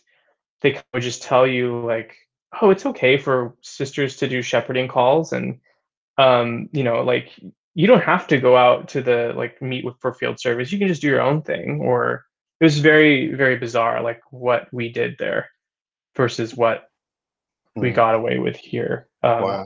they 0.62 0.80
would 0.94 1.04
just 1.04 1.24
tell 1.24 1.46
you 1.46 1.86
like, 1.86 2.16
oh, 2.62 2.70
it's 2.70 2.86
okay 2.86 3.18
for 3.18 3.56
sisters 3.62 4.18
to 4.18 4.28
do 4.28 4.42
shepherding 4.42 4.88
calls 4.88 5.34
and 5.34 5.60
um, 6.18 6.70
you 6.72 6.84
know, 6.84 7.04
like 7.04 7.38
you 7.74 7.88
don't 7.88 8.04
have 8.04 8.28
to 8.28 8.40
go 8.40 8.56
out 8.56 8.88
to 8.90 9.02
the 9.02 9.34
like 9.36 9.62
meet 9.62 9.84
with 9.84 10.00
for 10.00 10.14
field 10.14 10.40
service. 10.40 10.72
You 10.72 10.80
can 10.80 10.88
just 10.88 11.02
do 11.02 11.10
your 11.10 11.22
own 11.22 11.42
thing. 11.42 11.82
Or 11.82 12.26
it 12.60 12.64
was 12.64 12.80
very, 12.80 13.34
very 13.34 13.58
bizarre, 13.58 14.02
like 14.02 14.22
what 14.32 14.68
we 14.72 14.90
did 14.90 15.18
there 15.20 15.50
versus 16.16 16.56
what 16.56 16.90
we 17.76 17.90
hmm. 17.90 17.96
got 17.96 18.16
away 18.16 18.40
with 18.40 18.56
here. 18.56 19.08
Um, 19.24 19.42
wow, 19.42 19.66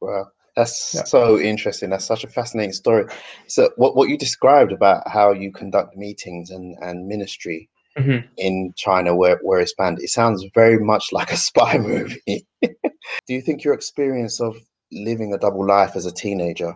wow, 0.00 0.26
that's 0.56 0.94
yeah. 0.94 1.04
so 1.04 1.38
interesting. 1.38 1.90
That's 1.90 2.04
such 2.04 2.24
a 2.24 2.28
fascinating 2.28 2.72
story. 2.72 3.06
So, 3.48 3.70
what 3.76 3.96
what 3.96 4.08
you 4.08 4.16
described 4.16 4.72
about 4.72 5.08
how 5.08 5.32
you 5.32 5.52
conduct 5.52 5.96
meetings 5.96 6.50
and 6.50 6.76
and 6.80 7.06
ministry 7.06 7.68
mm-hmm. 7.98 8.26
in 8.36 8.72
China, 8.76 9.14
where 9.14 9.38
where 9.42 9.60
it's 9.60 9.74
banned, 9.74 9.98
it 10.00 10.10
sounds 10.10 10.44
very 10.54 10.78
much 10.78 11.12
like 11.12 11.32
a 11.32 11.36
spy 11.48 11.78
movie. 11.78 12.46
Do 12.62 13.34
you 13.34 13.42
think 13.42 13.64
your 13.64 13.74
experience 13.74 14.40
of 14.40 14.56
living 14.92 15.34
a 15.34 15.38
double 15.38 15.66
life 15.66 15.96
as 15.96 16.06
a 16.06 16.12
teenager 16.12 16.74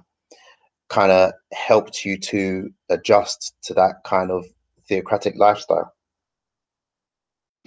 kind 0.89 1.13
of 1.13 1.33
helped 1.53 2.05
you 2.05 2.19
to 2.19 2.69
adjust 2.91 3.55
to 3.63 3.75
that 3.75 3.97
kind 4.05 4.31
of 4.31 4.45
theocratic 4.89 5.35
lifestyle? 5.37 5.93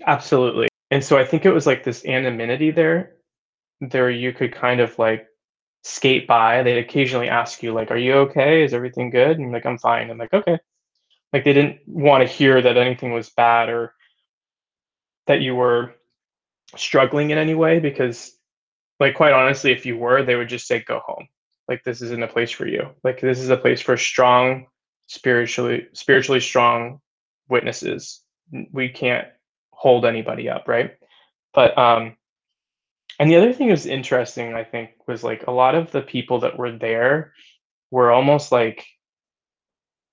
Absolutely 0.07 0.70
and 0.91 1.03
so 1.03 1.17
I 1.17 1.25
think 1.25 1.45
it 1.45 1.53
was 1.53 1.65
like 1.65 1.83
this 1.83 2.05
anonymity 2.05 2.71
there, 2.71 3.15
there 3.81 4.09
you 4.09 4.33
could 4.33 4.53
kind 4.53 4.79
of 4.81 4.97
like 4.99 5.27
skate 5.83 6.27
by. 6.27 6.61
They'd 6.63 6.77
occasionally 6.77 7.29
ask 7.29 7.63
you 7.63 7.73
like, 7.73 7.91
"Are 7.91 7.97
you 7.97 8.13
okay? 8.13 8.63
Is 8.63 8.73
everything 8.73 9.09
good?" 9.09 9.39
And 9.39 9.51
like, 9.51 9.65
"I'm 9.65 9.77
fine." 9.77 10.11
I'm 10.11 10.17
like, 10.17 10.33
"Okay." 10.33 10.59
Like 11.33 11.45
they 11.45 11.53
didn't 11.53 11.79
want 11.87 12.27
to 12.27 12.33
hear 12.33 12.61
that 12.61 12.77
anything 12.77 13.13
was 13.13 13.29
bad 13.29 13.69
or 13.69 13.93
that 15.27 15.41
you 15.41 15.55
were 15.55 15.95
struggling 16.75 17.31
in 17.31 17.37
any 17.37 17.55
way 17.55 17.79
because 17.79 18.37
like 18.99 19.15
quite 19.15 19.33
honestly 19.33 19.71
if 19.71 19.85
you 19.85 19.97
were 19.97 20.23
they 20.23 20.35
would 20.35 20.49
just 20.49 20.67
say 20.67 20.79
go 20.79 21.01
home 21.05 21.27
like 21.67 21.83
this 21.83 22.01
isn't 22.01 22.23
a 22.23 22.27
place 22.27 22.51
for 22.51 22.67
you 22.67 22.89
like 23.03 23.19
this 23.19 23.39
is 23.39 23.49
a 23.49 23.57
place 23.57 23.81
for 23.81 23.97
strong 23.97 24.67
spiritually 25.07 25.87
spiritually 25.93 26.39
strong 26.39 26.99
witnesses 27.49 28.21
we 28.71 28.89
can't 28.89 29.27
hold 29.81 30.05
anybody 30.05 30.47
up, 30.47 30.67
right? 30.67 30.91
But 31.55 31.75
um 31.75 32.15
and 33.19 33.29
the 33.29 33.35
other 33.35 33.51
thing 33.53 33.69
was 33.69 33.85
interesting, 33.87 34.53
I 34.53 34.63
think, 34.63 34.91
was 35.07 35.23
like 35.23 35.45
a 35.47 35.51
lot 35.51 35.75
of 35.75 35.91
the 35.91 36.01
people 36.01 36.39
that 36.41 36.57
were 36.57 36.71
there 36.71 37.33
were 37.89 38.11
almost 38.11 38.51
like 38.51 38.85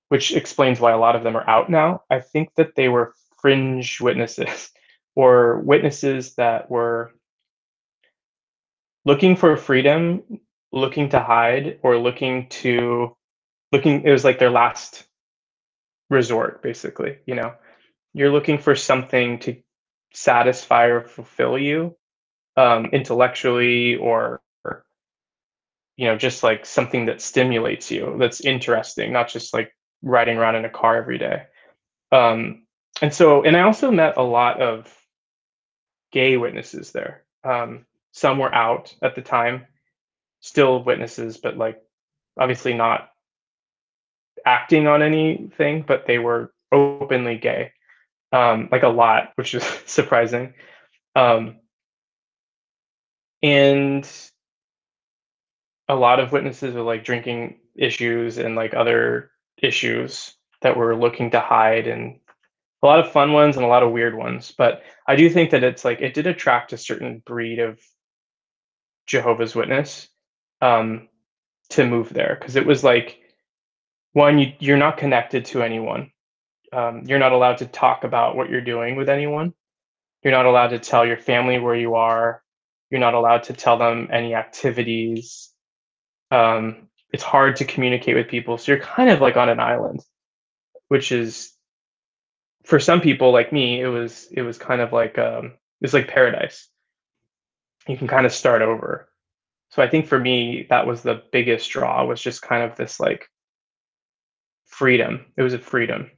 which 0.08 0.34
explains 0.34 0.80
why 0.80 0.92
a 0.92 0.98
lot 0.98 1.16
of 1.16 1.22
them 1.22 1.36
are 1.36 1.48
out 1.48 1.68
now. 1.68 2.02
I 2.10 2.20
think 2.20 2.48
that 2.56 2.74
they 2.76 2.88
were 2.88 3.12
fringe 3.42 4.00
witnesses 4.00 4.70
or 5.14 5.60
witnesses 5.60 6.34
that 6.36 6.70
were 6.70 7.12
looking 9.04 9.36
for 9.36 9.54
freedom, 9.58 10.22
looking 10.72 11.10
to 11.10 11.20
hide, 11.20 11.78
or 11.82 11.98
looking 11.98 12.48
to 12.62 13.14
looking 13.70 14.02
it 14.04 14.10
was 14.10 14.24
like 14.24 14.38
their 14.38 14.50
last 14.50 15.04
resort, 16.08 16.62
basically, 16.62 17.18
you 17.26 17.34
know 17.34 17.52
you're 18.14 18.32
looking 18.32 18.58
for 18.58 18.74
something 18.74 19.38
to 19.40 19.56
satisfy 20.12 20.86
or 20.86 21.06
fulfill 21.06 21.58
you 21.58 21.96
um, 22.56 22.86
intellectually 22.86 23.96
or, 23.96 24.40
you 25.98 26.06
know 26.06 26.16
just 26.16 26.42
like 26.44 26.64
something 26.64 27.06
that 27.06 27.20
stimulates 27.20 27.90
you 27.90 28.16
that's 28.18 28.40
interesting 28.40 29.12
not 29.12 29.28
just 29.28 29.52
like 29.52 29.74
riding 30.00 30.38
around 30.38 30.54
in 30.54 30.64
a 30.64 30.70
car 30.70 30.96
every 30.96 31.18
day. 31.18 31.42
Um, 32.12 32.66
and 33.02 33.12
so 33.12 33.42
and 33.42 33.56
i 33.56 33.62
also 33.62 33.90
met 33.90 34.16
a 34.16 34.22
lot 34.22 34.62
of 34.62 34.96
gay 36.12 36.36
witnesses 36.38 36.92
there. 36.92 37.24
Um, 37.44 37.84
some 38.12 38.38
were 38.38 38.54
out 38.54 38.94
at 39.02 39.14
the 39.14 39.22
time 39.22 39.66
still 40.40 40.82
witnesses 40.84 41.36
but 41.36 41.56
like 41.56 41.82
obviously 42.38 42.72
not 42.72 43.10
acting 44.46 44.86
on 44.86 45.02
anything 45.02 45.82
but 45.86 46.06
they 46.06 46.18
were 46.18 46.52
openly 46.70 47.36
gay 47.36 47.72
um, 48.32 48.68
like 48.70 48.82
a 48.82 48.88
lot 48.88 49.32
which 49.36 49.54
is 49.54 49.64
surprising. 49.86 50.54
Um, 51.16 51.56
and 53.42 54.08
a 55.88 55.94
lot 55.94 56.20
of 56.20 56.32
witnesses 56.32 56.74
with 56.74 56.84
like 56.84 57.04
drinking 57.04 57.60
issues 57.76 58.38
and 58.38 58.56
like 58.56 58.74
other 58.74 59.30
issues 59.62 60.34
that 60.62 60.76
we're 60.76 60.94
looking 60.94 61.30
to 61.30 61.40
hide 61.40 61.86
and 61.86 62.18
a 62.82 62.86
lot 62.86 63.00
of 63.00 63.10
fun 63.10 63.32
ones 63.32 63.56
and 63.56 63.64
a 63.64 63.68
lot 63.68 63.82
of 63.82 63.92
weird 63.92 64.14
ones. 64.14 64.54
But 64.56 64.82
i 65.06 65.16
do 65.16 65.30
think 65.30 65.50
that 65.50 65.64
it's 65.64 65.84
like 65.84 66.00
it 66.00 66.14
did 66.14 66.26
attract 66.26 66.72
a 66.72 66.78
certain 66.78 67.22
breed 67.24 67.58
of 67.58 67.80
jehovah's 69.06 69.54
witness 69.54 70.08
um, 70.60 71.08
to 71.70 71.86
move 71.86 72.10
there. 72.10 72.36
Because 72.38 72.56
it 72.56 72.66
was 72.66 72.84
like 72.84 73.18
one 74.12 74.38
you, 74.38 74.52
you're 74.58 74.76
not 74.76 74.98
connected 74.98 75.44
to 75.46 75.62
anyone 75.62 76.10
um, 76.72 77.04
you're 77.06 77.18
not 77.18 77.32
allowed 77.32 77.58
to 77.58 77.66
talk 77.66 78.04
about 78.04 78.36
what 78.36 78.50
you're 78.50 78.60
doing 78.60 78.96
with 78.96 79.08
anyone. 79.08 79.54
You're 80.22 80.32
not 80.32 80.46
allowed 80.46 80.68
to 80.68 80.78
tell 80.78 81.06
your 81.06 81.16
family 81.16 81.58
where 81.58 81.76
you 81.76 81.94
are. 81.94 82.42
You're 82.90 83.00
not 83.00 83.14
allowed 83.14 83.44
to 83.44 83.52
tell 83.52 83.78
them 83.78 84.08
any 84.12 84.34
activities. 84.34 85.50
Um, 86.30 86.88
it's 87.12 87.22
hard 87.22 87.56
to 87.56 87.64
communicate 87.64 88.16
with 88.16 88.28
people. 88.28 88.58
So 88.58 88.72
you're 88.72 88.80
kind 88.82 89.10
of 89.10 89.20
like 89.20 89.36
on 89.36 89.48
an 89.48 89.60
island 89.60 90.02
which 90.88 91.12
is 91.12 91.52
for 92.64 92.80
some 92.80 93.00
people 93.00 93.32
like 93.32 93.52
me 93.52 93.80
it 93.80 93.88
was 93.88 94.28
it 94.32 94.42
was 94.42 94.58
kind 94.58 94.80
of 94.80 94.92
like 94.92 95.18
um 95.18 95.52
it's 95.80 95.94
like 95.94 96.08
paradise. 96.08 96.68
You 97.86 97.96
can 97.96 98.08
kind 98.08 98.26
of 98.26 98.32
start 98.32 98.62
over. 98.62 99.08
So 99.70 99.82
i 99.82 99.88
think 99.88 100.06
for 100.06 100.18
me 100.18 100.66
that 100.70 100.86
was 100.86 101.02
the 101.02 101.22
biggest 101.30 101.70
draw 101.70 102.04
was 102.04 102.20
just 102.20 102.42
kind 102.42 102.62
of 102.62 102.76
this 102.76 102.98
like 102.98 103.28
freedom. 104.66 105.26
It 105.36 105.42
was 105.42 105.54
a 105.54 105.58
freedom 105.58 106.10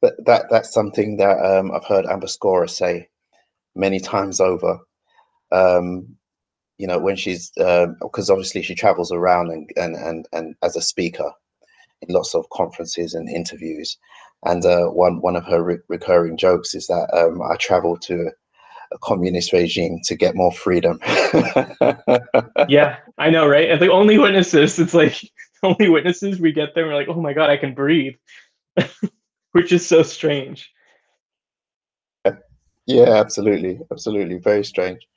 but 0.00 0.14
that 0.24 0.46
that's 0.50 0.72
something 0.72 1.16
that 1.16 1.38
um, 1.44 1.72
i've 1.72 1.84
heard 1.84 2.06
amber 2.06 2.26
scorah 2.26 2.68
say 2.70 3.08
many 3.74 4.00
times 4.00 4.40
over. 4.40 4.78
Um, 5.52 6.16
you 6.78 6.86
know 6.88 6.98
when 6.98 7.16
she's 7.16 7.50
because 7.50 8.30
uh, 8.30 8.32
obviously 8.32 8.62
she 8.62 8.74
travels 8.74 9.12
around 9.12 9.50
and, 9.50 9.70
and 9.76 9.94
and 9.96 10.26
and 10.32 10.56
as 10.62 10.76
a 10.76 10.82
speaker 10.82 11.30
in 12.02 12.14
lots 12.14 12.34
of 12.34 12.48
conferences 12.50 13.14
and 13.14 13.28
interviews. 13.28 13.96
And 14.44 14.64
uh, 14.64 14.86
one 14.86 15.20
one 15.20 15.36
of 15.36 15.44
her 15.46 15.62
re- 15.62 15.78
recurring 15.88 16.36
jokes 16.36 16.74
is 16.74 16.88
that 16.88 17.08
um, 17.14 17.40
i 17.42 17.56
travel 17.56 17.96
to 17.98 18.30
a 18.92 18.98
communist 18.98 19.52
regime 19.52 20.00
to 20.04 20.16
get 20.16 20.34
more 20.34 20.52
freedom. 20.52 20.98
Yeah 22.68 22.98
i 23.18 23.30
know 23.30 23.46
right? 23.46 23.70
And 23.70 23.80
the 23.80 23.92
only 23.92 24.18
witnesses. 24.18 24.78
It's 24.78 24.94
like 24.94 25.20
only 25.62 25.88
witnesses 25.88 26.40
we 26.40 26.52
get 26.52 26.74
there 26.74 26.86
we're 26.86 26.94
like 26.94 27.08
oh 27.08 27.20
my 27.20 27.32
god 27.32 27.50
i 27.50 27.56
can 27.56 27.74
breathe 27.74 28.14
which 29.54 29.72
is 29.72 29.86
so 29.86 30.02
strange 30.02 30.70
yeah 32.86 33.14
absolutely 33.14 33.80
absolutely 33.90 34.38
very 34.38 34.64
strange 34.64 35.08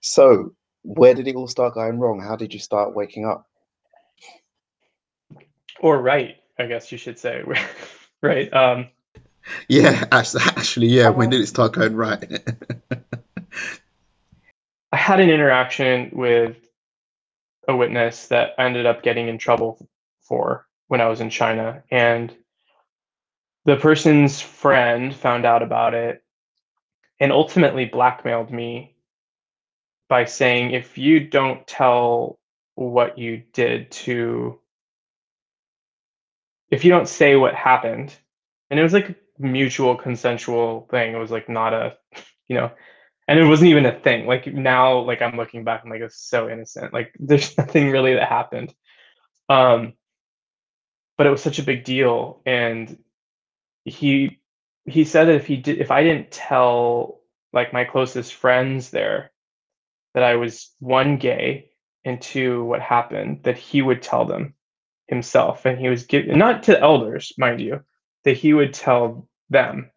so 0.00 0.52
where 0.82 1.14
did 1.14 1.28
it 1.28 1.36
all 1.36 1.48
start 1.48 1.74
going 1.74 1.98
wrong? 1.98 2.20
How 2.20 2.36
did 2.36 2.52
you 2.52 2.60
start 2.60 2.94
waking 2.94 3.24
up? 3.24 3.46
Or 5.80 6.00
right, 6.00 6.36
I 6.58 6.66
guess 6.66 6.92
you 6.92 6.98
should 6.98 7.18
say. 7.18 7.42
right. 8.22 8.52
Um, 8.52 8.88
yeah, 9.68 10.04
actually, 10.12 10.42
actually, 10.44 10.86
yeah. 10.88 11.08
When 11.08 11.30
did 11.30 11.40
it 11.40 11.46
start 11.46 11.72
going 11.72 11.96
right? 11.96 12.22
I 14.92 14.96
had 14.96 15.20
an 15.20 15.30
interaction 15.30 16.10
with 16.12 16.56
a 17.66 17.74
witness 17.74 18.26
that 18.28 18.50
I 18.58 18.64
ended 18.64 18.86
up 18.86 19.02
getting 19.02 19.28
in 19.28 19.38
trouble 19.38 19.88
for 20.20 20.66
when 20.88 21.00
I 21.00 21.08
was 21.08 21.20
in 21.20 21.30
China. 21.30 21.82
And 21.90 22.34
the 23.64 23.76
person's 23.76 24.40
friend 24.40 25.14
found 25.14 25.44
out 25.44 25.62
about 25.62 25.94
it 25.94 26.22
and 27.20 27.32
ultimately 27.32 27.84
blackmailed 27.84 28.50
me 28.50 28.96
by 30.08 30.24
saying 30.24 30.72
if 30.72 30.98
you 30.98 31.20
don't 31.20 31.66
tell 31.66 32.38
what 32.74 33.18
you 33.18 33.42
did 33.52 33.90
to 33.90 34.58
if 36.70 36.84
you 36.84 36.90
don't 36.90 37.08
say 37.08 37.36
what 37.36 37.54
happened 37.54 38.14
and 38.70 38.80
it 38.80 38.82
was 38.82 38.92
like 38.92 39.10
a 39.10 39.14
mutual 39.38 39.94
consensual 39.96 40.88
thing. 40.90 41.14
It 41.14 41.18
was 41.18 41.30
like 41.30 41.48
not 41.48 41.74
a 41.74 41.96
you 42.48 42.56
know 42.56 42.70
and 43.28 43.38
it 43.38 43.44
wasn't 43.46 43.70
even 43.70 43.86
a 43.86 43.98
thing. 44.00 44.26
Like 44.26 44.46
now 44.46 44.98
like 45.00 45.22
i'm 45.22 45.36
looking 45.36 45.64
back 45.64 45.82
i'm 45.84 45.90
like 45.90 46.00
it's 46.00 46.18
so 46.18 46.48
innocent. 46.48 46.92
Like 46.92 47.14
there's 47.18 47.56
nothing 47.56 47.90
really 47.90 48.14
that 48.14 48.28
happened. 48.28 48.74
Um 49.48 49.92
but 51.16 51.26
it 51.26 51.30
was 51.30 51.42
such 51.42 51.58
a 51.58 51.62
big 51.62 51.84
deal 51.84 52.40
and 52.46 52.98
he 53.84 54.40
he 54.84 55.04
said 55.04 55.26
that 55.26 55.36
if 55.36 55.46
he 55.46 55.56
did 55.56 55.78
if 55.78 55.90
i 55.90 56.02
didn't 56.02 56.30
tell 56.30 57.20
like 57.52 57.72
my 57.72 57.84
closest 57.84 58.34
friends 58.34 58.90
there 58.90 59.32
that 60.14 60.22
I 60.22 60.36
was 60.36 60.70
one 60.78 61.16
gay 61.16 61.70
and 62.04 62.20
two 62.20 62.64
what 62.64 62.80
happened 62.80 63.40
that 63.44 63.58
he 63.58 63.82
would 63.82 64.02
tell 64.02 64.24
them 64.24 64.54
himself. 65.08 65.64
And 65.64 65.78
he 65.78 65.88
was 65.88 66.04
giving 66.04 66.38
not 66.38 66.64
to 66.64 66.80
elders 66.80 67.32
mind 67.38 67.60
you 67.60 67.80
that 68.24 68.36
he 68.36 68.54
would 68.54 68.74
tell 68.74 69.28
them. 69.50 69.90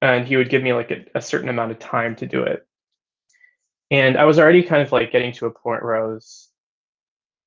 And 0.00 0.26
he 0.26 0.36
would 0.36 0.50
give 0.50 0.62
me 0.62 0.72
like 0.72 0.90
a, 0.90 1.04
a 1.14 1.22
certain 1.22 1.48
amount 1.48 1.70
of 1.70 1.78
time 1.78 2.16
to 2.16 2.26
do 2.26 2.42
it. 2.42 2.66
And 3.90 4.16
I 4.16 4.24
was 4.24 4.38
already 4.38 4.62
kind 4.62 4.82
of 4.82 4.92
like 4.92 5.12
getting 5.12 5.32
to 5.34 5.46
a 5.46 5.50
point 5.50 5.82
where 5.82 5.96
I 5.96 6.06
was 6.06 6.50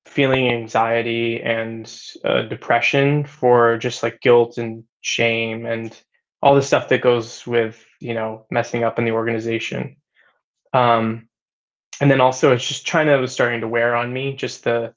feeling 0.07 0.49
anxiety 0.49 1.41
and 1.41 2.01
uh, 2.23 2.43
depression 2.43 3.25
for 3.25 3.77
just 3.77 4.03
like 4.03 4.21
guilt 4.21 4.57
and 4.57 4.83
shame 5.01 5.65
and 5.65 5.99
all 6.41 6.55
the 6.55 6.61
stuff 6.61 6.89
that 6.89 7.01
goes 7.01 7.45
with 7.45 7.83
you 7.99 8.13
know 8.13 8.45
messing 8.49 8.83
up 8.83 8.99
in 8.99 9.05
the 9.05 9.11
organization. 9.11 9.97
Um, 10.73 11.27
and 11.99 12.11
then 12.11 12.21
also 12.21 12.53
it's 12.53 12.67
just 12.67 12.85
China 12.85 13.17
was 13.19 13.31
starting 13.31 13.61
to 13.61 13.67
wear 13.67 13.95
on 13.95 14.13
me, 14.13 14.35
just 14.35 14.63
the 14.63 14.93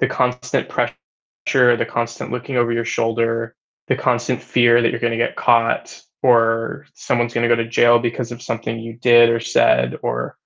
the 0.00 0.08
constant 0.08 0.68
pressure, 0.68 1.76
the 1.76 1.86
constant 1.86 2.30
looking 2.30 2.56
over 2.56 2.72
your 2.72 2.84
shoulder, 2.84 3.54
the 3.88 3.96
constant 3.96 4.42
fear 4.42 4.82
that 4.82 4.90
you're 4.90 5.00
going 5.00 5.12
to 5.12 5.16
get 5.16 5.36
caught 5.36 6.00
or 6.22 6.86
someone's 6.94 7.34
going 7.34 7.48
to 7.48 7.54
go 7.54 7.62
to 7.62 7.68
jail 7.68 7.98
because 7.98 8.32
of 8.32 8.42
something 8.42 8.78
you 8.78 8.94
did 8.94 9.28
or 9.28 9.40
said 9.40 9.98
or 10.02 10.36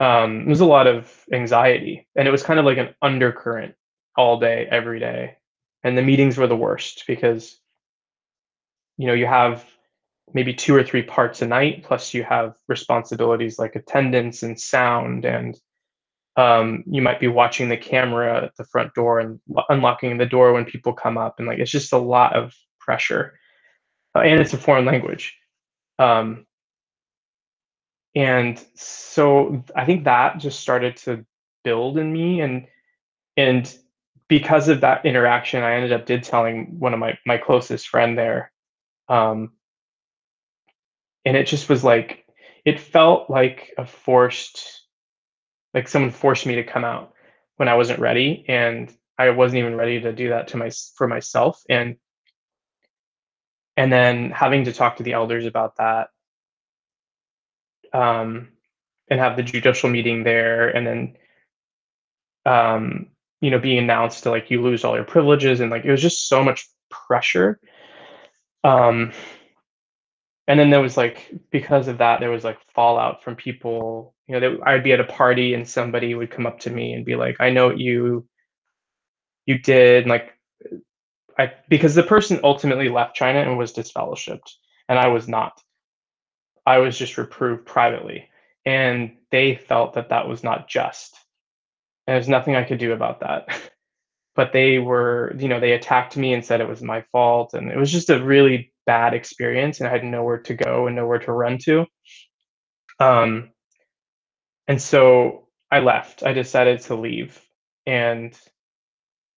um, 0.00 0.40
it 0.40 0.48
was 0.48 0.60
a 0.60 0.66
lot 0.66 0.86
of 0.86 1.24
anxiety 1.32 2.08
and 2.16 2.26
it 2.26 2.30
was 2.30 2.42
kind 2.42 2.58
of 2.58 2.64
like 2.64 2.78
an 2.78 2.94
undercurrent 3.02 3.74
all 4.16 4.40
day 4.40 4.66
every 4.70 4.98
day 4.98 5.36
and 5.84 5.96
the 5.96 6.02
meetings 6.02 6.36
were 6.36 6.46
the 6.46 6.56
worst 6.56 7.04
because 7.06 7.60
you 8.96 9.06
know 9.06 9.14
you 9.14 9.26
have 9.26 9.64
maybe 10.32 10.54
two 10.54 10.74
or 10.74 10.82
three 10.82 11.02
parts 11.02 11.42
a 11.42 11.46
night 11.46 11.84
plus 11.84 12.14
you 12.14 12.22
have 12.22 12.54
responsibilities 12.68 13.58
like 13.58 13.76
attendance 13.76 14.42
and 14.42 14.58
sound 14.58 15.24
and 15.24 15.58
um, 16.36 16.84
you 16.86 17.02
might 17.02 17.20
be 17.20 17.28
watching 17.28 17.68
the 17.68 17.76
camera 17.76 18.44
at 18.44 18.56
the 18.56 18.64
front 18.64 18.94
door 18.94 19.20
and 19.20 19.40
unlocking 19.68 20.16
the 20.16 20.26
door 20.26 20.52
when 20.52 20.64
people 20.64 20.92
come 20.92 21.18
up 21.18 21.38
and 21.38 21.46
like 21.46 21.58
it's 21.58 21.70
just 21.70 21.92
a 21.92 21.98
lot 21.98 22.34
of 22.34 22.54
pressure. 22.78 23.38
Uh, 24.14 24.20
and 24.20 24.40
it's 24.40 24.52
a 24.52 24.58
foreign 24.58 24.84
language. 24.84 25.36
Um, 25.98 26.46
and 28.14 28.64
so 28.74 29.62
i 29.76 29.84
think 29.84 30.04
that 30.04 30.38
just 30.38 30.60
started 30.60 30.96
to 30.96 31.24
build 31.64 31.98
in 31.98 32.12
me 32.12 32.40
and 32.40 32.66
and 33.36 33.76
because 34.28 34.68
of 34.68 34.80
that 34.80 35.04
interaction 35.04 35.62
i 35.62 35.74
ended 35.74 35.92
up 35.92 36.06
did 36.06 36.22
telling 36.22 36.78
one 36.78 36.92
of 36.92 37.00
my 37.00 37.18
my 37.26 37.36
closest 37.36 37.88
friend 37.88 38.18
there 38.18 38.52
um, 39.08 39.50
and 41.24 41.36
it 41.36 41.46
just 41.46 41.68
was 41.68 41.84
like 41.84 42.24
it 42.64 42.80
felt 42.80 43.28
like 43.28 43.74
a 43.76 43.84
forced 43.84 44.86
like 45.74 45.88
someone 45.88 46.10
forced 46.10 46.46
me 46.46 46.56
to 46.56 46.64
come 46.64 46.84
out 46.84 47.12
when 47.56 47.68
I 47.68 47.74
wasn't 47.74 48.00
ready 48.00 48.44
and 48.48 48.92
I 49.18 49.30
wasn't 49.30 49.58
even 49.58 49.76
ready 49.76 50.00
to 50.00 50.12
do 50.12 50.30
that 50.30 50.48
to 50.48 50.56
my 50.56 50.70
for 50.96 51.06
myself 51.06 51.62
and 51.68 51.96
and 53.76 53.92
then 53.92 54.30
having 54.30 54.64
to 54.64 54.72
talk 54.72 54.96
to 54.96 55.02
the 55.02 55.12
elders 55.12 55.46
about 55.46 55.76
that 55.76 56.08
um 57.92 58.48
and 59.08 59.20
have 59.20 59.36
the 59.36 59.42
judicial 59.42 59.90
meeting 59.90 60.22
there 60.22 60.68
and 60.68 60.86
then 60.86 61.16
um 62.46 63.08
you 63.40 63.50
know 63.50 63.58
being 63.58 63.78
announced 63.78 64.22
to 64.22 64.30
like 64.30 64.50
you 64.50 64.62
lose 64.62 64.84
all 64.84 64.94
your 64.94 65.04
privileges 65.04 65.60
and 65.60 65.70
like 65.70 65.84
it 65.84 65.90
was 65.90 66.02
just 66.02 66.28
so 66.28 66.42
much 66.42 66.68
pressure. 66.90 67.60
Um 68.64 69.12
and 70.50 70.58
then 70.58 70.70
there 70.70 70.80
was 70.80 70.96
like 70.96 71.32
because 71.52 71.86
of 71.86 71.98
that 71.98 72.18
there 72.18 72.30
was 72.30 72.42
like 72.42 72.58
fallout 72.74 73.22
from 73.22 73.36
people 73.36 74.14
you 74.26 74.34
know 74.34 74.40
that 74.40 74.66
i'd 74.66 74.82
be 74.82 74.92
at 74.92 74.98
a 74.98 75.04
party 75.04 75.54
and 75.54 75.68
somebody 75.68 76.12
would 76.12 76.30
come 76.30 76.44
up 76.44 76.58
to 76.58 76.70
me 76.70 76.92
and 76.92 77.04
be 77.04 77.14
like 77.14 77.36
i 77.38 77.50
know 77.50 77.68
what 77.68 77.78
you 77.78 78.26
you 79.46 79.58
did 79.58 80.08
like 80.08 80.32
i 81.38 81.52
because 81.68 81.94
the 81.94 82.02
person 82.02 82.40
ultimately 82.42 82.88
left 82.88 83.14
china 83.14 83.38
and 83.38 83.56
was 83.56 83.72
disfellowshipped 83.72 84.54
and 84.88 84.98
i 84.98 85.06
was 85.06 85.28
not 85.28 85.52
i 86.66 86.78
was 86.78 86.98
just 86.98 87.18
reproved 87.18 87.66
privately 87.66 88.28
and 88.66 89.16
they 89.30 89.54
felt 89.54 89.94
that 89.94 90.10
that 90.10 90.28
was 90.28 90.42
not 90.44 90.68
just. 90.68 91.16
And 92.06 92.14
there's 92.14 92.28
nothing 92.28 92.56
i 92.56 92.64
could 92.64 92.78
do 92.78 92.92
about 92.92 93.20
that. 93.20 93.48
But 94.36 94.52
they 94.52 94.78
were 94.78 95.34
you 95.38 95.48
know 95.48 95.60
they 95.60 95.72
attacked 95.72 96.16
me 96.16 96.32
and 96.32 96.42
said 96.42 96.60
it 96.60 96.68
was 96.68 96.80
my 96.80 97.02
fault 97.12 97.52
and 97.52 97.70
it 97.70 97.76
was 97.76 97.92
just 97.92 98.10
a 98.10 98.24
really 98.24 98.72
bad 98.86 99.12
experience 99.12 99.80
and 99.80 99.88
i 99.88 99.92
had 99.92 100.04
nowhere 100.04 100.38
to 100.38 100.54
go 100.54 100.86
and 100.86 100.96
nowhere 100.96 101.18
to 101.18 101.32
run 101.32 101.58
to. 101.64 101.84
Um 103.00 103.50
and 104.68 104.80
so 104.80 105.48
i 105.70 105.80
left. 105.80 106.22
I 106.22 106.32
decided 106.32 106.80
to 106.82 106.94
leave 106.94 107.44
and 107.86 108.38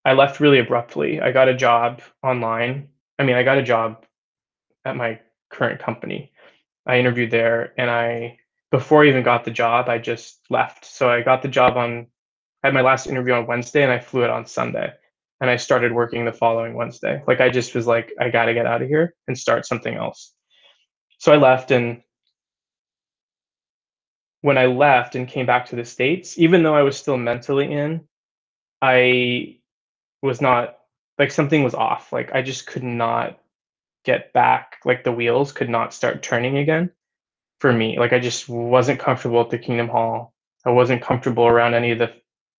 i 0.05 0.13
left 0.13 0.39
really 0.39 0.59
abruptly. 0.59 1.19
I 1.19 1.31
got 1.31 1.49
a 1.49 1.55
job 1.57 2.01
online. 2.21 2.89
I 3.19 3.23
mean 3.23 3.35
i 3.35 3.43
got 3.43 3.57
a 3.57 3.63
job 3.63 4.05
at 4.85 4.95
my 4.95 5.19
current 5.49 5.81
company 5.81 6.32
i 6.85 6.97
interviewed 6.97 7.31
there 7.31 7.73
and 7.77 7.89
i 7.89 8.37
before 8.71 9.03
i 9.03 9.07
even 9.07 9.23
got 9.23 9.45
the 9.45 9.51
job 9.51 9.89
i 9.89 9.97
just 9.97 10.39
left 10.49 10.85
so 10.85 11.09
i 11.09 11.21
got 11.21 11.41
the 11.41 11.47
job 11.47 11.77
on 11.77 12.07
I 12.63 12.67
had 12.67 12.73
my 12.73 12.81
last 12.81 13.07
interview 13.07 13.33
on 13.33 13.45
Wednesday 13.45 13.83
and 13.83 13.91
I 13.91 13.99
flew 13.99 14.23
it 14.23 14.29
on 14.29 14.45
Sunday. 14.45 14.93
And 15.41 15.49
I 15.49 15.57
started 15.57 15.91
working 15.91 16.23
the 16.23 16.31
following 16.31 16.75
Wednesday. 16.75 17.21
Like 17.27 17.41
I 17.41 17.49
just 17.49 17.75
was 17.75 17.85
like, 17.85 18.13
I 18.19 18.29
got 18.29 18.45
to 18.45 18.53
get 18.53 18.65
out 18.65 18.81
of 18.81 18.87
here 18.87 19.13
and 19.27 19.37
start 19.37 19.65
something 19.65 19.93
else. 19.93 20.33
So 21.17 21.33
I 21.33 21.37
left. 21.37 21.71
And 21.71 22.01
when 24.39 24.57
I 24.57 24.67
left 24.67 25.15
and 25.15 25.27
came 25.27 25.45
back 25.45 25.65
to 25.67 25.75
the 25.75 25.83
States, 25.83 26.39
even 26.39 26.63
though 26.63 26.75
I 26.75 26.83
was 26.83 26.95
still 26.95 27.17
mentally 27.17 27.69
in, 27.69 28.07
I 28.81 29.57
was 30.21 30.39
not 30.39 30.77
like 31.19 31.31
something 31.31 31.63
was 31.63 31.75
off. 31.75 32.13
Like 32.13 32.33
I 32.33 32.41
just 32.41 32.65
could 32.65 32.83
not 32.83 33.37
get 34.03 34.33
back. 34.33 34.79
Like 34.85 35.03
the 35.03 35.11
wheels 35.11 35.51
could 35.51 35.69
not 35.69 35.93
start 35.93 36.23
turning 36.23 36.57
again 36.57 36.91
for 37.59 37.71
me. 37.71 37.99
Like 37.99 38.13
I 38.13 38.19
just 38.19 38.49
wasn't 38.49 38.99
comfortable 38.99 39.41
at 39.41 39.49
the 39.49 39.57
Kingdom 39.57 39.87
Hall. 39.87 40.33
I 40.65 40.71
wasn't 40.71 41.01
comfortable 41.01 41.45
around 41.45 41.73
any 41.73 41.91
of 41.91 41.99
the 41.99 42.13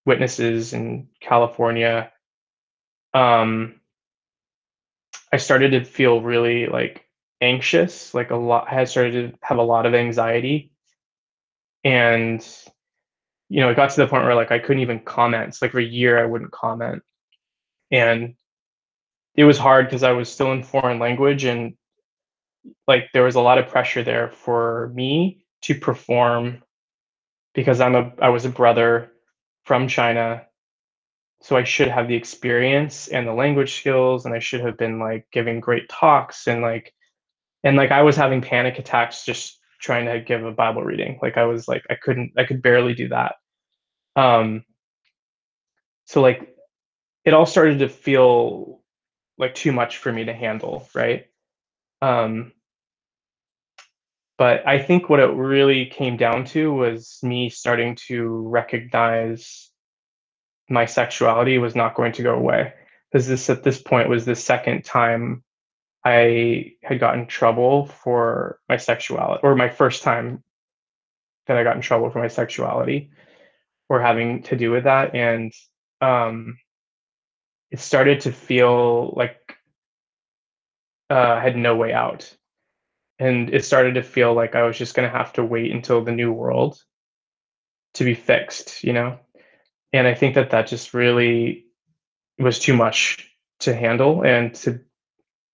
witnesses 0.05 0.73
in 0.73 1.09
California, 1.21 2.11
um, 3.15 3.81
I 5.33 5.37
started 5.37 5.71
to 5.71 5.85
feel 5.85 6.21
really 6.21 6.67
like 6.67 7.07
anxious, 7.41 8.15
like 8.15 8.31
a 8.31 8.37
lot. 8.37 8.73
I 8.73 8.85
started 8.85 9.33
to 9.33 9.39
have 9.43 9.59
a 9.59 9.63
lot 9.63 9.87
of 9.87 9.95
anxiety, 9.95 10.73
and 11.85 12.47
you 13.49 13.61
know, 13.61 13.71
it 13.71 13.77
got 13.77 13.91
to 13.91 14.01
the 14.01 14.07
point 14.07 14.25
where 14.25 14.35
like 14.35 14.53
I 14.53 14.59
couldn't 14.59 14.83
even 14.83 15.01
comment. 15.01 15.49
it's 15.49 15.63
like 15.63 15.73
for 15.73 15.81
a 15.81 15.85
year, 15.85 16.23
I 16.23 16.27
wouldn't 16.27 16.53
comment, 16.53 17.03
and 17.91 18.35
it 19.37 19.45
was 19.45 19.59
hard 19.59 19.87
because 19.87 20.03
I 20.03 20.13
was 20.13 20.31
still 20.31 20.53
in 20.53 20.63
foreign 20.63 20.99
language 20.99 21.45
and 21.45 21.75
like 22.87 23.11
there 23.13 23.25
was 23.25 23.35
a 23.37 23.41
lot 23.41 23.59
of 23.59 23.69
pressure 23.69 24.03
there 24.03 24.31
for 24.31 24.93
me 24.95 25.45
to 25.63 25.75
perform 25.75 26.63
because 27.55 27.81
I'm 27.81 27.95
a 27.95 28.13
I 28.21 28.29
was 28.31 28.45
a 28.45 28.51
brother 28.51 29.13
from 29.65 29.89
China. 29.89 30.47
So 31.43 31.57
I 31.57 31.65
should 31.65 31.89
have 31.89 32.09
the 32.09 32.17
experience 32.17 33.09
and 33.09 33.27
the 33.29 33.33
language 33.35 33.75
skills, 33.77 34.27
and 34.27 34.35
I 34.35 34.41
should 34.41 34.61
have 34.63 34.79
been 34.79 34.99
like 34.99 35.27
giving 35.33 35.61
great 35.61 35.89
talks 35.91 36.49
and 36.49 36.63
like, 36.63 36.95
and 37.65 37.77
like 37.77 37.93
I 37.93 38.03
was 38.03 38.17
having 38.17 38.43
panic 38.43 38.79
attacks 38.79 39.25
just 39.25 39.61
trying 39.81 40.07
to 40.07 40.21
give 40.21 40.45
a 40.45 40.53
Bible 40.53 40.83
reading. 40.85 41.19
Like 41.23 41.39
I 41.39 41.45
was 41.45 41.69
like 41.69 41.85
I 41.91 41.97
couldn't, 41.97 42.33
I 42.39 42.45
could 42.45 42.63
barely 42.63 42.95
do 42.95 43.09
that. 43.11 43.37
Um, 44.17 44.65
so 46.07 46.23
like 46.23 46.57
it 47.25 47.35
all 47.35 47.47
started 47.47 47.81
to 47.81 47.91
feel 47.91 48.81
like 49.39 49.55
too 49.55 49.73
much 49.73 49.99
for 49.99 50.13
me 50.13 50.25
to 50.25 50.33
handle, 50.33 50.89
right? 50.95 51.27
Um, 52.03 52.53
but 54.37 54.67
I 54.67 54.79
think 54.79 55.09
what 55.09 55.21
it 55.21 55.31
really 55.31 55.87
came 55.87 56.17
down 56.17 56.45
to 56.47 56.73
was 56.73 57.19
me 57.23 57.51
starting 57.51 57.97
to 58.09 58.49
recognize 58.49 59.71
my 60.69 60.87
sexuality 60.87 61.59
was 61.59 61.75
not 61.75 61.95
going 61.95 62.13
to 62.13 62.23
go 62.23 62.35
away. 62.35 62.73
Because 63.11 63.29
this 63.29 63.49
at 63.49 63.63
this 63.63 63.81
point 63.81 64.09
was 64.09 64.25
the 64.25 64.35
second 64.35 64.85
time 64.85 65.45
I 66.05 66.73
had 66.83 66.99
gotten 66.99 67.27
trouble 67.27 67.87
for 67.87 68.59
my 68.69 68.77
sexuality, 68.77 69.41
or 69.45 69.55
my 69.55 69.69
first 69.69 70.03
time 70.03 70.43
that 71.47 71.57
I 71.57 71.63
got 71.63 71.77
in 71.77 71.83
trouble 71.83 72.11
for 72.11 72.19
my 72.19 72.29
sexuality 72.29 73.11
or 73.89 74.01
having 74.01 74.43
to 74.45 74.57
do 74.57 74.71
with 74.71 74.85
that. 74.85 75.15
And 75.15 75.53
um, 76.01 76.59
it 77.75 77.81
started 77.81 78.21
to 78.21 78.31
feel 78.31 79.13
like 79.17 79.57
uh, 81.11 81.35
I 81.39 81.41
had 81.41 81.57
no 81.57 81.75
way 81.75 81.93
out 81.93 82.33
and 83.19 83.53
it 83.53 83.65
started 83.65 83.95
to 83.95 84.03
feel 84.05 84.33
like 84.33 84.55
I 84.55 84.63
was 84.63 84.79
just 84.79 84.95
going 84.95 85.11
to 85.11 85.19
have 85.19 85.33
to 85.33 85.45
wait 85.45 85.73
until 85.73 86.05
the 86.05 86.13
new 86.13 86.33
world 86.33 86.81
to 87.95 88.05
be 88.05 88.15
fixed, 88.15 88.85
you 88.85 88.93
know? 88.93 89.19
And 89.93 90.07
I 90.07 90.15
think 90.15 90.37
that 90.37 90.51
that 90.51 90.69
just 90.69 90.95
really 90.95 91.65
was 92.39 92.61
too 92.61 92.77
much 92.77 93.29
to 93.59 93.75
handle 93.75 94.23
and 94.23 94.55
to 94.55 94.79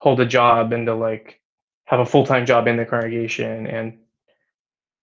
hold 0.03 0.21
a 0.21 0.27
job 0.27 0.75
and 0.75 0.85
to 0.89 0.95
like 0.95 1.41
have 1.87 2.01
a 2.01 2.07
full-time 2.07 2.45
job 2.45 2.69
in 2.69 2.77
the 2.77 2.85
congregation 2.85 3.67
and 3.67 3.97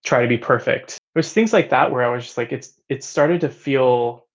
try 0.05 0.21
to 0.21 0.27
be 0.27 0.37
perfect. 0.37 0.91
It 0.93 1.17
was 1.17 1.33
things 1.33 1.51
like 1.51 1.71
that 1.71 1.91
where 1.91 2.03
I 2.03 2.15
was 2.15 2.25
just 2.25 2.37
like 2.37 2.51
it's 2.51 2.79
it 2.89 3.03
started 3.03 3.41
to 3.41 3.49
feel 3.49 4.27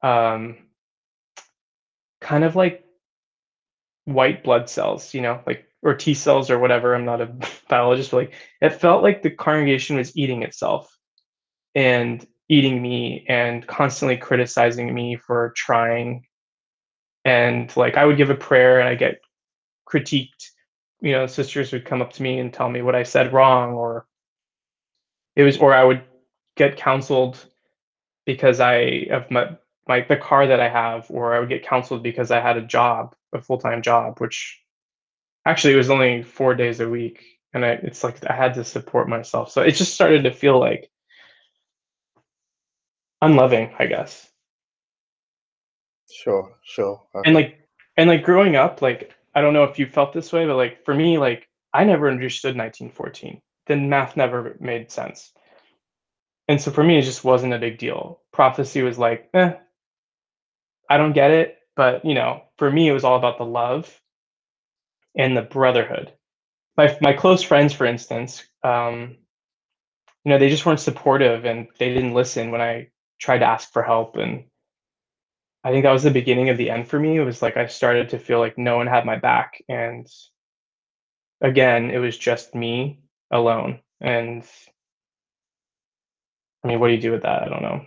um 0.00 0.69
kind 2.30 2.44
of 2.44 2.54
like 2.54 2.84
white 4.04 4.44
blood 4.44 4.70
cells, 4.70 5.12
you 5.12 5.20
know, 5.20 5.40
like 5.48 5.64
or 5.82 5.94
T 5.94 6.14
cells 6.14 6.48
or 6.48 6.60
whatever. 6.60 6.94
I'm 6.94 7.04
not 7.04 7.20
a 7.20 7.34
biologist, 7.68 8.12
but 8.12 8.16
like 8.18 8.34
it 8.60 8.70
felt 8.70 9.02
like 9.02 9.22
the 9.22 9.30
congregation 9.30 9.96
was 9.96 10.16
eating 10.16 10.44
itself 10.44 10.96
and 11.74 12.24
eating 12.48 12.80
me 12.80 13.24
and 13.28 13.66
constantly 13.66 14.16
criticizing 14.16 14.94
me 14.94 15.16
for 15.16 15.52
trying. 15.56 16.24
And 17.24 17.76
like 17.76 17.96
I 17.96 18.04
would 18.04 18.16
give 18.16 18.30
a 18.30 18.36
prayer 18.36 18.78
and 18.78 18.88
I 18.88 18.94
get 18.94 19.20
critiqued. 19.92 20.50
You 21.00 21.12
know, 21.12 21.26
sisters 21.26 21.72
would 21.72 21.84
come 21.84 22.00
up 22.00 22.12
to 22.12 22.22
me 22.22 22.38
and 22.38 22.52
tell 22.52 22.68
me 22.68 22.80
what 22.80 22.94
I 22.94 23.02
said 23.02 23.32
wrong, 23.32 23.72
or 23.72 24.06
it 25.34 25.42
was, 25.42 25.58
or 25.58 25.74
I 25.74 25.82
would 25.82 26.02
get 26.56 26.76
counseled 26.76 27.44
because 28.24 28.60
I 28.60 29.08
of 29.10 29.28
my 29.32 29.56
my 29.90 30.06
the 30.08 30.16
car 30.16 30.46
that 30.46 30.60
I 30.60 30.68
have, 30.68 31.10
or 31.10 31.34
I 31.34 31.40
would 31.40 31.48
get 31.48 31.66
counseled 31.66 32.02
because 32.02 32.30
I 32.30 32.40
had 32.40 32.56
a 32.56 32.62
job, 32.78 33.14
a 33.34 33.40
full 33.42 33.58
time 33.58 33.82
job, 33.82 34.20
which 34.20 34.62
actually 35.44 35.74
it 35.74 35.82
was 35.82 35.90
only 35.90 36.22
four 36.22 36.54
days 36.54 36.78
a 36.80 36.88
week 36.88 37.24
and 37.52 37.64
I, 37.64 37.70
it's 37.70 38.04
like 38.04 38.24
i 38.28 38.34
had 38.34 38.54
to 38.54 38.64
support 38.64 39.08
myself. 39.08 39.50
So 39.50 39.62
it 39.62 39.72
just 39.72 39.94
started 39.94 40.22
to 40.24 40.32
feel 40.32 40.58
like 40.60 40.90
unloving 43.20 43.74
i 43.78 43.86
guess. 43.86 44.30
Sure 46.10 46.52
sure 46.64 47.02
okay. 47.14 47.22
and 47.26 47.34
like 47.34 47.58
and 47.96 48.08
like 48.08 48.22
growing 48.24 48.56
up 48.56 48.82
like 48.82 49.12
i 49.34 49.40
don't 49.40 49.54
know 49.54 49.64
if 49.64 49.78
you 49.78 49.86
felt 49.86 50.12
this 50.12 50.32
way 50.32 50.46
but 50.46 50.56
like 50.56 50.84
for 50.84 50.94
me 50.94 51.18
like 51.18 51.48
i 51.72 51.84
never 51.84 52.10
understood 52.10 52.56
1914 52.56 53.40
then 53.66 53.88
math 53.88 54.16
never 54.16 54.56
made 54.60 54.90
sense. 54.90 55.32
And 56.48 56.60
so 56.60 56.70
for 56.70 56.82
me 56.82 56.98
it 56.98 57.02
just 57.02 57.24
wasn't 57.24 57.54
a 57.54 57.58
big 57.58 57.78
deal. 57.78 58.20
Prophecy 58.32 58.82
was 58.82 58.98
like 58.98 59.28
eh, 59.34 59.52
i 60.90 60.98
don't 60.98 61.14
get 61.14 61.30
it 61.30 61.58
but 61.76 62.04
you 62.04 62.14
know 62.14 62.42
for 62.58 62.70
me 62.70 62.88
it 62.88 62.92
was 62.92 63.04
all 63.04 63.16
about 63.16 63.38
the 63.38 63.46
love 63.46 64.00
and 65.16 65.36
the 65.36 65.42
brotherhood. 65.42 66.12
My 66.76 66.96
my 67.00 67.12
close 67.12 67.42
friends, 67.42 67.72
for 67.72 67.84
instance, 67.86 68.44
um, 68.62 69.16
you 70.24 70.30
know, 70.30 70.38
they 70.38 70.48
just 70.48 70.66
weren't 70.66 70.80
supportive 70.80 71.44
and 71.44 71.68
they 71.78 71.92
didn't 71.92 72.14
listen 72.14 72.50
when 72.50 72.60
I 72.60 72.88
tried 73.18 73.38
to 73.38 73.46
ask 73.46 73.72
for 73.72 73.82
help. 73.82 74.16
And 74.16 74.44
I 75.64 75.70
think 75.70 75.84
that 75.84 75.92
was 75.92 76.02
the 76.02 76.10
beginning 76.10 76.48
of 76.48 76.56
the 76.56 76.70
end 76.70 76.88
for 76.88 76.98
me. 76.98 77.16
It 77.16 77.24
was 77.24 77.42
like 77.42 77.56
I 77.56 77.66
started 77.66 78.10
to 78.10 78.18
feel 78.18 78.38
like 78.38 78.56
no 78.58 78.76
one 78.76 78.86
had 78.86 79.04
my 79.04 79.16
back, 79.16 79.62
and 79.68 80.06
again, 81.40 81.90
it 81.90 81.98
was 81.98 82.16
just 82.16 82.54
me 82.54 83.00
alone. 83.30 83.80
And 84.00 84.44
I 86.64 86.68
mean, 86.68 86.80
what 86.80 86.88
do 86.88 86.94
you 86.94 87.00
do 87.00 87.12
with 87.12 87.22
that? 87.22 87.42
I 87.42 87.48
don't 87.48 87.62
know. 87.62 87.84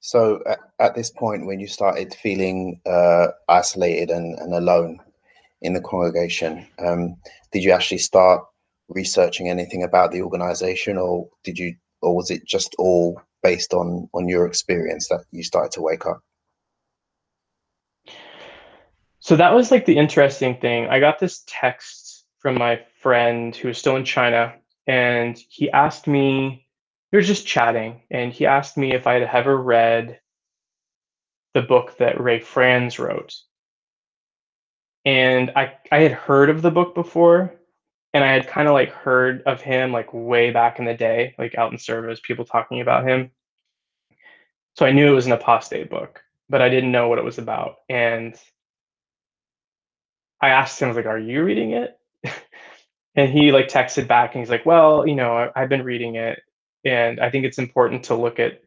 So 0.00 0.42
at, 0.46 0.58
at 0.78 0.94
this 0.94 1.10
point, 1.10 1.46
when 1.46 1.60
you 1.60 1.66
started 1.66 2.14
feeling 2.14 2.80
uh, 2.86 3.28
isolated 3.48 4.10
and, 4.10 4.38
and 4.38 4.54
alone, 4.54 5.00
in 5.62 5.72
the 5.72 5.80
congregation. 5.80 6.66
Um, 6.78 7.16
did 7.52 7.64
you 7.64 7.72
actually 7.72 7.98
start 7.98 8.44
researching 8.88 9.48
anything 9.48 9.82
about 9.82 10.12
the 10.12 10.22
organization, 10.22 10.96
or 10.96 11.28
did 11.44 11.58
you, 11.58 11.74
or 12.00 12.14
was 12.14 12.30
it 12.30 12.44
just 12.46 12.74
all 12.78 13.20
based 13.42 13.74
on 13.74 14.08
on 14.14 14.28
your 14.28 14.46
experience 14.46 15.08
that 15.08 15.24
you 15.30 15.42
started 15.42 15.72
to 15.72 15.82
wake 15.82 16.06
up? 16.06 16.20
So 19.20 19.36
that 19.36 19.52
was 19.52 19.70
like 19.70 19.84
the 19.84 19.98
interesting 19.98 20.56
thing. 20.60 20.86
I 20.88 21.00
got 21.00 21.18
this 21.18 21.42
text 21.46 22.24
from 22.38 22.56
my 22.56 22.80
friend 23.02 23.54
who 23.54 23.68
was 23.68 23.78
still 23.78 23.96
in 23.96 24.04
China, 24.04 24.54
and 24.86 25.38
he 25.48 25.70
asked 25.70 26.06
me. 26.06 26.64
We 27.12 27.18
were 27.18 27.22
just 27.22 27.46
chatting, 27.46 28.02
and 28.10 28.32
he 28.32 28.46
asked 28.46 28.76
me 28.76 28.92
if 28.94 29.06
I 29.06 29.14
had 29.14 29.22
ever 29.24 29.56
read 29.56 30.20
the 31.54 31.62
book 31.62 31.96
that 31.98 32.20
Ray 32.20 32.40
Franz 32.40 32.98
wrote. 32.98 33.34
And 35.04 35.50
I 35.56 35.78
I 35.90 36.00
had 36.00 36.12
heard 36.12 36.50
of 36.50 36.62
the 36.62 36.70
book 36.70 36.94
before, 36.94 37.54
and 38.14 38.24
I 38.24 38.32
had 38.32 38.48
kind 38.48 38.68
of 38.68 38.74
like 38.74 38.90
heard 38.90 39.42
of 39.46 39.60
him 39.62 39.92
like 39.92 40.12
way 40.12 40.50
back 40.50 40.78
in 40.78 40.84
the 40.84 40.94
day, 40.94 41.34
like 41.38 41.54
out 41.56 41.72
in 41.72 41.78
service, 41.78 42.20
people 42.20 42.44
talking 42.44 42.80
about 42.80 43.08
him. 43.08 43.30
So 44.76 44.86
I 44.86 44.92
knew 44.92 45.08
it 45.08 45.14
was 45.14 45.26
an 45.26 45.32
apostate 45.32 45.90
book, 45.90 46.22
but 46.48 46.62
I 46.62 46.68
didn't 46.68 46.92
know 46.92 47.08
what 47.08 47.18
it 47.18 47.24
was 47.24 47.38
about. 47.38 47.76
And 47.88 48.34
I 50.40 50.50
asked 50.50 50.80
him, 50.80 50.86
I 50.86 50.88
was 50.90 50.96
like, 50.96 51.06
"Are 51.06 51.18
you 51.18 51.44
reading 51.44 51.72
it?" 51.72 51.98
and 53.16 53.30
he 53.32 53.52
like 53.52 53.68
texted 53.68 54.06
back, 54.08 54.34
and 54.34 54.42
he's 54.42 54.50
like, 54.50 54.66
"Well, 54.66 55.06
you 55.06 55.14
know, 55.14 55.50
I've 55.54 55.68
been 55.68 55.84
reading 55.84 56.16
it, 56.16 56.40
and 56.84 57.20
I 57.20 57.30
think 57.30 57.44
it's 57.44 57.58
important 57.58 58.04
to 58.04 58.14
look 58.14 58.38
at 58.38 58.60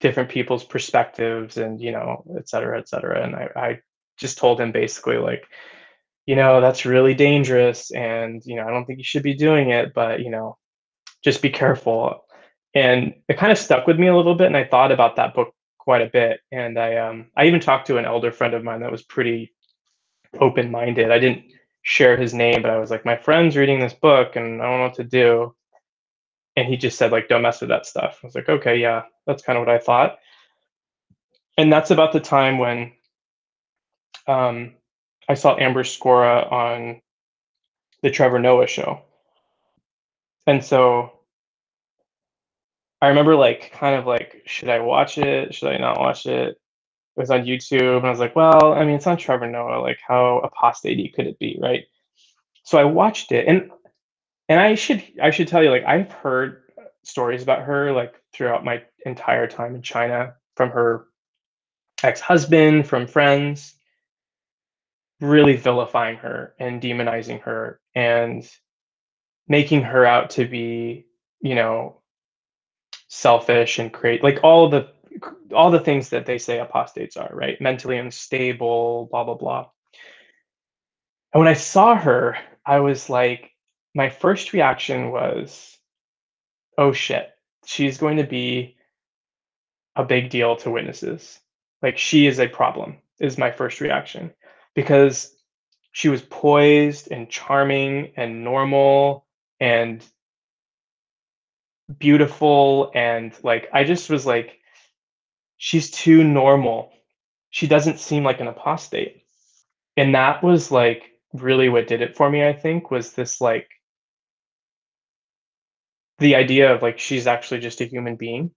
different 0.00 0.30
people's 0.30 0.64
perspectives, 0.64 1.56
and 1.56 1.80
you 1.80 1.92
know, 1.92 2.24
et 2.36 2.48
cetera, 2.48 2.78
et 2.78 2.88
cetera." 2.88 3.22
And 3.24 3.34
I, 3.36 3.48
I 3.56 3.80
just 4.18 4.38
told 4.38 4.60
him 4.60 4.72
basically 4.72 5.16
like, 5.18 5.44
you 6.26 6.36
know, 6.36 6.60
that's 6.60 6.86
really 6.86 7.14
dangerous, 7.14 7.90
and 7.92 8.42
you 8.44 8.56
know, 8.56 8.66
I 8.66 8.70
don't 8.70 8.84
think 8.86 8.98
you 8.98 9.04
should 9.04 9.22
be 9.22 9.34
doing 9.34 9.70
it, 9.70 9.94
but 9.94 10.20
you 10.20 10.30
know, 10.30 10.56
just 11.24 11.42
be 11.42 11.50
careful. 11.50 12.24
And 12.74 13.14
it 13.28 13.38
kind 13.38 13.52
of 13.52 13.58
stuck 13.58 13.86
with 13.86 13.98
me 13.98 14.08
a 14.08 14.16
little 14.16 14.34
bit, 14.34 14.46
and 14.46 14.56
I 14.56 14.64
thought 14.64 14.92
about 14.92 15.16
that 15.16 15.34
book 15.34 15.54
quite 15.78 16.02
a 16.02 16.10
bit. 16.10 16.40
And 16.52 16.78
I 16.78 16.96
um 16.96 17.26
I 17.36 17.46
even 17.46 17.60
talked 17.60 17.88
to 17.88 17.98
an 17.98 18.04
elder 18.04 18.32
friend 18.32 18.54
of 18.54 18.64
mine 18.64 18.80
that 18.80 18.92
was 18.92 19.02
pretty 19.02 19.52
open 20.40 20.70
minded. 20.70 21.10
I 21.10 21.18
didn't 21.18 21.44
share 21.82 22.16
his 22.16 22.32
name, 22.32 22.62
but 22.62 22.70
I 22.70 22.78
was 22.78 22.90
like, 22.90 23.04
my 23.04 23.16
friend's 23.16 23.56
reading 23.56 23.80
this 23.80 23.94
book 23.94 24.36
and 24.36 24.62
I 24.62 24.66
don't 24.66 24.78
know 24.78 24.84
what 24.84 24.94
to 24.94 25.04
do. 25.04 25.54
And 26.56 26.66
he 26.68 26.76
just 26.76 26.98
said, 26.98 27.12
like, 27.12 27.28
don't 27.28 27.42
mess 27.42 27.60
with 27.60 27.70
that 27.70 27.86
stuff. 27.86 28.20
I 28.22 28.26
was 28.26 28.34
like, 28.34 28.48
okay, 28.48 28.76
yeah, 28.76 29.02
that's 29.26 29.42
kind 29.42 29.56
of 29.56 29.66
what 29.66 29.74
I 29.74 29.78
thought. 29.78 30.18
And 31.56 31.72
that's 31.72 31.90
about 31.90 32.12
the 32.12 32.20
time 32.20 32.58
when 32.58 32.92
um, 34.26 34.74
I 35.28 35.34
saw 35.34 35.56
Amber 35.56 35.82
Scorah 35.82 36.50
on 36.50 37.00
the 38.02 38.10
Trevor 38.10 38.38
Noah 38.38 38.66
show. 38.66 39.02
And 40.46 40.64
so 40.64 41.12
I 43.00 43.08
remember 43.08 43.36
like 43.36 43.72
kind 43.72 43.96
of 43.96 44.06
like, 44.06 44.42
should 44.46 44.68
I 44.68 44.80
watch 44.80 45.18
it? 45.18 45.54
Should 45.54 45.68
I 45.68 45.78
not 45.78 45.98
watch 45.98 46.26
it? 46.26 46.58
it 47.16 47.20
was 47.20 47.30
on 47.30 47.44
YouTube, 47.44 47.98
and 47.98 48.06
I 48.06 48.10
was 48.10 48.20
like, 48.20 48.34
well, 48.34 48.72
I 48.72 48.84
mean, 48.84 48.94
it's 48.94 49.06
on 49.06 49.18
Trevor 49.18 49.46
Noah. 49.46 49.80
Like, 49.80 49.98
how 50.06 50.38
apostate 50.38 51.14
could 51.14 51.26
it 51.26 51.38
be, 51.38 51.58
right? 51.60 51.84
So 52.64 52.78
I 52.78 52.84
watched 52.84 53.32
it, 53.32 53.46
and 53.46 53.70
and 54.48 54.60
I 54.60 54.74
should 54.74 55.02
I 55.22 55.30
should 55.30 55.48
tell 55.48 55.62
you, 55.62 55.70
like, 55.70 55.84
I've 55.84 56.12
heard 56.12 56.62
stories 57.04 57.42
about 57.42 57.62
her 57.62 57.92
like 57.92 58.14
throughout 58.32 58.64
my 58.64 58.82
entire 59.04 59.46
time 59.46 59.74
in 59.74 59.82
China 59.82 60.34
from 60.56 60.70
her 60.70 61.06
ex-husband, 62.02 62.86
from 62.86 63.06
friends, 63.06 63.74
really 65.20 65.56
vilifying 65.56 66.16
her 66.16 66.54
and 66.58 66.82
demonizing 66.82 67.40
her 67.42 67.80
and 67.94 68.48
making 69.48 69.82
her 69.82 70.04
out 70.04 70.30
to 70.30 70.46
be, 70.46 71.06
you 71.40 71.54
know, 71.54 72.00
selfish 73.08 73.78
and 73.78 73.92
create 73.92 74.22
like 74.22 74.40
all 74.42 74.68
the 74.68 74.88
all 75.54 75.70
the 75.70 75.80
things 75.80 76.08
that 76.08 76.26
they 76.26 76.38
say 76.38 76.58
apostates 76.58 77.16
are, 77.16 77.30
right? 77.32 77.60
Mentally 77.60 77.98
unstable, 77.98 79.08
blah, 79.10 79.24
blah, 79.24 79.34
blah. 79.34 79.68
And 81.32 81.38
when 81.38 81.48
I 81.48 81.54
saw 81.54 81.94
her, 81.94 82.36
I 82.66 82.80
was 82.80 83.08
like, 83.10 83.51
my 83.94 84.08
first 84.08 84.52
reaction 84.52 85.10
was, 85.10 85.78
oh 86.78 86.92
shit, 86.92 87.30
she's 87.64 87.98
going 87.98 88.16
to 88.16 88.24
be 88.24 88.76
a 89.96 90.04
big 90.04 90.30
deal 90.30 90.56
to 90.56 90.70
witnesses. 90.70 91.38
Like 91.82 91.98
she 91.98 92.26
is 92.26 92.38
a 92.38 92.48
problem, 92.48 92.98
is 93.20 93.36
my 93.38 93.50
first 93.50 93.80
reaction. 93.80 94.32
Because 94.74 95.34
she 95.92 96.08
was 96.08 96.22
poised 96.22 97.10
and 97.10 97.28
charming 97.28 98.12
and 98.16 98.44
normal 98.44 99.26
and 99.60 100.04
beautiful 101.98 102.90
and 102.94 103.34
like 103.42 103.68
I 103.72 103.84
just 103.84 104.08
was 104.08 104.24
like 104.24 104.58
she's 105.58 105.90
too 105.90 106.24
normal. 106.24 106.92
She 107.50 107.66
doesn't 107.66 108.00
seem 108.00 108.24
like 108.24 108.40
an 108.40 108.48
apostate. 108.48 109.22
And 109.96 110.14
that 110.14 110.42
was 110.42 110.72
like 110.72 111.12
really 111.34 111.68
what 111.68 111.86
did 111.86 112.00
it 112.00 112.16
for 112.16 112.30
me, 112.30 112.46
I 112.46 112.54
think, 112.54 112.90
was 112.90 113.12
this 113.12 113.40
like 113.40 113.68
the 116.22 116.36
idea 116.36 116.74
of 116.74 116.82
like 116.82 116.98
she's 116.98 117.26
actually 117.26 117.60
just 117.60 117.80
a 117.80 117.86
human 117.86 118.16
being. 118.16 118.52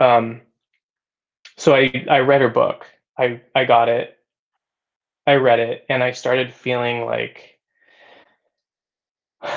Um 0.00 0.42
so 1.56 1.74
I 1.74 2.04
I 2.10 2.18
read 2.20 2.40
her 2.42 2.48
book. 2.48 2.86
I 3.18 3.42
I 3.54 3.64
got 3.64 3.88
it. 3.88 4.16
I 5.26 5.34
read 5.36 5.58
it 5.60 5.86
and 5.88 6.02
I 6.02 6.12
started 6.12 6.52
feeling 6.52 7.04
like 7.06 7.58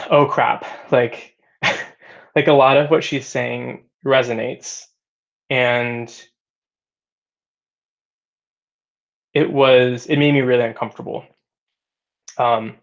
oh 0.09 0.27
crap. 0.27 0.65
Like 0.91 1.35
like 2.35 2.47
a 2.47 2.53
lot 2.53 2.77
of 2.77 2.89
what 2.91 3.03
she's 3.03 3.27
saying 3.27 3.85
resonates 4.05 4.85
and 5.49 6.09
it 9.33 9.51
was 9.51 10.07
it 10.07 10.17
made 10.17 10.33
me 10.33 10.41
really 10.41 10.63
uncomfortable. 10.63 11.25
Um, 12.37 12.77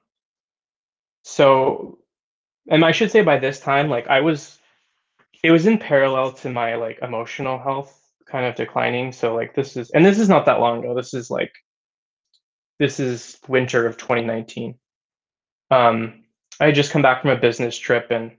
so, 1.23 1.99
and 2.69 2.85
I 2.85 2.93
should 2.93 3.11
say 3.11 3.23
by 3.23 3.39
this 3.39 3.61
time, 3.61 3.89
like 3.89 4.07
I 4.09 4.21
was, 4.21 4.59
it 5.43 5.51
was 5.51 5.67
in 5.67 5.79
parallel 5.79 6.33
to 6.33 6.51
my 6.51 6.75
like 6.77 6.99
emotional 7.03 7.59
health 7.59 8.01
kind 8.27 8.47
of 8.47 8.55
declining. 8.55 9.13
So 9.13 9.35
like 9.35 9.55
this 9.55 9.77
is, 9.77 9.91
and 9.91 10.05
this 10.05 10.19
is 10.19 10.29
not 10.29 10.47
that 10.47 10.61
long 10.61 10.81
ago. 10.81 10.95
This 10.95 11.15
is 11.15 11.31
like, 11.31 11.53
this 12.79 12.99
is 12.99 13.39
winter 13.49 13.87
of 13.87 13.97
2019. 13.97 14.77
Um, 15.71 16.25
I 16.61 16.67
had 16.67 16.75
just 16.75 16.91
come 16.91 17.03
back 17.03 17.23
from 17.23 17.31
a 17.31 17.37
business 17.37 17.77
trip 17.77 18.11
and 18.11 18.33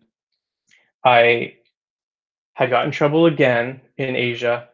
I 1.04 1.56
had 2.54 2.70
got 2.70 2.86
in 2.86 2.92
trouble 2.92 3.26
again 3.26 3.82
in 3.98 4.16
Asia 4.16 4.70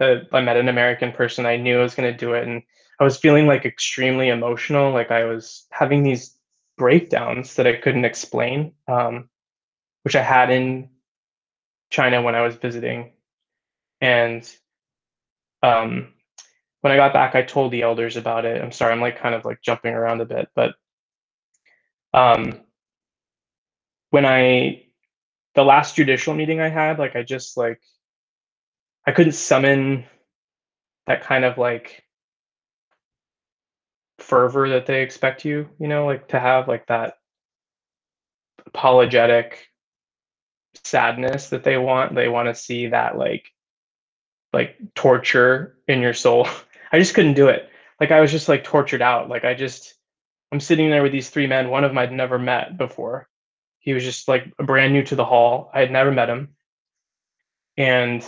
uh, 0.00 0.16
I 0.32 0.40
met 0.40 0.56
an 0.56 0.68
American 0.68 1.12
person. 1.12 1.46
I 1.46 1.56
knew 1.56 1.78
I 1.78 1.82
was 1.82 1.94
going 1.94 2.10
to 2.10 2.16
do 2.16 2.34
it, 2.34 2.46
and 2.46 2.62
I 3.00 3.04
was 3.04 3.16
feeling 3.18 3.46
like 3.46 3.64
extremely 3.64 4.28
emotional. 4.28 4.92
Like 4.92 5.10
I 5.10 5.24
was 5.24 5.66
having 5.70 6.02
these 6.02 6.35
breakdowns 6.76 7.54
that 7.56 7.66
I 7.66 7.76
couldn't 7.76 8.04
explain, 8.04 8.72
um, 8.88 9.28
which 10.02 10.16
I 10.16 10.22
had 10.22 10.50
in 10.50 10.90
China 11.90 12.22
when 12.22 12.34
I 12.34 12.42
was 12.42 12.56
visiting. 12.56 13.12
And 14.00 14.48
um, 15.62 16.12
when 16.80 16.92
I 16.92 16.96
got 16.96 17.12
back, 17.12 17.34
I 17.34 17.42
told 17.42 17.72
the 17.72 17.82
elders 17.82 18.16
about 18.16 18.44
it. 18.44 18.62
I'm 18.62 18.72
sorry, 18.72 18.92
I'm 18.92 19.00
like 19.00 19.18
kind 19.18 19.34
of 19.34 19.44
like 19.44 19.62
jumping 19.62 19.94
around 19.94 20.20
a 20.20 20.26
bit, 20.26 20.48
but 20.54 20.74
um, 22.12 22.60
when 24.10 24.24
I 24.24 24.84
the 25.54 25.64
last 25.64 25.96
judicial 25.96 26.34
meeting 26.34 26.60
I 26.60 26.68
had, 26.68 26.98
like 26.98 27.16
I 27.16 27.22
just 27.22 27.56
like 27.56 27.80
I 29.06 29.12
couldn't 29.12 29.32
summon 29.32 30.04
that 31.06 31.22
kind 31.22 31.44
of 31.44 31.58
like 31.58 32.04
fervor 34.18 34.68
that 34.70 34.86
they 34.86 35.02
expect 35.02 35.44
you, 35.44 35.68
you 35.78 35.88
know, 35.88 36.06
like 36.06 36.28
to 36.28 36.40
have 36.40 36.68
like 36.68 36.86
that 36.86 37.18
apologetic 38.66 39.68
sadness 40.84 41.50
that 41.50 41.64
they 41.64 41.78
want. 41.78 42.14
They 42.14 42.28
want 42.28 42.48
to 42.48 42.54
see 42.54 42.88
that 42.88 43.18
like 43.18 43.52
like 44.52 44.76
torture 44.94 45.76
in 45.88 46.00
your 46.00 46.14
soul. 46.14 46.48
I 46.92 46.98
just 46.98 47.14
couldn't 47.14 47.34
do 47.34 47.48
it. 47.48 47.68
Like 48.00 48.10
I 48.10 48.20
was 48.20 48.30
just 48.30 48.48
like 48.48 48.64
tortured 48.64 49.02
out. 49.02 49.28
Like 49.28 49.44
I 49.44 49.54
just 49.54 49.94
I'm 50.52 50.60
sitting 50.60 50.90
there 50.90 51.02
with 51.02 51.12
these 51.12 51.30
three 51.30 51.46
men. 51.46 51.70
One 51.70 51.84
of 51.84 51.90
them 51.90 51.98
I'd 51.98 52.12
never 52.12 52.38
met 52.38 52.78
before. 52.78 53.28
He 53.80 53.92
was 53.92 54.04
just 54.04 54.28
like 54.28 54.56
brand 54.56 54.92
new 54.92 55.04
to 55.04 55.16
the 55.16 55.24
hall. 55.24 55.70
I 55.74 55.80
had 55.80 55.90
never 55.90 56.10
met 56.10 56.28
him. 56.28 56.54
And 57.76 58.26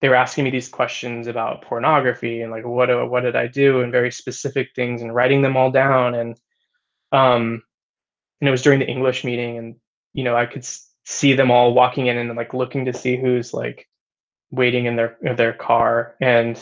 they 0.00 0.08
were 0.08 0.14
asking 0.14 0.44
me 0.44 0.50
these 0.50 0.68
questions 0.68 1.26
about 1.26 1.62
pornography 1.62 2.42
and 2.42 2.50
like 2.50 2.66
what 2.66 2.88
what 3.10 3.20
did 3.20 3.36
I 3.36 3.46
do 3.46 3.80
and 3.80 3.92
very 3.92 4.12
specific 4.12 4.68
things 4.74 5.02
and 5.02 5.14
writing 5.14 5.42
them 5.42 5.56
all 5.56 5.70
down. 5.70 6.14
And 6.14 6.40
um 7.12 7.62
and 8.40 8.48
it 8.48 8.50
was 8.50 8.62
during 8.62 8.78
the 8.78 8.88
English 8.88 9.24
meeting 9.24 9.56
and 9.56 9.76
you 10.12 10.24
know 10.24 10.36
I 10.36 10.46
could 10.46 10.66
see 11.04 11.34
them 11.34 11.50
all 11.50 11.72
walking 11.72 12.08
in 12.08 12.18
and 12.18 12.36
like 12.36 12.52
looking 12.52 12.84
to 12.84 12.92
see 12.92 13.16
who's 13.16 13.54
like 13.54 13.88
waiting 14.50 14.84
in 14.86 14.96
their 14.96 15.16
in 15.22 15.36
their 15.36 15.54
car. 15.54 16.14
And 16.20 16.56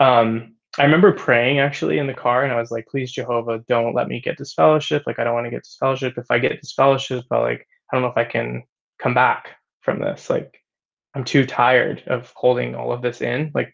um 0.00 0.56
I 0.76 0.82
remember 0.82 1.12
praying 1.12 1.60
actually 1.60 1.98
in 1.98 2.08
the 2.08 2.14
car 2.14 2.42
and 2.42 2.52
I 2.52 2.60
was 2.60 2.72
like 2.72 2.86
please 2.88 3.12
Jehovah 3.12 3.64
don't 3.68 3.94
let 3.94 4.08
me 4.08 4.20
get 4.20 4.38
disfellowship. 4.38 5.04
Like 5.06 5.20
I 5.20 5.24
don't 5.24 5.34
want 5.34 5.46
to 5.46 5.50
get 5.50 5.62
disfellowship. 5.62 6.18
If 6.18 6.26
I 6.30 6.40
get 6.40 6.60
disfellowship 6.60 7.26
but 7.30 7.42
like 7.42 7.68
I 7.92 7.96
don't 7.96 8.02
know 8.02 8.08
if 8.08 8.16
I 8.16 8.24
can 8.24 8.64
come 8.98 9.14
back 9.14 9.50
from 9.82 10.00
this. 10.00 10.28
Like 10.28 10.63
I'm 11.14 11.24
too 11.24 11.46
tired 11.46 12.02
of 12.06 12.32
holding 12.34 12.74
all 12.74 12.92
of 12.92 13.02
this 13.02 13.20
in, 13.20 13.52
like 13.54 13.72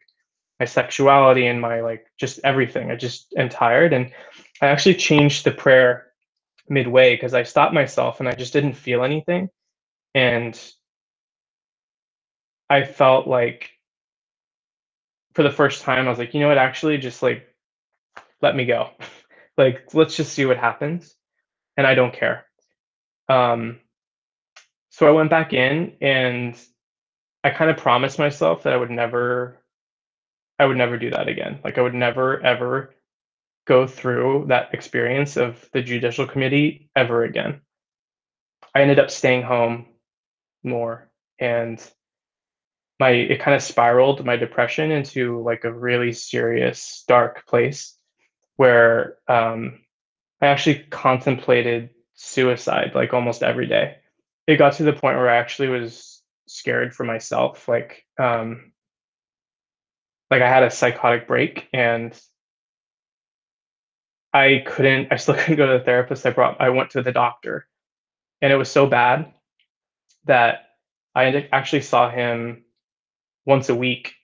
my 0.58 0.66
sexuality 0.66 1.46
and 1.46 1.60
my 1.60 1.80
like 1.80 2.06
just 2.18 2.40
everything. 2.44 2.90
I 2.90 2.96
just 2.96 3.32
am 3.36 3.48
tired. 3.48 3.92
And 3.92 4.12
I 4.60 4.66
actually 4.66 4.96
changed 4.96 5.44
the 5.44 5.50
prayer 5.50 6.08
midway 6.68 7.14
because 7.14 7.34
I 7.34 7.44
stopped 7.44 7.74
myself 7.74 8.20
and 8.20 8.28
I 8.28 8.34
just 8.34 8.52
didn't 8.52 8.74
feel 8.74 9.02
anything. 9.04 9.48
And 10.14 10.60
I 12.68 12.84
felt 12.84 13.26
like 13.26 13.70
for 15.34 15.42
the 15.42 15.50
first 15.50 15.82
time, 15.82 16.06
I 16.06 16.10
was 16.10 16.18
like, 16.18 16.34
you 16.34 16.40
know 16.40 16.48
what, 16.48 16.58
actually, 16.58 16.98
just 16.98 17.22
like 17.22 17.46
let 18.42 18.56
me 18.56 18.64
go. 18.64 18.90
like, 19.56 19.94
let's 19.94 20.16
just 20.16 20.32
see 20.32 20.46
what 20.46 20.56
happens. 20.56 21.14
And 21.76 21.86
I 21.86 21.94
don't 21.94 22.12
care. 22.12 22.46
Um, 23.28 23.80
so 24.90 25.06
I 25.06 25.12
went 25.12 25.30
back 25.30 25.52
in 25.52 25.96
and 26.00 26.58
I 27.42 27.50
kind 27.50 27.70
of 27.70 27.76
promised 27.76 28.18
myself 28.18 28.64
that 28.64 28.72
I 28.72 28.76
would 28.76 28.90
never 28.90 29.58
I 30.58 30.66
would 30.66 30.76
never 30.76 30.98
do 30.98 31.10
that 31.10 31.28
again. 31.28 31.60
Like 31.64 31.78
I 31.78 31.82
would 31.82 31.94
never 31.94 32.44
ever 32.44 32.94
go 33.66 33.86
through 33.86 34.46
that 34.48 34.74
experience 34.74 35.36
of 35.36 35.68
the 35.72 35.82
judicial 35.82 36.26
committee 36.26 36.90
ever 36.94 37.24
again. 37.24 37.62
I 38.74 38.82
ended 38.82 38.98
up 38.98 39.10
staying 39.10 39.42
home 39.42 39.86
more 40.62 41.10
and 41.38 41.82
my 42.98 43.10
it 43.10 43.40
kind 43.40 43.54
of 43.54 43.62
spiraled 43.62 44.24
my 44.24 44.36
depression 44.36 44.90
into 44.90 45.42
like 45.42 45.64
a 45.64 45.72
really 45.72 46.12
serious 46.12 47.04
dark 47.08 47.46
place 47.46 47.96
where 48.56 49.16
um, 49.26 49.80
I 50.42 50.48
actually 50.48 50.80
contemplated 50.90 51.90
suicide 52.14 52.92
like 52.94 53.14
almost 53.14 53.42
every 53.42 53.66
day. 53.66 53.96
It 54.46 54.56
got 54.56 54.74
to 54.74 54.82
the 54.82 54.92
point 54.92 55.16
where 55.16 55.30
I 55.30 55.36
actually 55.36 55.68
was 55.68 56.19
scared 56.50 56.94
for 56.94 57.04
myself. 57.04 57.68
Like, 57.68 58.04
um, 58.18 58.72
like 60.30 60.42
I 60.42 60.48
had 60.48 60.62
a 60.62 60.70
psychotic 60.70 61.26
break 61.26 61.68
and 61.72 62.18
I 64.32 64.62
couldn't, 64.66 65.12
I 65.12 65.16
still 65.16 65.34
couldn't 65.38 65.56
go 65.56 65.66
to 65.66 65.78
the 65.78 65.84
therapist. 65.84 66.26
I 66.26 66.30
brought, 66.30 66.60
I 66.60 66.70
went 66.70 66.90
to 66.90 67.02
the 67.02 67.12
doctor 67.12 67.66
and 68.42 68.52
it 68.52 68.56
was 68.56 68.70
so 68.70 68.86
bad 68.86 69.32
that 70.24 70.66
I 71.14 71.48
actually 71.52 71.82
saw 71.82 72.10
him 72.10 72.64
once 73.46 73.68
a 73.68 73.74
week 73.74 74.14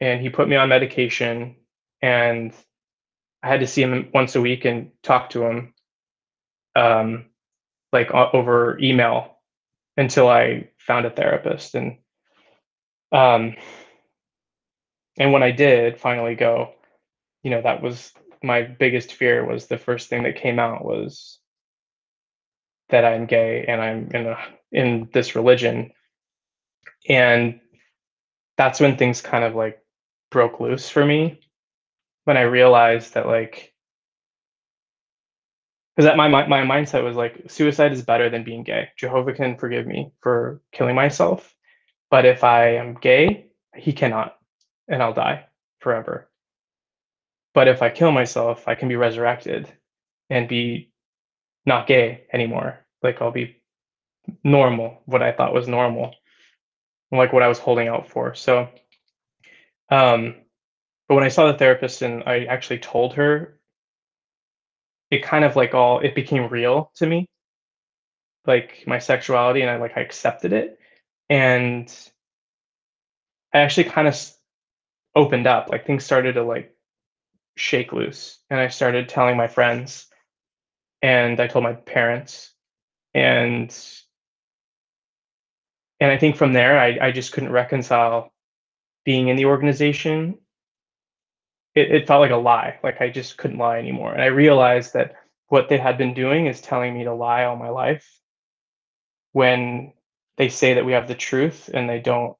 and 0.00 0.20
he 0.20 0.28
put 0.28 0.48
me 0.48 0.56
on 0.56 0.68
medication 0.68 1.56
and 2.00 2.52
I 3.42 3.48
had 3.48 3.60
to 3.60 3.66
see 3.66 3.82
him 3.82 4.10
once 4.12 4.34
a 4.34 4.40
week 4.40 4.64
and 4.64 4.90
talk 5.02 5.30
to 5.30 5.44
him 5.44 5.74
um, 6.74 7.26
like 7.92 8.10
over 8.10 8.78
email 8.80 9.31
until 9.96 10.28
I 10.28 10.68
found 10.78 11.06
a 11.06 11.10
therapist 11.10 11.74
and 11.74 11.98
um 13.12 13.56
and 15.18 15.32
when 15.32 15.42
I 15.42 15.50
did 15.50 16.00
finally 16.00 16.34
go 16.34 16.74
you 17.42 17.50
know 17.50 17.62
that 17.62 17.82
was 17.82 18.12
my 18.42 18.62
biggest 18.62 19.14
fear 19.14 19.44
was 19.44 19.66
the 19.66 19.78
first 19.78 20.08
thing 20.08 20.24
that 20.24 20.36
came 20.36 20.58
out 20.58 20.84
was 20.84 21.38
that 22.88 23.04
I'm 23.04 23.26
gay 23.26 23.64
and 23.66 23.80
I'm 23.80 24.10
in 24.12 24.26
a 24.26 24.38
in 24.70 25.08
this 25.12 25.34
religion. 25.34 25.92
And 27.08 27.60
that's 28.56 28.80
when 28.80 28.96
things 28.96 29.20
kind 29.20 29.44
of 29.44 29.54
like 29.54 29.80
broke 30.30 30.60
loose 30.60 30.88
for 30.88 31.04
me 31.04 31.40
when 32.24 32.36
I 32.36 32.42
realized 32.42 33.14
that 33.14 33.26
like 33.26 33.71
because 35.94 36.06
that 36.06 36.16
my 36.16 36.28
my 36.28 36.62
mindset 36.62 37.04
was 37.04 37.16
like 37.16 37.50
suicide 37.50 37.92
is 37.92 38.02
better 38.02 38.30
than 38.30 38.44
being 38.44 38.62
gay. 38.62 38.88
Jehovah 38.96 39.32
can 39.32 39.56
forgive 39.56 39.86
me 39.86 40.12
for 40.20 40.62
killing 40.72 40.94
myself, 40.94 41.54
but 42.10 42.24
if 42.24 42.44
I 42.44 42.76
am 42.76 42.94
gay, 42.94 43.46
he 43.76 43.92
cannot, 43.92 44.36
and 44.88 45.02
I'll 45.02 45.12
die 45.14 45.46
forever. 45.80 46.28
But 47.54 47.68
if 47.68 47.82
I 47.82 47.90
kill 47.90 48.12
myself, 48.12 48.66
I 48.66 48.74
can 48.74 48.88
be 48.88 48.96
resurrected 48.96 49.70
and 50.30 50.48
be 50.48 50.90
not 51.66 51.86
gay 51.86 52.24
anymore. 52.32 52.78
Like 53.02 53.20
I'll 53.20 53.30
be 53.30 53.62
normal, 54.42 55.02
what 55.04 55.22
I 55.22 55.32
thought 55.32 55.54
was 55.54 55.68
normal, 55.68 56.14
like 57.10 57.32
what 57.32 57.42
I 57.42 57.48
was 57.48 57.58
holding 57.58 57.88
out 57.88 58.08
for. 58.08 58.34
So, 58.34 58.68
um, 59.90 60.36
but 61.08 61.16
when 61.16 61.24
I 61.24 61.28
saw 61.28 61.50
the 61.50 61.58
therapist 61.58 62.00
and 62.00 62.22
I 62.24 62.44
actually 62.44 62.78
told 62.78 63.14
her 63.14 63.58
it 65.12 65.22
kind 65.22 65.44
of 65.44 65.56
like 65.56 65.74
all 65.74 66.00
it 66.00 66.14
became 66.14 66.48
real 66.48 66.90
to 66.96 67.06
me. 67.06 67.28
Like 68.46 68.82
my 68.86 68.98
sexuality 68.98 69.60
and 69.60 69.70
i 69.70 69.76
like 69.76 69.92
i 69.94 70.00
accepted 70.00 70.54
it. 70.54 70.78
And 71.28 71.94
i 73.52 73.58
actually 73.58 73.84
kind 73.84 74.08
of 74.08 74.18
opened 75.14 75.46
up 75.46 75.68
like 75.68 75.86
things 75.86 76.02
started 76.02 76.32
to 76.32 76.42
like 76.42 76.74
shake 77.56 77.92
loose. 77.92 78.38
And 78.48 78.58
i 78.58 78.68
started 78.68 79.08
telling 79.08 79.36
my 79.36 79.48
friends. 79.48 80.06
And 81.02 81.38
i 81.40 81.46
told 81.46 81.62
my 81.62 81.74
parents. 81.74 82.50
And 83.12 83.70
and 86.00 86.10
i 86.10 86.16
think 86.16 86.36
from 86.36 86.54
there 86.54 86.78
i, 86.78 86.98
I 87.08 87.12
just 87.12 87.32
couldn't 87.32 87.52
reconcile 87.52 88.32
being 89.04 89.28
in 89.28 89.36
the 89.36 89.44
organization 89.44 90.38
it, 91.74 91.90
it 91.90 92.06
felt 92.06 92.20
like 92.20 92.30
a 92.30 92.36
lie. 92.36 92.78
Like 92.82 93.00
I 93.00 93.10
just 93.10 93.36
couldn't 93.36 93.58
lie 93.58 93.78
anymore. 93.78 94.12
And 94.12 94.22
I 94.22 94.26
realized 94.26 94.94
that 94.94 95.14
what 95.48 95.68
they 95.68 95.78
had 95.78 95.98
been 95.98 96.14
doing 96.14 96.46
is 96.46 96.60
telling 96.60 96.94
me 96.96 97.04
to 97.04 97.14
lie 97.14 97.44
all 97.44 97.56
my 97.56 97.68
life 97.70 98.08
when 99.32 99.92
they 100.36 100.48
say 100.48 100.74
that 100.74 100.84
we 100.84 100.92
have 100.92 101.08
the 101.08 101.14
truth 101.14 101.70
and 101.72 101.88
they 101.88 102.00
don't 102.00 102.36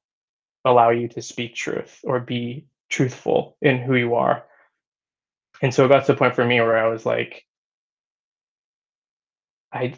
allow 0.65 0.89
you 0.91 1.07
to 1.09 1.21
speak 1.21 1.55
truth 1.55 1.99
or 2.03 2.19
be 2.19 2.67
truthful 2.89 3.57
in 3.61 3.79
who 3.79 3.95
you 3.95 4.15
are. 4.15 4.43
And 5.61 5.73
so 5.73 5.85
it 5.85 5.89
got 5.89 6.05
to 6.05 6.13
the 6.13 6.17
point 6.17 6.35
for 6.35 6.45
me 6.45 6.59
where 6.61 6.77
I 6.77 6.87
was 6.89 7.05
like, 7.05 7.45
I 9.73 9.95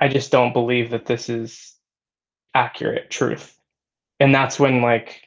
I 0.00 0.08
just 0.08 0.32
don't 0.32 0.52
believe 0.52 0.90
that 0.90 1.06
this 1.06 1.28
is 1.28 1.74
accurate 2.54 3.10
truth. 3.10 3.58
And 4.20 4.34
that's 4.34 4.58
when 4.60 4.82
like 4.82 5.22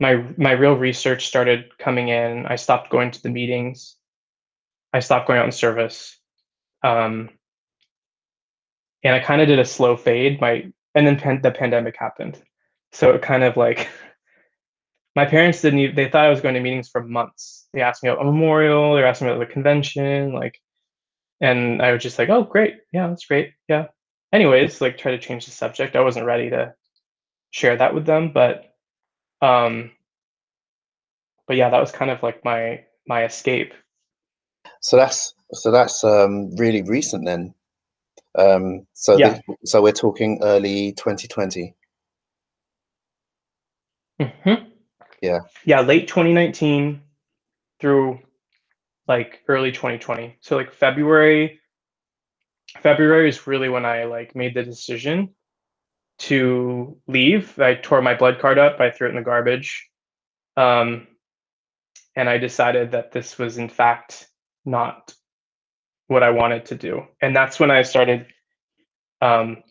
my 0.00 0.24
my 0.36 0.52
real 0.52 0.74
research 0.74 1.26
started 1.26 1.76
coming 1.78 2.08
in. 2.08 2.46
I 2.46 2.56
stopped 2.56 2.90
going 2.90 3.10
to 3.12 3.22
the 3.22 3.30
meetings. 3.30 3.96
I 4.92 5.00
stopped 5.00 5.26
going 5.26 5.38
out 5.38 5.46
in 5.46 5.52
service. 5.52 6.18
Um, 6.82 7.30
and 9.02 9.14
I 9.14 9.20
kind 9.20 9.40
of 9.40 9.48
did 9.48 9.58
a 9.58 9.64
slow 9.64 9.96
fade. 9.96 10.40
My 10.40 10.70
and 10.94 11.06
then 11.06 11.18
pan, 11.18 11.42
the 11.42 11.50
pandemic 11.50 11.96
happened, 11.96 12.42
so 12.92 13.12
it 13.12 13.22
kind 13.22 13.44
of 13.44 13.56
like 13.56 13.88
my 15.16 15.26
parents 15.26 15.60
didn't. 15.60 15.80
Even, 15.80 15.96
they 15.96 16.08
thought 16.08 16.24
I 16.24 16.30
was 16.30 16.40
going 16.40 16.54
to 16.54 16.60
meetings 16.60 16.88
for 16.88 17.02
months. 17.04 17.68
They 17.72 17.82
asked 17.82 18.02
me 18.02 18.08
about 18.08 18.22
a 18.22 18.24
memorial. 18.24 18.94
They're 18.94 19.06
asking 19.06 19.28
me 19.28 19.34
about 19.34 19.46
the 19.46 19.52
convention, 19.52 20.32
like, 20.32 20.60
and 21.40 21.82
I 21.82 21.92
was 21.92 22.02
just 22.02 22.18
like, 22.18 22.30
"Oh, 22.30 22.42
great, 22.42 22.76
yeah, 22.92 23.08
that's 23.08 23.26
great, 23.26 23.52
yeah." 23.68 23.86
Anyways, 24.32 24.80
like, 24.80 24.98
try 24.98 25.12
to 25.12 25.18
change 25.18 25.44
the 25.44 25.52
subject. 25.52 25.96
I 25.96 26.00
wasn't 26.00 26.26
ready 26.26 26.50
to 26.50 26.74
share 27.50 27.76
that 27.76 27.94
with 27.94 28.06
them, 28.06 28.32
but 28.32 28.73
um, 29.44 29.90
but 31.46 31.56
yeah, 31.56 31.68
that 31.68 31.80
was 31.80 31.92
kind 31.92 32.10
of 32.10 32.22
like 32.22 32.44
my 32.44 32.84
my 33.06 33.24
escape. 33.24 33.74
So 34.80 34.96
that's 34.96 35.34
so 35.52 35.70
that's 35.70 36.02
um, 36.02 36.54
really 36.56 36.82
recent 36.82 37.26
then. 37.26 37.54
Um, 38.36 38.86
so 38.94 39.18
Yeah. 39.18 39.38
the, 39.46 39.56
so 39.64 39.82
we're 39.82 39.92
talking 39.92 40.40
early 40.42 40.92
2020. 40.92 41.74
Mhm. 44.20 44.70
Yeah. 45.20 45.40
Yeah, 45.64 45.80
late 45.80 46.08
2019 46.08 47.02
through 47.80 48.20
like 49.06 49.42
early 49.48 49.72
2020. 49.72 50.38
So 50.40 50.56
like 50.56 50.72
February 50.72 51.60
February 52.80 53.28
is 53.28 53.46
really 53.46 53.68
when 53.68 53.84
I 53.84 54.04
like 54.04 54.34
made 54.34 54.54
the 54.54 54.62
decision 54.62 55.34
to 56.18 56.96
leave. 57.06 57.58
I 57.58 57.74
tore 57.74 58.02
my 58.02 58.14
blood 58.14 58.38
card 58.38 58.58
up, 58.58 58.80
I 58.80 58.90
threw 58.90 59.08
it 59.08 59.10
in 59.10 59.16
the 59.16 59.22
garbage. 59.22 59.88
Um, 60.56 61.08
and 62.16 62.28
I 62.28 62.38
decided 62.38 62.92
that 62.92 63.12
this 63.12 63.38
was 63.38 63.58
in 63.58 63.68
fact 63.68 64.28
not 64.64 65.14
what 66.06 66.22
I 66.22 66.30
wanted 66.30 66.66
to 66.66 66.74
do. 66.76 67.06
And 67.20 67.34
that's 67.34 67.58
when 67.58 67.70
I 67.70 67.82
started 67.82 68.26
um, 69.20 69.62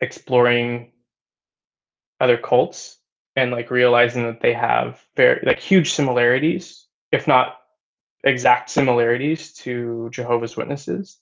exploring 0.00 0.92
other 2.20 2.36
cults 2.36 2.98
and 3.36 3.50
like 3.50 3.70
realizing 3.70 4.24
that 4.24 4.40
they 4.40 4.52
have 4.52 5.02
very 5.16 5.42
like 5.44 5.60
huge 5.60 5.92
similarities, 5.92 6.86
if 7.12 7.26
not 7.26 7.56
exact 8.22 8.70
similarities 8.70 9.52
to 9.52 10.08
Jehovah's 10.12 10.56
Witnesses. 10.56 11.18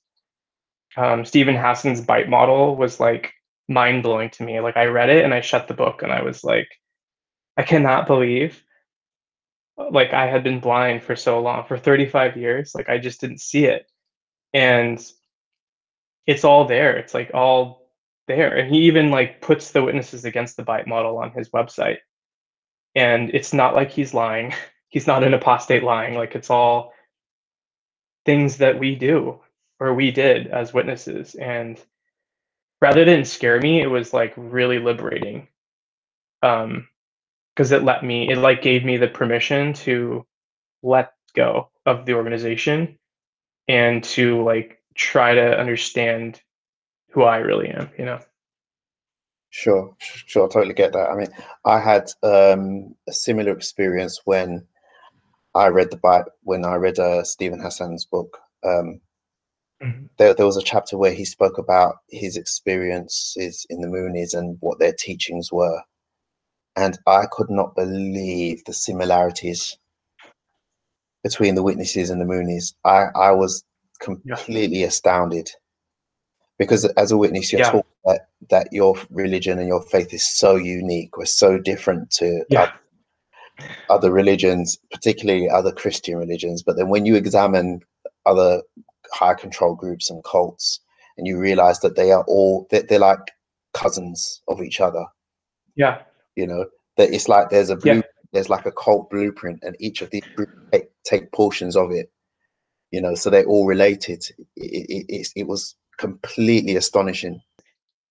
Um, 0.97 1.25
Steven 1.25 1.57
Hassan's 1.57 2.03
BITE 2.03 2.29
model 2.29 2.77
was 2.77 3.01
like 3.01 3.33
mind 3.69 4.03
blowing 4.03 4.31
to 4.31 4.43
me. 4.43 4.61
Like 4.61 4.77
I 4.77 4.87
read 4.87 5.11
it 5.11 5.25
and 5.25 5.35
I 5.35 5.41
shut 5.41 5.69
the 5.69 5.75
book 5.75 6.03
and 6.03 6.13
I 6.13 6.23
was 6.23 6.45
like, 6.45 6.69
I 7.57 7.63
cannot 7.63 8.07
believe 8.07 8.63
uh, 9.79 9.91
like 9.91 10.13
I 10.13 10.27
had 10.27 10.45
been 10.45 10.61
blind 10.61 11.03
for 11.03 11.17
so 11.17 11.41
long, 11.41 11.65
for 11.67 11.79
35 11.79 12.37
years. 12.37 12.75
Like 12.75 12.89
I 12.89 12.99
just 12.99 13.21
didn't 13.21 13.41
see 13.41 13.65
it. 13.67 13.87
And 14.53 15.03
it's 16.27 16.45
all 16.45 16.67
there. 16.67 16.97
It's 16.97 17.15
like 17.15 17.31
all 17.35 17.91
there. 18.29 18.55
And 18.57 18.73
he 18.73 18.83
even 18.83 19.11
like 19.11 19.41
puts 19.41 19.71
the 19.71 19.83
witnesses 19.83 20.25
against 20.25 20.57
the 20.57 20.63
BITE 20.63 20.87
model 20.87 21.19
on 21.19 21.33
his 21.33 21.51
website. 21.51 21.99
And 22.95 23.31
it's 23.31 23.53
not 23.53 23.75
like 23.75 23.91
he's 23.91 24.15
lying. 24.15 24.55
He's 24.89 25.07
not 25.07 25.25
an 25.25 25.33
apostate 25.33 25.83
lying. 25.83 26.17
Like 26.17 26.35
it's 26.35 26.51
all 26.51 26.93
things 28.27 28.59
that 28.59 28.79
we 28.79 28.95
do 28.95 29.41
or 29.81 29.95
we 29.95 30.11
did 30.11 30.49
as 30.49 30.75
witnesses. 30.75 31.35
And 31.35 31.83
rather 32.83 33.05
than 33.05 33.25
scare 33.25 33.61
me, 33.61 33.81
it 33.81 33.87
was 33.87 34.13
like 34.13 34.35
really 34.37 34.81
liberating. 34.81 35.47
Um, 36.43 36.89
because 37.55 37.71
it 37.71 37.85
let 37.85 38.03
me, 38.03 38.31
it 38.31 38.39
like 38.39 38.63
gave 38.63 38.85
me 38.85 38.97
the 38.97 39.09
permission 39.09 39.73
to 39.75 40.27
let 40.83 41.13
go 41.35 41.69
of 41.87 42.07
the 42.07 42.15
organization 42.15 42.99
and 43.69 44.03
to 44.03 44.43
like 44.43 44.83
try 44.95 45.35
to 45.35 45.59
understand 45.59 46.41
who 47.11 47.23
I 47.23 47.37
really 47.37 47.69
am, 47.69 47.91
you 47.99 48.07
know? 48.07 48.19
Sure, 49.51 49.95
sure, 49.99 50.47
I 50.47 50.53
totally 50.53 50.75
get 50.75 50.95
that. 50.95 51.11
I 51.11 51.15
mean, 51.15 51.29
I 51.67 51.79
had 51.79 52.11
um, 52.23 52.95
a 53.07 53.13
similar 53.13 53.53
experience 53.53 54.23
when 54.25 54.67
I 55.55 55.67
read 55.67 55.91
the 55.91 55.99
Bible, 55.99 56.31
when 56.43 56.65
I 56.65 56.77
read 56.77 56.99
uh, 56.99 57.23
Steven 57.23 57.61
Hassan's 57.61 58.07
book. 58.07 58.39
Um, 58.65 59.03
mm-hmm. 59.83 60.05
there, 60.19 60.35
there 60.35 60.47
was 60.47 60.57
a 60.57 60.63
chapter 60.63 60.97
where 60.97 61.13
he 61.13 61.25
spoke 61.25 61.59
about 61.59 61.97
his 62.09 62.37
experiences 62.37 63.67
in 63.71 63.81
the 63.81 63.89
Moonies 63.89 64.35
and 64.35 64.57
what 64.61 64.79
their 64.79 64.93
teachings 64.93 65.53
were. 65.53 65.83
And 66.77 66.99
I 67.07 67.27
could 67.31 67.51
not 67.51 67.75
believe 67.77 68.65
the 68.65 68.73
similarities 68.73 69.77
between 71.23 71.55
the 71.55 71.63
witnesses 71.63 72.11
and 72.11 72.21
the 72.21 72.25
Moonies. 72.25 72.75
I, 72.85 73.07
I 73.15 73.33
was 73.33 73.65
completely 74.01 74.81
yeah. 74.81 74.87
astounded 74.87 75.51
because 76.59 76.85
as 76.85 77.13
a 77.13 77.17
witness, 77.17 77.53
you're 77.53 77.61
yeah. 77.61 77.71
taught 77.71 77.87
that, 78.05 78.29
that 78.51 78.69
your 78.73 78.97
religion 79.11 79.59
and 79.59 79.69
your 79.69 79.83
faith 79.83 80.13
is 80.15 80.25
so 80.25 80.57
unique 80.57 81.17
or 81.19 81.27
so 81.27 81.59
different 81.59 82.11
to 82.13 82.45
yeah. 82.49 82.63
other, 82.63 82.73
other 83.91 84.13
religions, 84.13 84.79
particularly 84.91 85.49
other 85.49 85.73
Christian 85.73 86.17
religions. 86.17 86.63
But 86.63 86.77
then 86.77 86.89
when 86.89 87.07
you 87.07 87.17
examine 87.17 87.81
other 88.27 88.63
high 89.13 89.35
control 89.35 89.75
groups 89.75 90.11
and 90.11 90.23
cults, 90.25 90.81
and 91.17 91.27
you 91.27 91.39
realize 91.39 91.81
that 91.81 91.97
they 91.97 92.11
are 92.13 92.25
all 92.27 92.67
they're, 92.71 92.83
they're 92.83 92.99
like 92.99 93.31
cousins 93.75 94.43
of 94.49 94.61
each 94.63 94.81
other. 94.81 95.05
Yeah, 95.77 96.03
you 96.37 96.47
know 96.47 96.67
that 96.97 97.13
it's 97.13 97.29
like 97.29 97.51
there's 97.51 97.71
a 97.71 97.77
blue, 97.77 97.97
yeah. 97.97 98.03
there's 98.33 98.49
like 98.51 98.67
a 98.67 98.73
cult 98.73 99.11
blueprint, 99.11 99.61
and 99.63 99.77
each 99.79 100.03
of 100.03 100.11
these 100.11 100.25
groups 100.37 100.53
take, 100.73 100.89
take 101.05 101.33
portions 101.33 101.77
of 101.77 101.91
it. 101.91 102.11
You 102.91 103.01
know, 103.01 103.15
so 103.15 103.31
they're 103.31 103.47
all 103.47 103.67
related. 103.67 104.23
It, 104.57 104.91
it, 104.91 105.07
it, 105.09 105.29
it 105.37 105.47
was 105.47 105.75
completely 105.99 106.77
astonishing. 106.77 107.41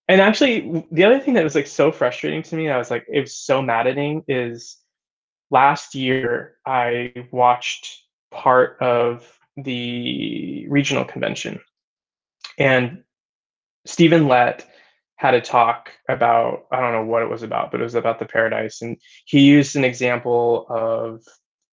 And 0.08 0.20
actually, 0.20 0.86
the 0.92 1.04
other 1.04 1.20
thing 1.20 1.36
that 1.36 1.44
was 1.44 1.56
like 1.56 1.68
so 1.68 1.92
frustrating 1.92 2.42
to 2.44 2.56
me, 2.56 2.70
I 2.70 2.78
was 2.78 2.92
like, 2.92 3.06
it 3.08 3.22
was 3.22 3.36
so 3.36 3.62
maddening, 3.62 4.24
is 4.28 4.78
last 5.52 5.96
year 5.96 6.56
I 6.66 7.14
watched 7.32 8.04
part 8.32 8.78
of 8.82 9.40
the 9.64 10.68
regional 10.70 11.06
convention, 11.06 11.60
and 12.58 13.04
Stephen 13.86 14.28
Lett 14.28 14.68
had 15.16 15.34
a 15.34 15.42
talk 15.42 15.92
about 16.10 16.66
I 16.72 16.80
don't 16.80 16.94
know 16.94 17.06
what 17.06 17.24
it 17.24 17.30
was 17.30 17.44
about, 17.44 17.72
but 17.72 17.80
it 17.80 17.84
was 17.84 17.96
about 17.96 18.20
the 18.20 18.26
paradise, 18.26 18.82
and 18.82 18.98
he 19.26 19.42
used 19.42 19.76
an 19.76 19.84
example 19.84 20.66
of 20.70 21.22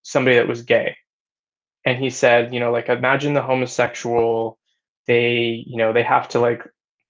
somebody 0.03 0.37
that 0.37 0.49
was 0.49 0.63
gay, 0.63 0.97
and 1.85 1.99
he 1.99 2.11
said, 2.11 2.55
you 2.55 2.61
know, 2.61 2.73
like 2.73 2.89
imagine 2.89 3.35
the 3.35 3.43
homosexual 3.43 4.59
they 5.07 5.65
you 5.67 5.79
know 5.79 5.93
they 5.93 6.03
have 6.03 6.29
to 6.29 6.39
like 6.39 6.63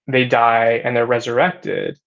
they 0.08 0.24
die 0.24 0.80
and 0.82 0.96
they're 0.96 1.06
resurrected. 1.06 1.98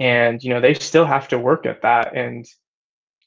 And 0.00 0.42
you 0.42 0.50
know 0.50 0.60
they 0.60 0.74
still 0.74 1.06
have 1.06 1.28
to 1.28 1.38
work 1.38 1.66
at 1.66 1.82
that. 1.82 2.16
And 2.16 2.44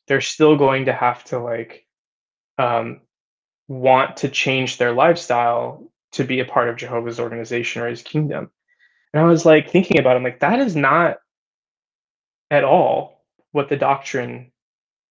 they're 0.08 0.22
still 0.22 0.58
going 0.58 0.86
to 0.86 0.94
have 0.94 1.24
to 1.26 1.40
like 1.40 1.86
um, 2.58 3.02
want 3.72 4.18
to 4.18 4.30
change 4.30 4.78
their 4.78 4.92
lifestyle 4.92 5.84
to 6.12 6.24
be 6.24 6.40
a 6.40 6.46
part 6.46 6.70
of 6.70 6.78
jehovah's 6.78 7.20
organization 7.20 7.82
or 7.82 7.88
his 7.88 8.02
kingdom 8.02 8.50
and 9.14 9.22
i 9.22 9.26
was 9.26 9.46
like 9.46 9.70
thinking 9.70 10.00
about 10.00 10.16
it 10.16 10.18
I'm 10.18 10.24
like 10.24 10.40
that 10.42 10.60
is 10.60 10.76
not 10.76 11.18
at 12.50 12.64
all 12.64 13.24
what 13.52 13.70
the 13.70 13.78
doctrine 13.78 14.52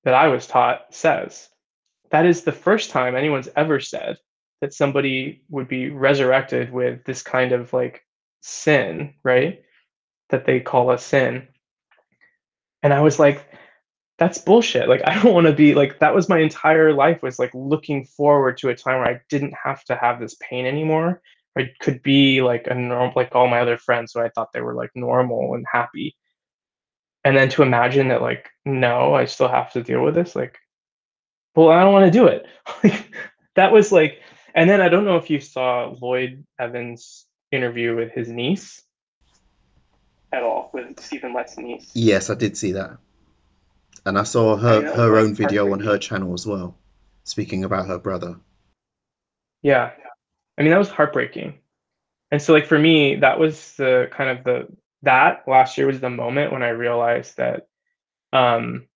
that 0.04 0.14
i 0.14 0.28
was 0.28 0.46
taught 0.46 0.94
says 0.94 1.48
that 2.10 2.26
is 2.26 2.42
the 2.42 2.52
first 2.52 2.90
time 2.90 3.16
anyone's 3.16 3.48
ever 3.56 3.80
said 3.80 4.18
that 4.60 4.74
somebody 4.74 5.42
would 5.48 5.68
be 5.68 5.90
resurrected 5.90 6.72
with 6.72 7.04
this 7.04 7.22
kind 7.22 7.52
of 7.52 7.72
like 7.72 8.04
sin, 8.40 9.14
right? 9.24 9.62
That 10.30 10.44
they 10.44 10.60
call 10.60 10.90
a 10.90 10.98
sin. 10.98 11.48
And 12.82 12.92
I 12.92 13.00
was 13.00 13.18
like, 13.18 13.46
that's 14.20 14.38
bullshit. 14.38 14.88
Like, 14.88 15.00
I 15.06 15.20
don't 15.20 15.34
want 15.34 15.48
to 15.48 15.52
be 15.52 15.74
like, 15.74 15.98
that 15.98 16.14
was 16.14 16.28
my 16.28 16.38
entire 16.38 16.92
life 16.92 17.22
was 17.22 17.40
like 17.40 17.50
looking 17.54 18.04
forward 18.04 18.58
to 18.58 18.68
a 18.68 18.76
time 18.76 18.98
where 18.98 19.08
I 19.08 19.20
didn't 19.28 19.54
have 19.64 19.82
to 19.86 19.96
have 19.96 20.20
this 20.20 20.36
pain 20.40 20.66
anymore. 20.66 21.20
I 21.58 21.72
could 21.80 22.00
be 22.02 22.42
like 22.42 22.68
a 22.68 22.74
normal, 22.74 23.12
like 23.16 23.34
all 23.34 23.48
my 23.48 23.60
other 23.60 23.76
friends 23.76 24.12
who 24.14 24.20
I 24.20 24.28
thought 24.28 24.52
they 24.52 24.60
were 24.60 24.74
like 24.74 24.90
normal 24.94 25.54
and 25.54 25.66
happy. 25.70 26.16
And 27.24 27.36
then 27.36 27.48
to 27.50 27.62
imagine 27.62 28.08
that, 28.08 28.22
like, 28.22 28.48
no, 28.64 29.14
I 29.14 29.24
still 29.24 29.48
have 29.48 29.72
to 29.72 29.82
deal 29.82 30.02
with 30.02 30.14
this, 30.14 30.36
like, 30.36 30.58
well, 31.54 31.68
I 31.68 31.82
don't 31.82 31.92
want 31.92 32.10
to 32.10 32.18
do 32.18 32.28
it. 32.28 32.46
that 33.56 33.72
was 33.72 33.90
like, 33.90 34.20
and 34.54 34.70
then 34.70 34.80
I 34.80 34.88
don't 34.88 35.04
know 35.04 35.16
if 35.16 35.28
you 35.28 35.40
saw 35.40 35.94
Lloyd 36.00 36.46
Evans' 36.58 37.26
interview 37.52 37.96
with 37.96 38.12
his 38.12 38.28
niece 38.28 38.82
at 40.32 40.42
all, 40.42 40.70
with 40.72 40.98
Stephen 41.00 41.34
Lett's 41.34 41.58
niece. 41.58 41.90
Yes, 41.92 42.30
I 42.30 42.36
did 42.36 42.56
see 42.56 42.72
that. 42.72 42.96
And 44.06 44.18
I 44.18 44.24
saw 44.24 44.56
her, 44.56 44.86
I 44.86 44.96
her 44.96 45.16
own 45.16 45.34
video 45.34 45.72
on 45.72 45.80
her 45.80 45.98
channel 45.98 46.32
as 46.32 46.46
well, 46.46 46.76
speaking 47.24 47.64
about 47.64 47.86
her 47.86 47.98
brother. 47.98 48.36
Yeah. 49.62 49.90
I 50.58 50.62
mean, 50.62 50.70
that 50.70 50.78
was 50.78 50.88
heartbreaking. 50.88 51.58
And 52.30 52.40
so, 52.40 52.52
like, 52.52 52.66
for 52.66 52.78
me, 52.78 53.16
that 53.16 53.38
was 53.38 53.74
the 53.76 54.08
kind 54.10 54.30
of 54.30 54.44
the, 54.44 54.68
that 55.02 55.44
last 55.46 55.76
year 55.76 55.86
was 55.86 56.00
the 56.00 56.10
moment 56.10 56.52
when 56.52 56.62
I 56.62 56.70
realized 56.70 57.36
that, 57.38 57.68
um, 58.32 58.86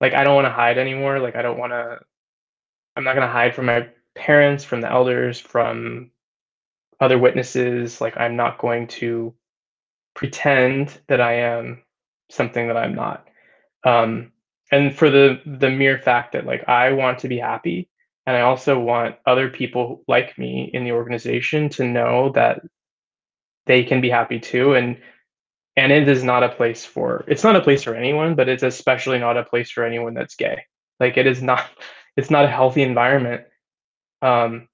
like, 0.00 0.14
I 0.14 0.24
don't 0.24 0.34
want 0.34 0.46
to 0.46 0.52
hide 0.52 0.78
anymore. 0.78 1.18
Like, 1.18 1.36
I 1.36 1.42
don't 1.42 1.58
want 1.58 1.72
to 1.72 2.00
I'm 2.96 3.04
not 3.04 3.14
going 3.14 3.26
to 3.26 3.32
hide 3.32 3.54
from 3.54 3.66
my 3.66 3.88
parents, 4.14 4.64
from 4.64 4.80
the 4.80 4.90
elders, 4.90 5.40
from 5.40 6.10
other 7.00 7.18
witnesses. 7.18 8.00
Like, 8.00 8.16
I'm 8.16 8.36
not 8.36 8.58
going 8.58 8.88
to 8.88 9.34
pretend 10.14 11.00
that 11.06 11.20
I 11.20 11.34
am 11.34 11.82
something 12.30 12.68
that 12.68 12.76
I'm 12.76 12.94
not. 12.94 13.26
Um, 13.84 14.32
and 14.70 14.96
for 14.96 15.10
the 15.10 15.40
the 15.46 15.70
mere 15.70 15.98
fact 15.98 16.32
that 16.32 16.46
like 16.46 16.68
I 16.68 16.92
want 16.92 17.20
to 17.20 17.28
be 17.28 17.38
happy, 17.38 17.90
and 18.26 18.36
I 18.36 18.42
also 18.42 18.78
want 18.78 19.16
other 19.26 19.50
people 19.50 20.04
like 20.08 20.38
me 20.38 20.70
in 20.72 20.84
the 20.84 20.92
organization 20.92 21.68
to 21.70 21.84
know 21.84 22.32
that 22.34 22.62
they 23.66 23.84
can 23.84 24.00
be 24.00 24.10
happy 24.10 24.40
too. 24.40 24.74
And 24.74 24.98
and 25.76 25.92
it 25.92 26.08
is 26.08 26.24
not 26.24 26.42
a 26.42 26.48
place 26.50 26.84
for 26.84 27.24
it's 27.28 27.44
not 27.44 27.56
a 27.56 27.60
place 27.62 27.82
for 27.82 27.94
anyone, 27.94 28.34
but 28.34 28.48
it's 28.48 28.62
especially 28.62 29.18
not 29.18 29.36
a 29.36 29.44
place 29.44 29.70
for 29.70 29.84
anyone 29.84 30.14
that's 30.14 30.36
gay. 30.36 30.64
Like 31.00 31.16
it 31.16 31.26
is 31.26 31.42
not 31.42 31.64
it's 32.16 32.30
not 32.30 32.44
a 32.44 32.48
healthy 32.48 32.82
environment 32.82 33.42
um, 34.22 34.68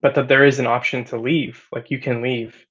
but 0.00 0.14
that 0.16 0.28
there 0.28 0.44
is 0.44 0.58
an 0.58 0.66
option 0.66 1.04
to 1.04 1.18
leave 1.18 1.66
like 1.72 1.90
you 1.90 1.98
can 1.98 2.22
leave 2.22 2.66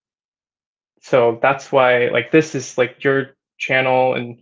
so 1.02 1.40
that's 1.42 1.72
why 1.72 2.10
like 2.10 2.32
this 2.32 2.56
is 2.56 2.78
like 2.78 3.04
your 3.04 3.36
channel 3.58 4.16
and 4.16 4.40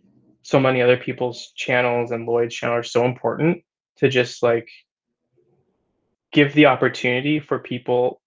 so 0.50 0.60
many 0.60 0.82
other 0.82 0.98
people's 0.98 1.52
channels 1.56 2.12
and 2.12 2.26
lloyd's 2.26 2.56
channel 2.56 2.76
are 2.76 2.84
so 2.84 3.06
important 3.06 3.64
to 3.98 4.10
just 4.10 4.42
like 4.44 4.70
give 6.32 6.54
the 6.54 6.68
opportunity 6.68 7.40
for 7.40 7.60
people 7.60 8.22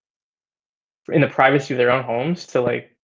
in 1.09 1.21
the 1.21 1.29
privacy 1.29 1.75
of 1.75 1.79
their 1.79 1.91
own 1.91 2.05
homes 2.05 2.47
to 2.47 2.61
like 2.61 2.97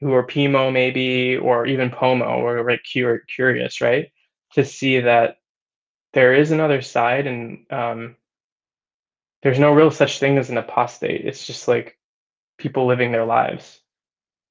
who 0.00 0.12
are 0.12 0.26
PMO 0.26 0.72
maybe 0.72 1.36
or 1.36 1.66
even 1.66 1.90
POMO 1.90 2.38
or 2.38 2.64
like 2.64 2.82
curious, 2.84 3.80
right? 3.80 4.12
To 4.54 4.64
see 4.64 5.00
that 5.00 5.38
there 6.12 6.34
is 6.34 6.52
another 6.52 6.82
side 6.82 7.26
and 7.26 7.64
um, 7.70 8.16
there's 9.42 9.58
no 9.58 9.72
real 9.72 9.90
such 9.90 10.18
thing 10.18 10.38
as 10.38 10.50
an 10.50 10.58
apostate 10.58 11.24
it's 11.24 11.46
just 11.46 11.68
like 11.68 11.98
people 12.58 12.86
living 12.86 13.12
their 13.12 13.24
lives 13.24 13.80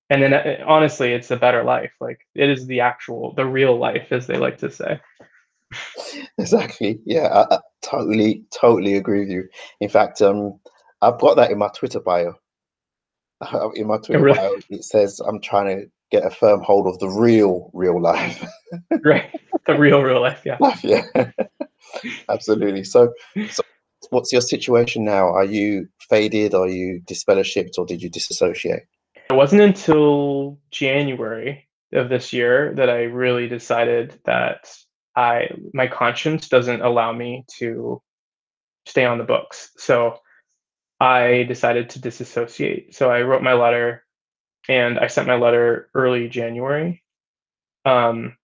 and 0.10 0.22
then 0.22 0.34
uh, 0.34 0.64
honestly 0.66 1.14
it's 1.14 1.32
a 1.32 1.38
better 1.38 1.64
life. 1.64 1.92
Like 2.00 2.20
it 2.36 2.50
is 2.50 2.68
the 2.68 2.82
actual 2.82 3.34
the 3.36 3.46
real 3.46 3.78
life 3.78 4.12
as 4.12 4.28
they 4.28 4.38
like 4.38 4.58
to 4.60 4.72
say. 4.72 5.00
Exactly. 6.38 7.00
Yeah 7.06 7.28
I, 7.28 7.56
I 7.56 7.60
totally 7.82 8.44
totally 8.54 8.96
agree 8.96 9.22
with 9.22 9.30
you. 9.30 9.44
In 9.82 9.90
fact 9.90 10.22
um 10.22 10.60
i've 11.02 11.20
got 11.20 11.36
that 11.36 11.52
in 11.52 11.58
my 11.58 11.70
twitter 11.76 12.00
bio. 12.00 12.36
In 13.76 13.88
my 13.88 13.98
twitter 13.98 14.22
really? 14.22 14.38
bio 14.38 14.56
it 14.70 14.84
says 14.84 15.20
i'm 15.20 15.42
trying 15.42 15.78
to 15.78 15.86
get 16.10 16.26
a 16.26 16.30
firm 16.30 16.62
hold 16.62 16.88
of 16.88 16.98
the 17.00 17.10
real 17.10 17.70
real 17.74 18.02
life. 18.02 18.44
Right. 19.04 19.34
The 19.66 19.78
real 19.78 20.02
real 20.02 20.22
life 20.22 20.42
yeah. 20.46 20.58
Life, 20.60 20.84
yeah. 20.84 21.06
Absolutely. 22.30 22.84
So 22.84 23.14
so 23.50 23.64
what's 24.10 24.32
your 24.32 24.42
situation 24.42 25.04
now? 25.06 25.28
Are 25.28 25.46
you 25.46 25.88
faded? 26.10 26.54
Are 26.54 26.68
you 26.68 27.02
disfellowshipped 27.06 27.78
or 27.78 27.86
did 27.86 28.02
you 28.02 28.10
disassociate 28.10 28.84
it 29.30 29.34
wasn't 29.34 29.62
until 29.62 30.60
january 30.72 31.68
of 31.94 32.10
this 32.10 32.34
year 32.34 32.74
that 32.76 32.90
i 32.90 33.04
really 33.04 33.48
decided 33.48 34.20
that 34.26 34.70
i 35.16 35.50
my 35.74 35.88
conscience 35.88 36.50
doesn't 36.50 36.82
allow 36.82 37.12
me 37.12 37.46
to 37.48 38.02
stay 38.86 39.06
on 39.06 39.18
the 39.18 39.24
books 39.24 39.72
so 39.78 40.20
I 41.00 41.44
decided 41.44 41.92
to 41.92 42.02
disassociate. 42.02 42.96
So 42.96 43.12
I 43.12 43.22
wrote 43.22 43.44
my 43.44 43.54
letter 43.54 44.04
and 44.68 45.00
I 45.00 45.08
sent 45.08 45.28
my 45.28 45.36
letter 45.36 45.90
early 45.94 46.28
January. 46.28 47.04
Um, 47.86 48.36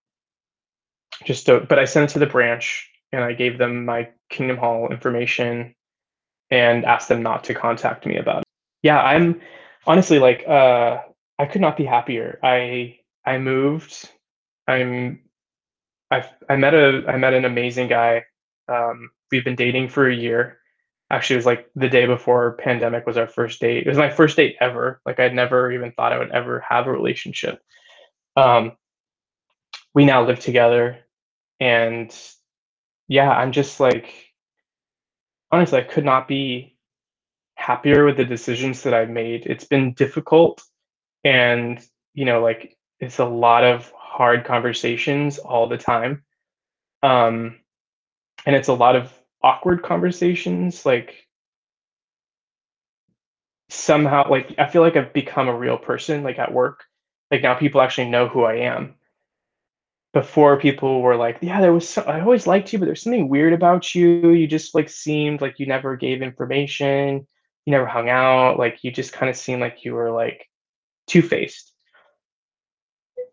just 1.24 1.46
to, 1.46 1.60
but 1.60 1.78
I 1.78 1.84
sent 1.84 2.10
it 2.10 2.12
to 2.14 2.18
the 2.18 2.26
branch 2.26 2.90
and 3.12 3.22
I 3.22 3.32
gave 3.32 3.58
them 3.58 3.84
my 3.84 4.10
Kingdom 4.30 4.56
Hall 4.56 4.88
information 4.90 5.74
and 6.50 6.84
asked 6.84 7.08
them 7.08 7.22
not 7.22 7.44
to 7.44 7.54
contact 7.54 8.06
me 8.06 8.16
about 8.16 8.42
it. 8.42 8.44
Yeah, 8.82 9.00
I'm 9.00 9.40
honestly 9.86 10.18
like 10.18 10.46
uh 10.46 10.98
I 11.38 11.46
could 11.46 11.60
not 11.60 11.76
be 11.76 11.84
happier. 11.84 12.38
I 12.42 12.98
I 13.24 13.38
moved. 13.38 14.08
I'm 14.68 15.20
I 16.10 16.28
I 16.48 16.56
met 16.56 16.74
a 16.74 17.04
I 17.08 17.16
met 17.16 17.34
an 17.34 17.44
amazing 17.44 17.88
guy. 17.88 18.24
Um, 18.68 19.10
we've 19.30 19.44
been 19.44 19.56
dating 19.56 19.88
for 19.88 20.08
a 20.08 20.14
year. 20.14 20.58
Actually, 21.10 21.34
it 21.34 21.38
was 21.38 21.46
like 21.46 21.70
the 21.74 21.88
day 21.88 22.06
before 22.06 22.56
pandemic 22.56 23.06
was 23.06 23.16
our 23.16 23.26
first 23.26 23.60
date. 23.60 23.86
It 23.86 23.88
was 23.88 23.98
my 23.98 24.10
first 24.10 24.36
date 24.36 24.56
ever. 24.60 25.00
Like 25.04 25.20
I'd 25.20 25.34
never 25.34 25.72
even 25.72 25.92
thought 25.92 26.12
I 26.12 26.18
would 26.18 26.30
ever 26.30 26.64
have 26.68 26.86
a 26.86 26.92
relationship. 26.92 27.60
Um, 28.36 28.72
we 29.94 30.04
now 30.04 30.24
live 30.24 30.40
together, 30.40 30.98
and 31.60 32.14
yeah, 33.08 33.30
I'm 33.30 33.52
just 33.52 33.80
like 33.80 34.12
honestly, 35.50 35.78
I 35.78 35.82
could 35.82 36.04
not 36.04 36.28
be 36.28 36.73
happier 37.66 38.04
with 38.04 38.16
the 38.16 38.24
decisions 38.24 38.82
that 38.82 38.94
I've 38.94 39.10
made. 39.10 39.46
It's 39.46 39.64
been 39.64 39.94
difficult, 39.94 40.62
and 41.24 41.80
you 42.12 42.24
know, 42.24 42.42
like 42.42 42.76
it's 43.00 43.18
a 43.18 43.24
lot 43.24 43.64
of 43.64 43.90
hard 43.96 44.44
conversations 44.44 45.38
all 45.38 45.68
the 45.68 45.78
time. 45.78 46.22
Um, 47.02 47.60
and 48.46 48.54
it's 48.54 48.68
a 48.68 48.74
lot 48.74 48.96
of 48.96 49.12
awkward 49.42 49.82
conversations 49.82 50.86
like 50.86 51.26
somehow 53.68 54.28
like 54.30 54.54
i 54.58 54.66
feel 54.66 54.82
like 54.82 54.96
i've 54.96 55.12
become 55.12 55.48
a 55.48 55.56
real 55.56 55.76
person 55.76 56.22
like 56.22 56.38
at 56.38 56.52
work 56.52 56.84
like 57.30 57.42
now 57.42 57.54
people 57.54 57.80
actually 57.80 58.08
know 58.08 58.28
who 58.28 58.44
i 58.44 58.54
am 58.54 58.94
before 60.12 60.58
people 60.58 61.02
were 61.02 61.16
like 61.16 61.38
yeah 61.42 61.60
there 61.60 61.72
was 61.72 61.88
so, 61.88 62.02
i 62.02 62.20
always 62.20 62.46
liked 62.46 62.72
you 62.72 62.78
but 62.78 62.86
there's 62.86 63.02
something 63.02 63.28
weird 63.28 63.52
about 63.52 63.94
you 63.94 64.30
you 64.30 64.46
just 64.46 64.74
like 64.74 64.88
seemed 64.88 65.40
like 65.40 65.58
you 65.58 65.66
never 65.66 65.96
gave 65.96 66.22
information 66.22 67.26
you 67.66 67.70
never 67.70 67.86
hung 67.86 68.08
out 68.08 68.58
like 68.58 68.78
you 68.82 68.90
just 68.90 69.12
kind 69.12 69.30
of 69.30 69.36
seemed 69.36 69.60
like 69.60 69.84
you 69.84 69.94
were 69.94 70.10
like 70.10 70.48
two-faced 71.06 71.72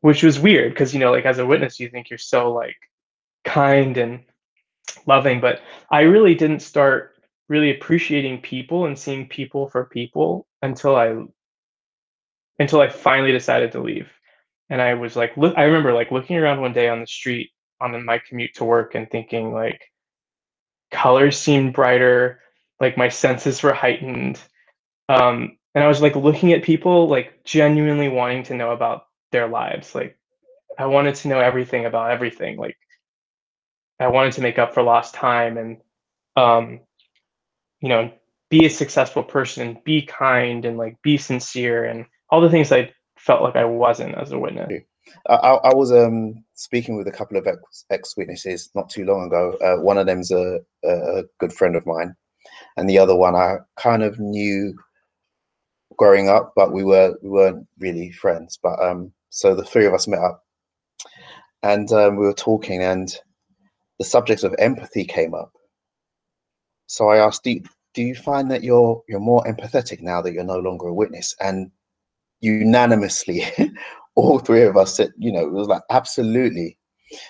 which 0.01 0.23
was 0.23 0.39
weird 0.39 0.73
because 0.73 0.93
you 0.93 0.99
know 0.99 1.11
like 1.11 1.25
as 1.25 1.39
a 1.39 1.45
witness 1.45 1.79
you 1.79 1.89
think 1.89 2.09
you're 2.09 2.17
so 2.17 2.51
like 2.51 2.77
kind 3.43 3.97
and 3.97 4.23
loving, 5.05 5.39
but 5.39 5.61
I 5.89 6.01
really 6.01 6.35
didn't 6.35 6.61
start 6.61 7.15
really 7.49 7.71
appreciating 7.71 8.41
people 8.41 8.85
and 8.85 8.97
seeing 8.97 9.27
people 9.27 9.67
for 9.67 9.85
people 9.85 10.47
until 10.61 10.95
I 10.95 11.23
until 12.59 12.81
I 12.81 12.89
finally 12.89 13.31
decided 13.31 13.71
to 13.71 13.81
leave. 13.81 14.09
And 14.69 14.81
I 14.81 14.93
was 14.93 15.15
like, 15.15 15.35
look, 15.35 15.57
I 15.57 15.63
remember 15.63 15.93
like 15.93 16.11
looking 16.11 16.37
around 16.37 16.61
one 16.61 16.73
day 16.73 16.87
on 16.87 16.99
the 16.99 17.07
street 17.07 17.51
on 17.81 18.05
my 18.05 18.19
commute 18.19 18.53
to 18.55 18.63
work 18.63 18.95
and 18.95 19.09
thinking 19.09 19.53
like 19.53 19.81
colors 20.91 21.37
seemed 21.37 21.73
brighter, 21.73 22.39
like 22.81 22.97
my 22.97 23.07
senses 23.07 23.63
were 23.63 23.73
heightened. 23.73 24.41
Um, 25.07 25.57
and 25.73 25.83
I 25.83 25.87
was 25.87 26.01
like 26.01 26.15
looking 26.15 26.51
at 26.51 26.63
people 26.63 27.07
like 27.07 27.43
genuinely 27.45 28.09
wanting 28.09 28.43
to 28.43 28.55
know 28.55 28.71
about 28.71 29.03
their 29.31 29.47
lives. 29.47 29.95
Like 29.95 30.17
I 30.77 30.87
wanted 30.87 31.15
to 31.15 31.29
know 31.29 31.39
everything 31.39 31.85
about 31.85 32.11
everything. 32.11 32.57
Like 32.57 32.75
I 33.99 34.07
wanted 34.07 34.33
to 34.33 34.41
make 34.41 34.59
up 34.59 34.73
for 34.73 34.83
lost 34.83 35.13
time 35.13 35.57
and, 35.57 35.77
um, 36.35 36.81
you 37.79 37.89
know, 37.89 38.11
be 38.49 38.65
a 38.65 38.69
successful 38.69 39.23
person, 39.23 39.79
be 39.85 40.01
kind, 40.01 40.65
and 40.65 40.77
like 40.77 41.01
be 41.01 41.17
sincere, 41.17 41.85
and 41.85 42.05
all 42.29 42.41
the 42.41 42.49
things 42.49 42.71
I 42.71 42.91
felt 43.17 43.41
like 43.41 43.55
I 43.55 43.65
wasn't 43.65 44.15
as 44.15 44.31
a 44.31 44.39
witness. 44.39 44.83
I, 45.29 45.35
I 45.35 45.73
was 45.73 45.91
um, 45.91 46.43
speaking 46.53 46.97
with 46.97 47.07
a 47.07 47.11
couple 47.11 47.37
of 47.37 47.47
ex, 47.89 48.17
witnesses 48.17 48.69
not 48.75 48.89
too 48.89 49.05
long 49.05 49.27
ago. 49.27 49.57
Uh, 49.63 49.81
one 49.81 49.97
of 49.97 50.05
them's 50.05 50.31
a, 50.31 50.59
a 50.83 51.23
good 51.39 51.53
friend 51.53 51.75
of 51.75 51.85
mine, 51.85 52.13
and 52.77 52.89
the 52.89 52.97
other 52.97 53.15
one 53.15 53.35
I 53.35 53.57
kind 53.77 54.03
of 54.03 54.19
knew 54.19 54.75
growing 55.97 56.29
up, 56.29 56.53
but 56.55 56.71
we 56.71 56.83
were 56.83 57.15
we 57.21 57.29
weren't 57.29 57.67
really 57.79 58.11
friends. 58.11 58.59
But 58.61 58.81
um, 58.83 59.11
so 59.29 59.53
the 59.55 59.63
three 59.63 59.85
of 59.85 59.93
us 59.93 60.07
met 60.07 60.19
up, 60.19 60.43
and 61.63 61.91
um, 61.91 62.17
we 62.17 62.25
were 62.25 62.33
talking, 62.33 62.81
and 62.81 63.15
the 63.99 64.05
subject 64.05 64.43
of 64.43 64.55
empathy 64.57 65.05
came 65.05 65.33
up. 65.33 65.53
So 66.87 67.09
I 67.09 67.17
asked, 67.17 67.43
do, 67.43 67.61
do 67.93 68.01
you 68.01 68.15
find 68.15 68.49
that 68.51 68.63
you're 68.63 69.01
you're 69.07 69.19
more 69.19 69.43
empathetic 69.43 70.01
now 70.01 70.21
that 70.21 70.33
you're 70.33 70.43
no 70.43 70.59
longer 70.59 70.87
a 70.87 70.93
witness? 70.93 71.35
And 71.39 71.71
unanimously, 72.39 73.43
all 74.15 74.39
three 74.39 74.63
of 74.63 74.77
us 74.77 74.95
said, 74.95 75.11
you 75.17 75.31
know, 75.31 75.41
it 75.41 75.51
was 75.51 75.67
like 75.67 75.83
absolutely, 75.89 76.77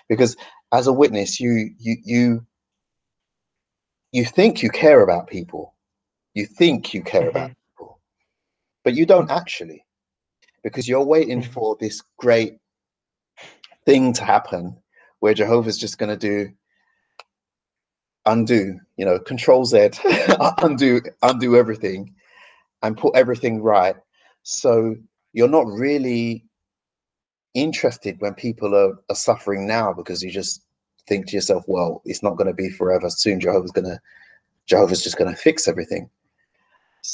because 0.07 0.35
as 0.71 0.87
a 0.87 0.93
witness, 0.93 1.39
you 1.39 1.71
you 1.77 1.97
you 2.03 2.45
you 4.11 4.25
think 4.25 4.61
you 4.61 4.69
care 4.69 5.01
about 5.01 5.27
people, 5.27 5.73
you 6.33 6.45
think 6.45 6.93
you 6.93 7.03
care 7.03 7.21
mm 7.21 7.27
-hmm. 7.27 7.29
about 7.29 7.49
mm-hmm. 7.51 7.77
people, 7.77 7.99
but 8.83 8.93
you 8.93 9.05
don't 9.05 9.31
actually, 9.31 9.85
because 10.63 10.87
you're 10.89 11.05
waiting 11.15 11.39
mm 11.39 11.45
-hmm. 11.45 11.53
for 11.53 11.77
this 11.77 12.03
great 12.17 12.53
thing 13.85 14.13
to 14.13 14.23
happen 14.23 14.83
where 15.19 15.33
Jehovah's 15.33 15.81
just 15.81 15.97
going 15.97 16.19
to 16.19 16.27
do 16.27 16.51
undo, 18.25 18.79
you 18.97 19.05
know, 19.05 19.19
control 19.19 19.65
Z, 19.65 19.89
undo, 20.61 21.01
undo 21.21 21.55
everything 21.55 22.13
and 22.81 22.97
put 22.97 23.15
everything 23.15 23.61
right. 23.61 23.95
So 24.43 24.95
you're 25.33 25.47
not 25.47 25.67
really 25.67 26.45
interested 27.53 28.19
when 28.19 28.33
people 28.33 28.75
are, 28.75 28.93
are 29.09 29.15
suffering 29.15 29.67
now 29.67 29.93
because 29.93 30.21
you 30.21 30.31
just 30.31 30.63
think 31.11 31.27
to 31.27 31.35
yourself, 31.35 31.65
well, 31.67 32.01
it's 32.05 32.23
not 32.23 32.37
going 32.37 32.47
to 32.47 32.53
be 32.53 32.69
forever. 32.69 33.09
Soon 33.09 33.41
Jehovah's 33.41 33.71
going 33.71 33.85
to, 33.85 33.99
Jehovah's 34.65 35.03
just 35.03 35.17
going 35.17 35.29
to 35.29 35.35
fix 35.35 35.67
everything. 35.67 36.09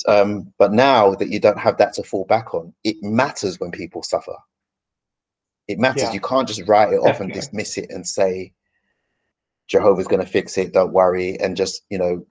Um, 0.08 0.54
but 0.60 0.72
now 0.72 1.16
that 1.16 1.30
you 1.30 1.40
don't 1.40 1.58
have 1.58 1.78
that 1.78 1.94
to 1.94 2.04
fall 2.04 2.26
back 2.26 2.54
on, 2.54 2.74
it 2.84 2.98
matters 3.02 3.60
when 3.60 3.72
people 3.72 4.04
suffer. 4.04 4.36
It 5.68 5.80
matters. 5.80 6.04
Yeah. 6.04 6.14
You 6.14 6.20
can't 6.20 6.48
just 6.48 6.68
write 6.68 6.94
it 6.94 7.02
Definitely. 7.02 7.10
off 7.10 7.22
and 7.22 7.34
dismiss 7.34 7.78
it 7.78 7.90
and 7.90 8.06
say, 8.08 8.54
Jehovah's 9.68 10.08
going 10.08 10.24
to 10.24 10.32
fix 10.32 10.58
it. 10.58 10.74
Don't 10.74 10.94
worry, 10.94 11.38
and 11.40 11.58
just 11.58 11.82
you 11.90 11.98
know 11.98 12.26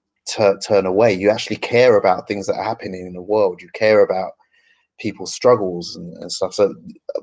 turn 0.60 0.86
away. 0.86 1.12
You 1.12 1.30
actually 1.30 1.56
care 1.56 1.96
about 1.98 2.26
things 2.26 2.46
that 2.46 2.54
are 2.54 2.64
happening 2.64 3.06
in 3.06 3.12
the 3.12 3.20
world. 3.20 3.60
You 3.60 3.68
care 3.74 4.02
about 4.02 4.32
people's 4.98 5.34
struggles 5.34 5.96
and, 5.96 6.16
and 6.16 6.32
stuff. 6.32 6.54
So 6.54 6.74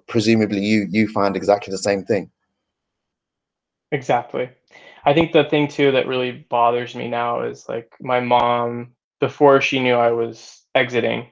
presumably, 0.07 0.61
you 0.63 0.85
you 0.91 1.07
find 1.07 1.35
exactly 1.35 1.71
the 1.71 1.79
same 1.79 2.03
thing. 2.03 2.29
Exactly. 3.93 4.49
I 5.05 5.15
think 5.15 5.33
the 5.33 5.45
thing 5.45 5.69
too 5.69 5.93
that 5.93 6.07
really 6.07 6.33
bothers 6.51 6.95
me 6.95 7.09
now 7.09 7.43
is 7.43 7.69
like 7.69 7.93
my 8.01 8.21
mom 8.21 8.93
before 9.21 9.61
she 9.61 9.81
knew 9.81 9.95
I 9.95 10.11
was 10.13 10.63
exiting, 10.75 11.31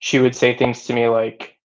she 0.00 0.20
would 0.20 0.36
say 0.36 0.56
things 0.56 0.86
to 0.86 0.94
me 0.94 1.08
like, 1.08 1.56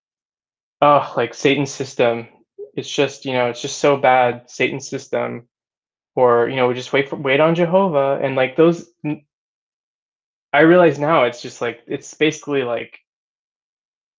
"Oh, 0.81 1.13
like 1.17 1.33
Satan's 1.35 1.71
system. 1.71 2.27
It's 2.75 2.89
just 2.89 3.25
you 3.25 3.33
know, 3.33 3.49
it's 3.49 3.61
just 3.61 3.79
so 3.79 3.97
bad. 3.97 4.49
Satan's 4.51 4.89
system." 4.89 5.43
or 6.15 6.49
you 6.49 6.55
know 6.55 6.73
just 6.73 6.93
wait 6.93 7.09
for 7.09 7.15
wait 7.17 7.39
on 7.39 7.55
jehovah 7.55 8.19
and 8.21 8.35
like 8.35 8.55
those 8.55 8.89
i 10.53 10.61
realize 10.61 10.99
now 10.99 11.23
it's 11.25 11.41
just 11.41 11.61
like 11.61 11.81
it's 11.87 12.13
basically 12.15 12.63
like 12.63 12.99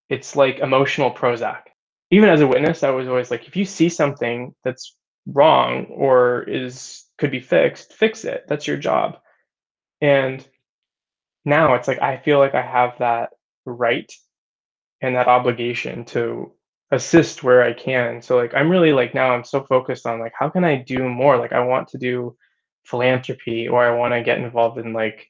it's 0.09 0.37
like 0.37 0.61
emotional 0.61 1.13
prozac 1.13 1.63
even 2.11 2.29
as 2.29 2.41
a 2.43 2.47
witness 2.47 2.83
i 2.83 2.91
was 2.91 3.09
always 3.09 3.31
like 3.31 3.47
if 3.49 3.57
you 3.57 3.65
see 3.65 3.89
something 3.89 4.55
that's 4.65 4.97
wrong 5.27 5.87
or 5.87 6.43
is 6.43 7.05
could 7.19 7.31
be 7.31 7.41
fixed 7.41 7.93
fix 7.95 8.25
it 8.25 8.45
that's 8.49 8.67
your 8.67 8.77
job 8.77 9.19
and 10.01 10.47
now 11.45 11.75
it's 11.75 11.89
like 11.89 12.01
i 12.01 12.17
feel 12.17 12.39
like 12.39 12.55
i 12.55 12.63
have 12.63 12.97
that 12.99 13.31
right 13.65 14.13
and 15.01 15.17
that 15.17 15.29
obligation 15.29 16.05
to 16.05 16.53
assist 16.91 17.43
where 17.43 17.63
I 17.63 17.73
can. 17.73 18.23
So 18.23 18.37
like 18.37 18.55
I'm 18.55 18.71
really 18.71 18.93
like 18.93 19.15
now 19.15 19.31
I'm 19.33 19.45
so 19.45 19.65
focused 19.65 20.07
on 20.07 20.21
like 20.21 20.33
how 20.39 20.49
can 20.49 20.65
I 20.65 20.77
do 20.77 21.09
more? 21.09 21.37
Like 21.37 21.53
I 21.53 21.61
want 21.61 21.89
to 21.89 21.99
do 21.99 22.37
philanthropy 22.85 23.69
or 23.69 23.85
I 23.85 23.97
want 23.97 24.15
to 24.15 24.23
get 24.23 24.39
involved 24.39 24.79
in 24.79 24.93
like 24.93 25.27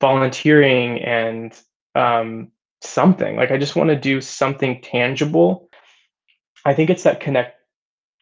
volunteering 0.00 1.00
and 1.02 1.58
um 1.94 2.50
something. 2.82 3.36
Like 3.36 3.50
I 3.50 3.58
just 3.58 3.76
want 3.76 3.90
to 3.90 3.96
do 3.96 4.20
something 4.20 4.80
tangible. 4.82 5.68
I 6.64 6.74
think 6.74 6.90
it's 6.90 7.04
that 7.04 7.20
connect 7.20 7.57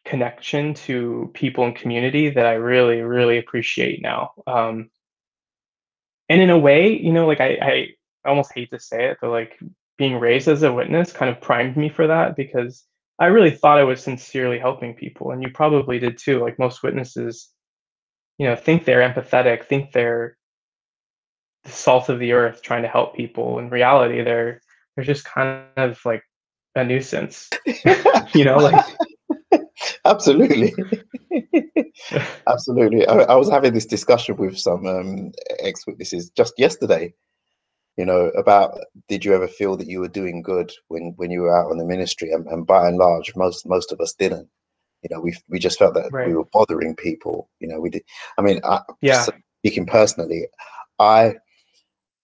connection 0.07 0.73
to 0.73 1.29
people 1.33 1.65
and 1.65 1.75
community 1.75 2.29
that 2.29 2.45
I 2.45 2.53
really 2.53 3.01
really 3.01 3.37
appreciate 3.37 4.01
now. 4.01 4.31
Um 4.47 4.89
and 6.29 6.41
in 6.41 6.49
a 6.49 6.57
way, 6.57 6.97
you 6.97 7.13
know, 7.13 7.27
like 7.27 7.41
I 7.41 7.57
I 8.25 8.29
almost 8.29 8.53
hate 8.53 8.71
to 8.71 8.79
say 8.79 9.09
it, 9.09 9.17
but 9.21 9.29
like 9.29 9.59
being 9.97 10.19
raised 10.19 10.47
as 10.47 10.63
a 10.63 10.73
witness 10.73 11.11
kind 11.11 11.31
of 11.31 11.41
primed 11.41 11.75
me 11.77 11.89
for 11.89 12.07
that 12.07 12.35
because 12.35 12.85
I 13.19 13.27
really 13.27 13.51
thought 13.51 13.79
I 13.79 13.83
was 13.83 14.03
sincerely 14.03 14.59
helping 14.59 14.93
people, 14.93 15.31
and 15.31 15.41
you 15.41 15.49
probably 15.49 15.97
did 15.97 16.17
too. 16.17 16.39
Like 16.39 16.59
most 16.59 16.83
witnesses, 16.83 17.49
you 18.37 18.47
know, 18.47 18.55
think 18.55 18.85
they're 18.85 19.07
empathetic, 19.07 19.65
think 19.65 19.91
they're 19.91 20.37
the 21.63 21.71
salt 21.71 22.09
of 22.09 22.19
the 22.19 22.33
earth 22.33 22.61
trying 22.61 22.83
to 22.83 22.87
help 22.87 23.15
people. 23.15 23.57
In 23.59 23.69
reality, 23.69 24.23
they're 24.23 24.61
they're 24.95 25.05
just 25.05 25.25
kind 25.25 25.65
of 25.77 25.99
like 26.05 26.23
a 26.75 26.83
nuisance. 26.83 27.49
you 28.35 28.45
know, 28.45 28.57
like 28.57 28.85
absolutely. 30.07 30.73
Absolutely. 32.47 33.05
I, 33.07 33.15
I, 33.15 33.35
was 33.35 33.49
having 33.49 33.73
this 33.73 33.85
discussion 33.85 34.37
with 34.37 34.57
some 34.57 34.85
um, 34.85 35.31
ex-witnesses 35.59 36.29
just 36.29 36.53
yesterday 36.57 37.13
you 37.97 38.05
know 38.05 38.27
about 38.37 38.79
did 39.09 39.25
you 39.25 39.33
ever 39.33 39.47
feel 39.47 39.75
that 39.75 39.87
you 39.87 39.99
were 39.99 40.07
doing 40.07 40.41
good 40.41 40.71
when 40.87 41.13
when 41.17 41.31
you 41.31 41.41
were 41.41 41.55
out 41.55 41.71
on 41.71 41.77
the 41.77 41.85
ministry? 41.85 42.31
And, 42.31 42.47
and 42.47 42.65
by 42.65 42.87
and 42.87 42.97
large 42.97 43.35
most 43.35 43.67
most 43.67 43.91
of 43.91 43.99
us 43.99 44.13
didn't. 44.13 44.47
You 45.01 45.09
know 45.11 45.19
we 45.19 45.35
we 45.49 45.59
just 45.59 45.79
felt 45.79 45.95
that 45.95 46.11
right. 46.11 46.27
we 46.27 46.35
were 46.35 46.45
bothering 46.53 46.95
people. 46.95 47.49
You 47.59 47.67
know 47.67 47.79
we 47.79 47.89
did 47.89 48.03
i 48.37 48.41
mean 48.41 48.61
I, 48.63 48.81
yeah. 49.01 49.25
speaking 49.59 49.85
personally 49.85 50.47
i 50.99 51.35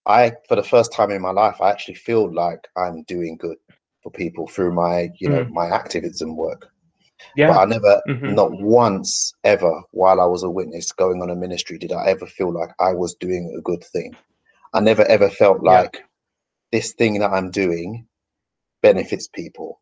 i 0.06 0.34
for 0.48 0.56
the 0.56 0.64
first 0.64 0.94
time 0.94 1.12
in 1.12 1.22
my 1.22 1.32
life 1.32 1.62
i 1.62 1.70
actually 1.70 1.96
feel 1.96 2.34
like 2.34 2.68
i'm 2.78 3.04
doing 3.04 3.38
good 3.38 3.58
for 4.02 4.12
people 4.12 4.48
through 4.48 4.74
my 4.74 5.10
you 5.20 5.30
know 5.30 5.46
mm. 5.46 5.52
my 5.52 5.68
activism 5.68 6.36
work 6.36 6.73
yeah 7.36 7.48
but 7.48 7.60
i 7.60 7.66
never 7.66 8.02
mm-hmm. 8.08 8.34
not 8.34 8.52
once 8.52 9.34
ever 9.44 9.82
while 9.92 10.20
i 10.22 10.26
was 10.26 10.44
a 10.44 10.50
witness 10.50 10.92
going 10.92 11.22
on 11.22 11.30
a 11.30 11.36
ministry 11.36 11.78
did 11.78 11.92
i 11.92 12.08
ever 12.08 12.26
feel 12.26 12.52
like 12.52 12.70
i 12.80 12.94
was 12.94 13.16
doing 13.16 13.54
a 13.58 13.62
good 13.62 13.84
thing 13.84 14.16
i 14.74 14.80
never 14.80 15.04
ever 15.06 15.30
felt 15.30 15.62
like 15.64 15.96
yeah. 15.96 16.02
this 16.72 16.94
thing 16.94 17.20
that 17.20 17.32
i'm 17.32 17.52
doing 17.52 18.06
benefits 18.82 19.28
people 19.28 19.82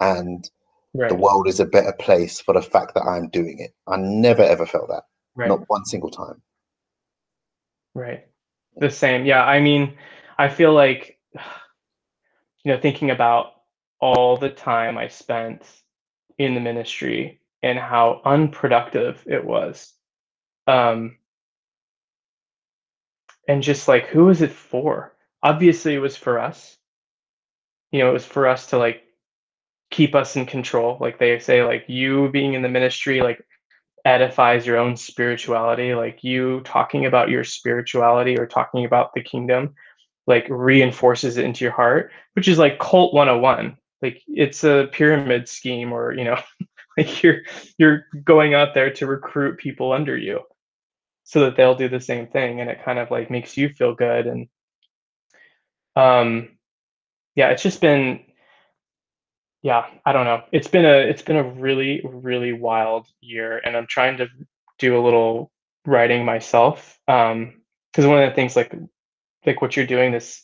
and 0.00 0.50
right. 0.94 1.08
the 1.08 1.14
world 1.14 1.48
is 1.48 1.60
a 1.60 1.66
better 1.66 1.94
place 1.98 2.40
for 2.40 2.54
the 2.54 2.62
fact 2.62 2.94
that 2.94 3.04
i'm 3.04 3.28
doing 3.28 3.58
it 3.58 3.72
i 3.86 3.96
never 3.96 4.42
ever 4.42 4.66
felt 4.66 4.88
that 4.88 5.04
right. 5.34 5.48
not 5.48 5.60
one 5.68 5.84
single 5.84 6.10
time 6.10 6.40
right 7.94 8.26
the 8.76 8.90
same 8.90 9.24
yeah 9.24 9.44
i 9.44 9.60
mean 9.60 9.94
i 10.38 10.48
feel 10.48 10.72
like 10.72 11.18
you 12.64 12.72
know 12.72 12.80
thinking 12.80 13.10
about 13.10 13.52
all 14.00 14.36
the 14.36 14.50
time 14.50 14.98
i 14.98 15.08
spent 15.08 15.81
in 16.38 16.54
the 16.54 16.60
ministry 16.60 17.40
and 17.62 17.78
how 17.78 18.20
unproductive 18.24 19.22
it 19.26 19.44
was. 19.44 19.92
Um, 20.66 21.18
and 23.48 23.62
just 23.62 23.88
like, 23.88 24.06
who 24.06 24.26
was 24.26 24.42
it 24.42 24.52
for? 24.52 25.14
Obviously, 25.42 25.94
it 25.94 25.98
was 25.98 26.16
for 26.16 26.38
us. 26.38 26.76
You 27.90 28.00
know, 28.00 28.10
it 28.10 28.14
was 28.14 28.24
for 28.24 28.48
us 28.48 28.66
to 28.70 28.78
like 28.78 29.02
keep 29.90 30.14
us 30.14 30.36
in 30.36 30.46
control. 30.46 30.96
Like 31.00 31.18
they 31.18 31.38
say, 31.38 31.62
like 31.62 31.84
you 31.88 32.30
being 32.30 32.54
in 32.54 32.62
the 32.62 32.68
ministry, 32.68 33.20
like 33.20 33.44
edifies 34.04 34.66
your 34.66 34.78
own 34.78 34.96
spirituality. 34.96 35.94
Like 35.94 36.24
you 36.24 36.60
talking 36.64 37.06
about 37.06 37.28
your 37.28 37.44
spirituality 37.44 38.38
or 38.38 38.46
talking 38.46 38.84
about 38.84 39.12
the 39.14 39.22
kingdom, 39.22 39.74
like 40.26 40.46
reinforces 40.48 41.36
it 41.36 41.44
into 41.44 41.64
your 41.64 41.72
heart, 41.72 42.12
which 42.34 42.48
is 42.48 42.58
like 42.58 42.78
cult 42.78 43.12
101 43.14 43.76
like 44.02 44.22
it's 44.26 44.64
a 44.64 44.88
pyramid 44.92 45.48
scheme 45.48 45.92
or 45.92 46.12
you 46.12 46.24
know 46.24 46.38
like 46.98 47.22
you're 47.22 47.42
you're 47.78 48.06
going 48.24 48.54
out 48.54 48.74
there 48.74 48.92
to 48.92 49.06
recruit 49.06 49.58
people 49.58 49.92
under 49.92 50.16
you 50.16 50.40
so 51.24 51.40
that 51.40 51.56
they'll 51.56 51.76
do 51.76 51.88
the 51.88 52.00
same 52.00 52.26
thing 52.26 52.60
and 52.60 52.68
it 52.68 52.84
kind 52.84 52.98
of 52.98 53.10
like 53.10 53.30
makes 53.30 53.56
you 53.56 53.68
feel 53.68 53.94
good 53.94 54.26
and 54.26 54.48
um 55.96 56.48
yeah 57.36 57.50
it's 57.50 57.62
just 57.62 57.80
been 57.80 58.20
yeah 59.62 59.86
i 60.04 60.12
don't 60.12 60.24
know. 60.24 60.42
It's 60.50 60.68
been 60.68 60.84
a 60.84 60.98
it's 60.98 61.22
been 61.22 61.36
a 61.36 61.42
really 61.44 62.02
really 62.04 62.52
wild 62.52 63.06
year 63.20 63.60
and 63.64 63.76
i'm 63.76 63.86
trying 63.86 64.16
to 64.18 64.28
do 64.78 64.98
a 64.98 65.04
little 65.04 65.52
writing 65.86 66.24
myself 66.24 66.98
um 67.08 67.62
because 67.92 68.06
one 68.06 68.22
of 68.22 68.28
the 68.28 68.34
things 68.34 68.56
like 68.56 68.74
like 69.46 69.60
what 69.62 69.76
you're 69.76 69.86
doing 69.86 70.12
this 70.12 70.42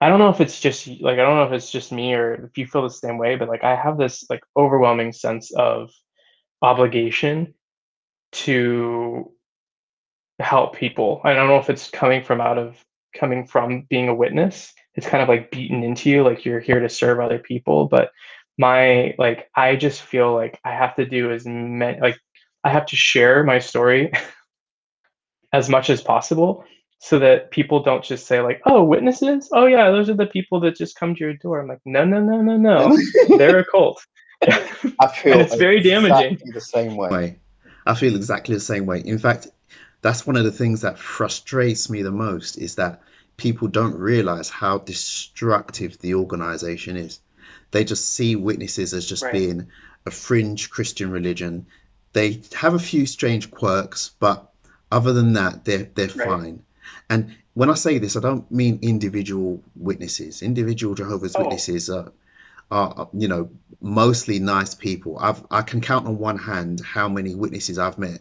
I 0.00 0.08
don't 0.08 0.20
know 0.20 0.28
if 0.28 0.40
it's 0.40 0.60
just 0.60 0.86
like 0.86 1.18
I 1.18 1.22
don't 1.22 1.36
know 1.36 1.44
if 1.44 1.52
it's 1.52 1.70
just 1.70 1.90
me 1.90 2.14
or 2.14 2.46
if 2.46 2.56
you 2.56 2.66
feel 2.66 2.82
the 2.82 2.90
same 2.90 3.18
way, 3.18 3.36
but 3.36 3.48
like 3.48 3.64
I 3.64 3.74
have 3.74 3.98
this 3.98 4.24
like 4.30 4.42
overwhelming 4.56 5.12
sense 5.12 5.52
of 5.54 5.90
obligation 6.62 7.54
to 8.32 9.32
help 10.38 10.76
people. 10.76 11.20
I 11.24 11.34
don't 11.34 11.48
know 11.48 11.58
if 11.58 11.68
it's 11.70 11.90
coming 11.90 12.22
from 12.22 12.40
out 12.40 12.58
of 12.58 12.76
coming 13.14 13.46
from 13.46 13.86
being 13.90 14.08
a 14.08 14.14
witness. 14.14 14.72
It's 14.94 15.06
kind 15.06 15.22
of 15.22 15.28
like 15.28 15.50
beaten 15.50 15.82
into 15.82 16.10
you, 16.10 16.22
like 16.22 16.44
you're 16.44 16.60
here 16.60 16.80
to 16.80 16.88
serve 16.88 17.18
other 17.18 17.38
people. 17.38 17.86
But 17.86 18.10
my 18.56 19.14
like 19.18 19.48
I 19.54 19.76
just 19.76 20.02
feel 20.02 20.34
like 20.34 20.60
I 20.64 20.72
have 20.72 20.94
to 20.96 21.06
do 21.06 21.32
as 21.32 21.44
many 21.46 22.00
like 22.00 22.18
I 22.64 22.70
have 22.70 22.86
to 22.86 22.96
share 22.96 23.44
my 23.44 23.58
story 23.58 24.12
as 25.52 25.68
much 25.68 25.90
as 25.90 26.02
possible 26.02 26.64
so 26.98 27.18
that 27.20 27.50
people 27.50 27.82
don't 27.82 28.04
just 28.04 28.26
say 28.26 28.40
like 28.40 28.60
oh 28.66 28.82
witnesses? 28.82 29.48
Oh 29.52 29.66
yeah 29.66 29.90
those 29.90 30.10
are 30.10 30.14
the 30.14 30.26
people 30.26 30.60
that 30.60 30.76
just 30.76 30.98
come 30.98 31.14
to 31.14 31.20
your 31.20 31.34
door. 31.34 31.60
I'm 31.60 31.68
like 31.68 31.80
no 31.84 32.04
no 32.04 32.20
no 32.20 32.42
no 32.42 32.56
no. 32.56 32.98
They're 33.36 33.60
a 33.60 33.64
cult. 33.64 34.04
I 34.42 35.08
feel 35.14 35.32
and 35.32 35.42
it's 35.42 35.54
very 35.54 35.80
damaging. 35.80 36.38
the 36.52 36.60
same 36.60 36.96
way. 36.96 37.38
I 37.86 37.94
feel 37.94 38.14
exactly 38.16 38.54
the 38.54 38.60
same 38.60 38.86
way. 38.86 39.00
In 39.04 39.18
fact 39.18 39.48
that's 40.02 40.26
one 40.26 40.36
of 40.36 40.44
the 40.44 40.52
things 40.52 40.82
that 40.82 40.98
frustrates 40.98 41.90
me 41.90 42.02
the 42.02 42.12
most 42.12 42.56
is 42.56 42.76
that 42.76 43.02
people 43.36 43.68
don't 43.68 43.94
realize 43.94 44.48
how 44.48 44.78
destructive 44.78 45.98
the 45.98 46.14
organization 46.14 46.96
is. 46.96 47.20
They 47.70 47.84
just 47.84 48.06
see 48.08 48.36
witnesses 48.36 48.94
as 48.94 49.06
just 49.06 49.22
right. 49.22 49.32
being 49.32 49.68
a 50.04 50.10
fringe 50.10 50.70
christian 50.70 51.10
religion. 51.10 51.66
They 52.12 52.42
have 52.54 52.74
a 52.74 52.78
few 52.80 53.06
strange 53.06 53.50
quirks 53.52 54.10
but 54.18 54.52
other 54.90 55.12
than 55.12 55.34
that 55.34 55.64
they're 55.64 55.88
they're 55.94 56.08
right. 56.08 56.26
fine 56.26 56.62
and 57.10 57.34
when 57.54 57.70
I 57.70 57.74
say 57.74 57.98
this, 57.98 58.16
I 58.16 58.20
don't 58.20 58.50
mean 58.50 58.80
individual 58.82 59.62
witnesses. 59.74 60.42
Individual 60.42 60.94
Jehovah's 60.94 61.34
oh. 61.34 61.42
Witnesses 61.42 61.90
are, 61.90 62.12
are, 62.70 63.08
you 63.12 63.28
know, 63.28 63.50
mostly 63.80 64.38
nice 64.38 64.74
people. 64.74 65.18
I've 65.18 65.44
I 65.50 65.62
can 65.62 65.80
count 65.80 66.06
on 66.06 66.18
one 66.18 66.38
hand 66.38 66.80
how 66.80 67.08
many 67.08 67.34
witnesses 67.34 67.78
I've 67.78 67.98
met 67.98 68.20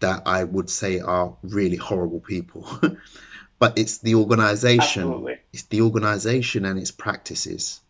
that 0.00 0.22
I 0.26 0.42
would 0.44 0.70
say 0.70 1.00
are 1.00 1.36
really 1.42 1.76
horrible 1.76 2.20
people. 2.20 2.66
but 3.58 3.78
it's 3.78 3.98
the 3.98 4.16
organization. 4.16 5.04
Absolutely. 5.04 5.38
It's 5.52 5.62
the 5.64 5.82
organization 5.82 6.64
and 6.64 6.78
its 6.78 6.90
practices. 6.90 7.80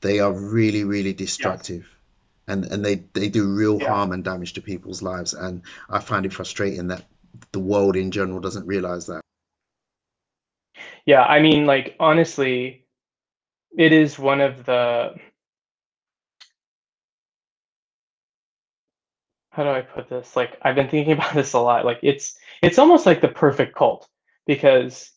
They 0.00 0.20
are 0.20 0.32
really, 0.32 0.84
really 0.84 1.12
destructive. 1.12 1.82
Yes. 1.82 1.90
And, 2.48 2.64
and 2.64 2.84
they, 2.84 2.94
they 3.12 3.28
do 3.28 3.54
real 3.54 3.80
yeah. 3.80 3.88
harm 3.88 4.12
and 4.12 4.22
damage 4.22 4.54
to 4.54 4.60
people's 4.60 5.02
lives. 5.02 5.34
And 5.34 5.62
I 5.90 5.98
find 5.98 6.26
it 6.26 6.32
frustrating 6.32 6.88
that 6.88 7.04
the 7.52 7.60
world 7.60 7.96
in 7.96 8.12
general 8.12 8.40
doesn't 8.40 8.66
realize 8.66 9.06
that. 9.06 9.20
Yeah, 11.06 11.22
I 11.22 11.40
mean, 11.40 11.66
like 11.66 11.96
honestly, 12.00 12.84
it 13.76 13.92
is 13.92 14.18
one 14.18 14.40
of 14.40 14.64
the 14.66 15.14
how 19.50 19.64
do 19.64 19.70
I 19.70 19.80
put 19.80 20.08
this? 20.08 20.36
Like 20.36 20.58
I've 20.62 20.74
been 20.74 20.88
thinking 20.88 21.12
about 21.14 21.34
this 21.34 21.52
a 21.52 21.58
lot. 21.60 21.84
Like 21.84 22.00
it's 22.02 22.38
it's 22.62 22.78
almost 22.78 23.06
like 23.06 23.20
the 23.20 23.28
perfect 23.28 23.74
cult 23.76 24.08
because 24.46 25.12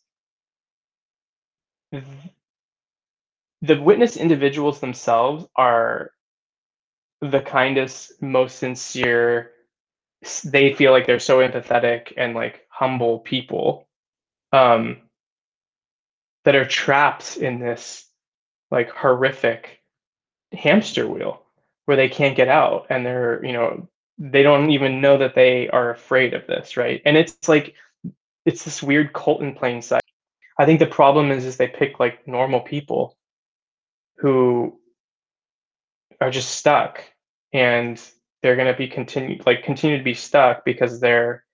the 1.91 3.79
witness 3.81 4.17
individuals 4.17 4.81
themselves 4.81 5.45
are 5.55 6.11
the 7.21 7.41
kindest, 7.41 8.21
most 8.21 8.57
sincere. 8.59 9.51
They 10.45 10.73
feel 10.73 10.91
like 10.91 11.07
they're 11.07 11.19
so 11.19 11.39
empathetic 11.39 12.13
and 12.17 12.35
like 12.35 12.67
humble 12.69 13.19
people. 13.19 13.87
Um, 14.53 14.97
that 16.49 16.55
are 16.55 16.65
trapped 16.65 17.37
in 17.37 17.59
this 17.59 18.07
like 18.71 18.89
horrific 18.89 19.83
hamster 20.51 21.07
wheel 21.07 21.43
where 21.85 21.95
they 21.95 22.09
can't 22.09 22.35
get 22.35 22.47
out 22.47 22.87
and 22.89 23.05
they're 23.05 23.45
you 23.45 23.53
know 23.53 23.87
they 24.17 24.41
don't 24.41 24.71
even 24.71 24.99
know 24.99 25.15
that 25.15 25.35
they 25.35 25.69
are 25.69 25.91
afraid 25.91 26.33
of 26.33 26.47
this 26.47 26.75
right? 26.75 27.03
And 27.05 27.15
it's 27.15 27.47
like 27.47 27.75
it's 28.47 28.63
this 28.63 28.81
weird 28.81 29.13
cult 29.13 29.43
in 29.43 29.53
plain 29.53 29.83
sight. 29.83 30.01
I 30.57 30.65
think 30.65 30.79
the 30.79 30.87
problem 30.87 31.29
is 31.29 31.45
is 31.45 31.57
they 31.57 31.67
pick 31.67 31.99
like 31.99 32.27
normal 32.27 32.61
people 32.61 33.15
who 34.17 34.79
are 36.19 36.31
just 36.31 36.55
stuck 36.55 37.03
and 37.53 38.01
they're 38.41 38.55
going 38.55 38.73
to 38.73 38.75
be 38.75 38.87
continued 38.87 39.45
like 39.45 39.61
continue 39.61 39.99
to 39.99 40.03
be 40.03 40.15
stuck 40.15 40.65
because 40.65 40.99
they're 40.99 41.45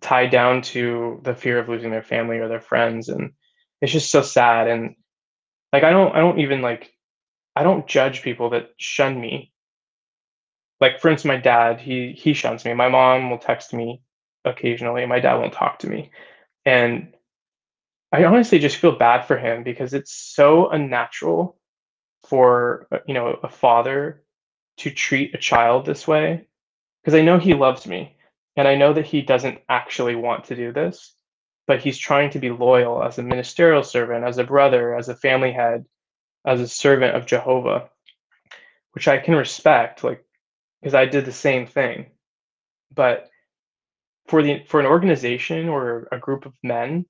tied 0.00 0.30
down 0.30 0.62
to 0.62 1.20
the 1.24 1.34
fear 1.34 1.58
of 1.58 1.68
losing 1.68 1.90
their 1.90 2.02
family 2.02 2.38
or 2.38 2.48
their 2.48 2.58
friends 2.58 3.10
and 3.10 3.32
it's 3.80 3.92
just 3.92 4.10
so 4.10 4.22
sad 4.22 4.68
and 4.68 4.94
like 5.72 5.84
i 5.84 5.90
don't 5.90 6.14
i 6.14 6.18
don't 6.18 6.38
even 6.38 6.62
like 6.62 6.92
i 7.56 7.62
don't 7.62 7.86
judge 7.86 8.22
people 8.22 8.50
that 8.50 8.70
shun 8.76 9.20
me. 9.20 9.52
Like 10.80 11.00
for 11.00 11.10
instance 11.10 11.28
my 11.28 11.36
dad 11.36 11.80
he 11.80 12.12
he 12.12 12.32
shuns 12.32 12.64
me. 12.64 12.74
My 12.74 12.88
mom 12.88 13.30
will 13.30 13.38
text 13.38 13.72
me 13.74 14.02
occasionally. 14.44 15.04
My 15.06 15.20
dad 15.20 15.34
won't 15.34 15.52
talk 15.52 15.78
to 15.80 15.88
me. 15.88 16.10
And 16.64 17.14
i 18.12 18.24
honestly 18.24 18.58
just 18.58 18.76
feel 18.76 18.96
bad 18.96 19.22
for 19.26 19.36
him 19.38 19.62
because 19.62 19.94
it's 19.94 20.12
so 20.12 20.68
unnatural 20.70 21.58
for 22.24 22.86
uh, 22.92 22.98
you 23.06 23.14
know 23.14 23.38
a 23.42 23.48
father 23.48 24.22
to 24.78 24.90
treat 24.90 25.34
a 25.34 25.38
child 25.38 25.86
this 25.86 26.06
way. 26.08 26.46
Because 27.02 27.14
i 27.18 27.22
know 27.22 27.38
he 27.38 27.54
loves 27.54 27.86
me 27.86 28.16
and 28.56 28.66
i 28.68 28.74
know 28.74 28.92
that 28.92 29.06
he 29.06 29.22
doesn't 29.22 29.58
actually 29.68 30.14
want 30.14 30.44
to 30.44 30.56
do 30.56 30.72
this 30.72 31.14
but 31.70 31.80
he's 31.80 31.98
trying 31.98 32.30
to 32.30 32.40
be 32.40 32.50
loyal 32.50 33.00
as 33.00 33.16
a 33.16 33.22
ministerial 33.22 33.84
servant, 33.84 34.24
as 34.24 34.38
a 34.38 34.42
brother, 34.42 34.96
as 34.96 35.08
a 35.08 35.14
family 35.14 35.52
head, 35.52 35.84
as 36.44 36.60
a 36.60 36.66
servant 36.66 37.14
of 37.14 37.26
Jehovah, 37.26 37.88
which 38.90 39.06
I 39.06 39.18
can 39.18 39.36
respect, 39.36 40.02
like 40.02 40.24
because 40.82 40.96
I 40.96 41.06
did 41.06 41.24
the 41.26 41.32
same 41.32 41.68
thing. 41.68 42.06
But 42.92 43.30
for 44.26 44.42
the 44.42 44.64
for 44.66 44.80
an 44.80 44.86
organization 44.86 45.68
or 45.68 46.08
a 46.10 46.18
group 46.18 46.44
of 46.44 46.54
men 46.64 47.06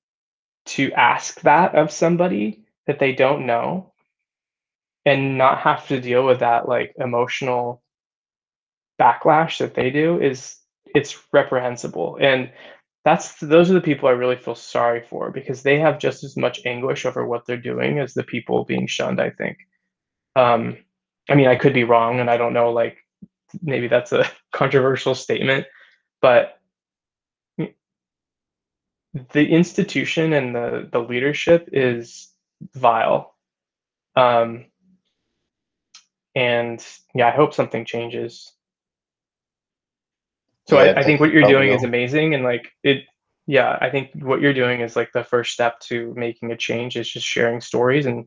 to 0.67 0.93
ask 0.93 1.41
that 1.41 1.75
of 1.75 1.91
somebody 1.91 2.67
that 2.87 2.99
they 2.99 3.13
don't 3.13 3.47
know 3.47 3.95
and 5.07 5.39
not 5.39 5.61
have 5.61 5.89
to 5.89 6.03
deal 6.03 6.27
with 6.27 6.41
that 6.41 6.69
like 6.69 6.93
emotional 6.99 7.83
backlash 9.01 9.57
that 9.61 9.73
they 9.73 9.89
do 9.89 10.21
is 10.21 10.59
it's 10.95 11.19
reprehensible 11.33 12.19
and 12.21 12.53
that's 13.05 13.39
those 13.41 13.71
are 13.71 13.75
the 13.75 13.81
people 13.81 14.09
I 14.09 14.13
really 14.13 14.37
feel 14.37 14.55
sorry 14.55 15.03
for 15.03 15.31
because 15.31 15.63
they 15.63 15.79
have 15.79 15.99
just 15.99 16.23
as 16.23 16.37
much 16.37 16.61
anguish 16.67 17.07
over 17.07 17.27
what 17.27 17.47
they're 17.47 17.57
doing 17.57 17.99
as 17.99 18.15
the 18.15 18.23
people 18.23 18.65
being 18.65 18.87
shunned. 18.87 19.21
I 19.21 19.31
think. 19.31 19.59
Um, 20.37 20.77
I 21.29 21.35
mean, 21.35 21.49
I 21.49 21.57
could 21.57 21.75
be 21.75 21.85
wrong, 21.85 22.21
and 22.21 22.31
I 22.31 22.37
don't 22.37 22.53
know. 22.53 22.73
Like, 22.73 22.99
maybe 23.63 23.89
that's 23.89 24.13
a 24.13 24.31
controversial 24.53 25.15
statement, 25.15 25.67
but 26.21 26.59
the 29.33 29.49
institution 29.49 30.33
and 30.33 30.55
the 30.55 30.89
the 30.93 31.01
leadership 31.01 31.69
is 31.73 32.29
vile. 32.75 33.35
Um, 34.17 34.67
and 36.35 36.85
yeah, 37.15 37.29
I 37.29 37.33
hope 37.33 37.55
something 37.55 37.85
changes. 37.85 38.53
So 40.71 40.81
yeah, 40.81 40.93
I, 40.93 41.01
I, 41.01 41.03
think 41.03 41.19
what 41.19 41.33
you're 41.33 41.43
doing 41.43 41.73
is 41.73 41.83
amazing, 41.83 42.33
and 42.33 42.45
like 42.45 42.71
it, 42.85 43.03
yeah, 43.49 43.77
I 43.81 43.91
think 43.91 44.11
what 44.15 44.41
you're 44.41 44.55
doing 44.55 44.83
is 44.83 44.95
like 44.95 45.11
the 45.13 45.25
first 45.25 45.53
step 45.53 45.81
to 45.89 46.15
making 46.17 46.53
a 46.53 46.57
change 46.57 46.97
is 46.97 47.11
just 47.11 47.27
sharing 47.27 47.61
stories, 47.61 48.07
and 48.07 48.27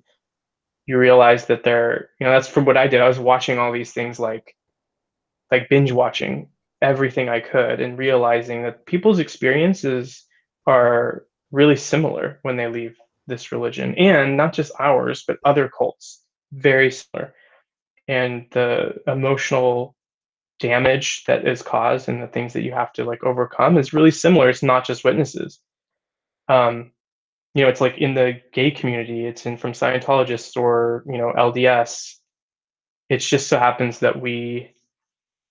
you 0.85 0.97
realize 0.97 1.45
that 1.45 1.63
they're, 1.63 2.09
you 2.19 2.25
know, 2.25 2.33
that's 2.33 2.49
from 2.49 2.65
what 2.65 2.75
I 2.75 2.87
did. 2.87 2.99
I 2.99 3.07
was 3.07 3.17
watching 3.17 3.59
all 3.59 3.71
these 3.71 3.93
things 3.93 4.19
like, 4.19 4.57
like 5.51 5.69
binge 5.69 5.93
watching 5.93 6.49
everything 6.81 7.29
I 7.29 7.39
could, 7.39 7.79
and 7.79 7.97
realizing 7.97 8.63
that 8.63 8.85
people's 8.85 9.19
experiences 9.19 10.25
are 10.67 11.25
really 11.51 11.77
similar 11.77 12.39
when 12.41 12.57
they 12.57 12.67
leave 12.67 12.97
this 13.25 13.53
religion, 13.53 13.95
and 13.95 14.35
not 14.35 14.51
just 14.51 14.73
ours, 14.81 15.23
but 15.25 15.37
other 15.45 15.69
cults, 15.69 16.21
very 16.51 16.91
similar, 16.91 17.33
and 18.09 18.47
the 18.51 18.95
emotional 19.07 19.95
damage 20.63 21.25
that 21.25 21.45
is 21.45 21.61
caused 21.61 22.07
and 22.07 22.23
the 22.23 22.27
things 22.27 22.53
that 22.53 22.63
you 22.63 22.71
have 22.71 22.93
to 22.93 23.03
like 23.03 23.21
overcome 23.23 23.77
is 23.77 23.93
really 23.93 24.11
similar. 24.11 24.49
It's 24.49 24.63
not 24.63 24.85
just 24.85 25.03
witnesses. 25.03 25.59
Um, 26.47 26.91
you 27.53 27.63
know, 27.63 27.69
it's 27.69 27.81
like 27.81 27.97
in 27.97 28.13
the 28.13 28.39
gay 28.53 28.71
community, 28.71 29.25
it's 29.25 29.45
in 29.45 29.57
from 29.57 29.73
Scientologists 29.73 30.55
or, 30.55 31.03
you 31.05 31.17
know, 31.17 31.33
LDS. 31.37 32.15
It 33.09 33.17
just 33.17 33.47
so 33.47 33.59
happens 33.59 33.99
that 33.99 34.19
we, 34.19 34.71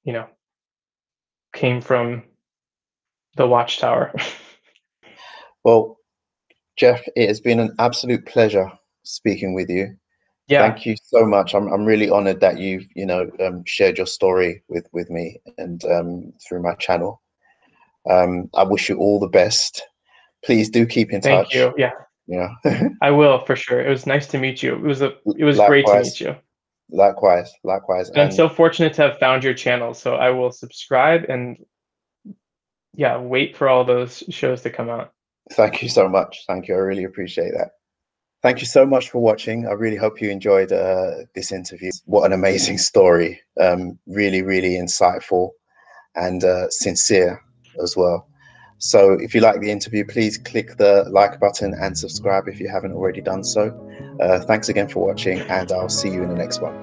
you 0.03 0.15
know, 0.15 0.27
came 1.55 1.83
from 1.83 2.25
the 3.37 3.47
watchtower. 3.47 4.15
well, 5.65 5.99
Jeff, 6.77 7.03
it 7.15 7.29
has 7.29 7.41
been 7.41 7.61
an 7.61 7.75
absolute 7.79 8.25
pleasure 8.25 8.73
speaking 9.05 9.53
with 9.53 9.69
you. 9.69 9.95
Yeah. 10.53 10.71
Thank 10.71 10.85
you 10.85 10.97
so 11.03 11.25
much. 11.25 11.55
I'm 11.55 11.67
I'm 11.73 11.87
really 11.87 12.11
honored 12.11 12.41
that 12.41 12.59
you've 12.59 12.85
you 12.95 13.07
know 13.07 13.31
um, 13.41 13.65
shared 13.65 13.97
your 13.97 14.07
story 14.07 14.63
with 14.69 14.87
with 14.93 15.09
me 15.09 15.41
and 15.57 15.83
um, 15.87 16.33
through 16.47 16.63
my 16.63 16.75
channel. 16.75 17.23
Um, 18.11 18.51
I 18.55 18.65
wish 18.65 18.91
you 18.91 18.99
all 18.99 19.19
the 19.19 19.29
best. 19.29 19.83
Please 20.45 20.69
do 20.69 20.85
keep 20.85 21.11
in 21.11 21.23
Thank 21.23 21.47
touch. 21.47 21.55
Thank 21.55 21.79
you. 21.79 21.83
Yeah. 22.29 22.51
Yeah. 22.65 22.89
I 23.01 23.11
will 23.13 23.39
for 23.47 23.57
sure. 23.57 23.81
It 23.81 23.89
was 23.89 24.05
nice 24.05 24.27
to 24.29 24.39
meet 24.39 24.63
you. 24.63 24.75
It 24.75 24.83
was 24.83 25.01
a 25.01 25.15
it 25.39 25.45
was 25.45 25.57
likewise. 25.57 25.69
great 25.69 25.87
to 25.87 26.03
meet 26.03 26.21
you. 26.21 26.37
Likewise, 26.91 27.51
likewise. 27.65 28.11
And 28.11 28.21
I'm 28.21 28.31
so 28.31 28.51
fortunate 28.51 28.93
to 28.95 29.03
have 29.03 29.19
found 29.19 29.43
your 29.43 29.55
channel. 29.55 29.95
So 29.95 30.17
I 30.17 30.29
will 30.29 30.53
subscribe 30.53 31.25
and 31.31 31.57
yeah, 32.95 33.17
wait 33.17 33.57
for 33.57 33.71
all 33.71 33.87
those 33.87 34.23
shows 34.29 34.61
to 34.63 34.71
come 34.71 34.91
out. 34.91 35.15
Thank 35.53 35.83
you 35.83 35.89
so 35.89 36.11
much. 36.11 36.45
Thank 36.47 36.69
you. 36.69 36.75
I 36.75 36.79
really 36.79 37.05
appreciate 37.05 37.53
that. 37.57 37.71
Thank 38.43 38.59
you 38.59 38.67
so 38.67 38.85
much 38.85 39.11
for 39.11 39.21
watching. 39.21 39.69
I 39.69 39.73
really 39.73 39.97
hope 39.97 40.21
you 40.21 40.29
enjoyed 40.29 40.73
uh, 40.73 41.13
this 41.35 41.53
interview. 41.53 41.93
What 42.07 42.27
an 42.27 42.33
amazing 42.33 42.79
story. 42.79 43.41
Um, 43.61 43.99
really, 44.09 44.43
really 44.43 44.71
insightful 44.71 45.51
and 46.17 46.43
uh, 46.43 46.69
sincere 46.69 47.41
as 47.81 47.97
well. 47.97 48.27
So 48.79 49.13
if 49.13 49.33
you 49.33 49.41
like 49.41 49.61
the 49.61 49.71
interview, 49.71 50.05
please 50.05 50.39
click 50.39 50.77
the 50.77 51.05
like 51.09 51.39
button 51.39 51.73
and 51.81 51.97
subscribe 51.97 52.49
if 52.49 52.59
you 52.59 52.69
haven't 52.69 52.93
already 52.93 53.21
done 53.21 53.45
so. 53.45 53.71
Uh, 54.21 54.41
thanks 54.41 54.69
again 54.69 54.89
for 54.89 55.07
watching 55.07 55.39
and 55.43 55.71
I'll 55.71 55.89
see 55.89 56.11
you 56.11 56.25
in 56.25 56.29
the 56.29 56.35
next 56.35 56.61
one. 56.61 56.75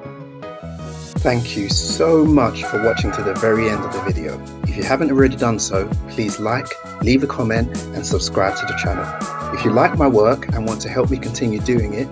Thank 1.19 1.57
you 1.57 1.67
so 1.67 2.23
much 2.23 2.63
for 2.63 2.81
watching 2.81 3.11
to 3.11 3.21
the 3.21 3.33
very 3.33 3.67
end 3.69 3.83
of 3.83 3.91
the 3.91 4.01
video. 4.03 4.41
If 4.63 4.77
you 4.77 4.83
haven't 4.83 5.11
already 5.11 5.35
done 5.35 5.59
so, 5.59 5.89
please 6.07 6.39
like, 6.39 6.71
leave 7.03 7.21
a 7.21 7.27
comment 7.27 7.77
and 7.95 8.05
subscribe 8.05 8.55
to 8.55 8.65
the 8.65 8.79
channel. 8.81 9.38
If 9.53 9.65
you 9.65 9.71
like 9.71 9.97
my 9.97 10.07
work 10.07 10.47
and 10.53 10.65
want 10.65 10.81
to 10.81 10.89
help 10.89 11.09
me 11.09 11.17
continue 11.17 11.59
doing 11.59 11.93
it, 11.93 12.11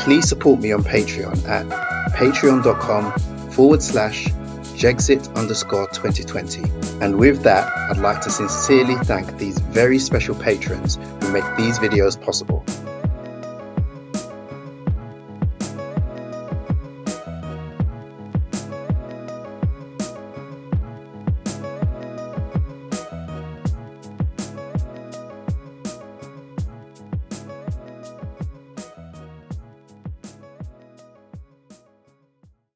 please 0.00 0.28
support 0.28 0.60
me 0.60 0.72
on 0.72 0.82
Patreon 0.82 1.46
at 1.48 1.66
patreon.com 2.12 3.12
forward 3.50 3.82
slash 3.82 4.28
Jexit 4.76 5.34
underscore 5.34 5.88
2020. 5.88 6.62
And 7.00 7.18
with 7.18 7.42
that, 7.42 7.72
I'd 7.90 7.98
like 7.98 8.20
to 8.22 8.30
sincerely 8.30 8.94
thank 9.04 9.38
these 9.38 9.58
very 9.58 9.98
special 9.98 10.34
patrons 10.34 10.96
who 11.20 11.32
make 11.32 11.44
these 11.56 11.78
videos 11.78 12.20
possible. 12.20 12.64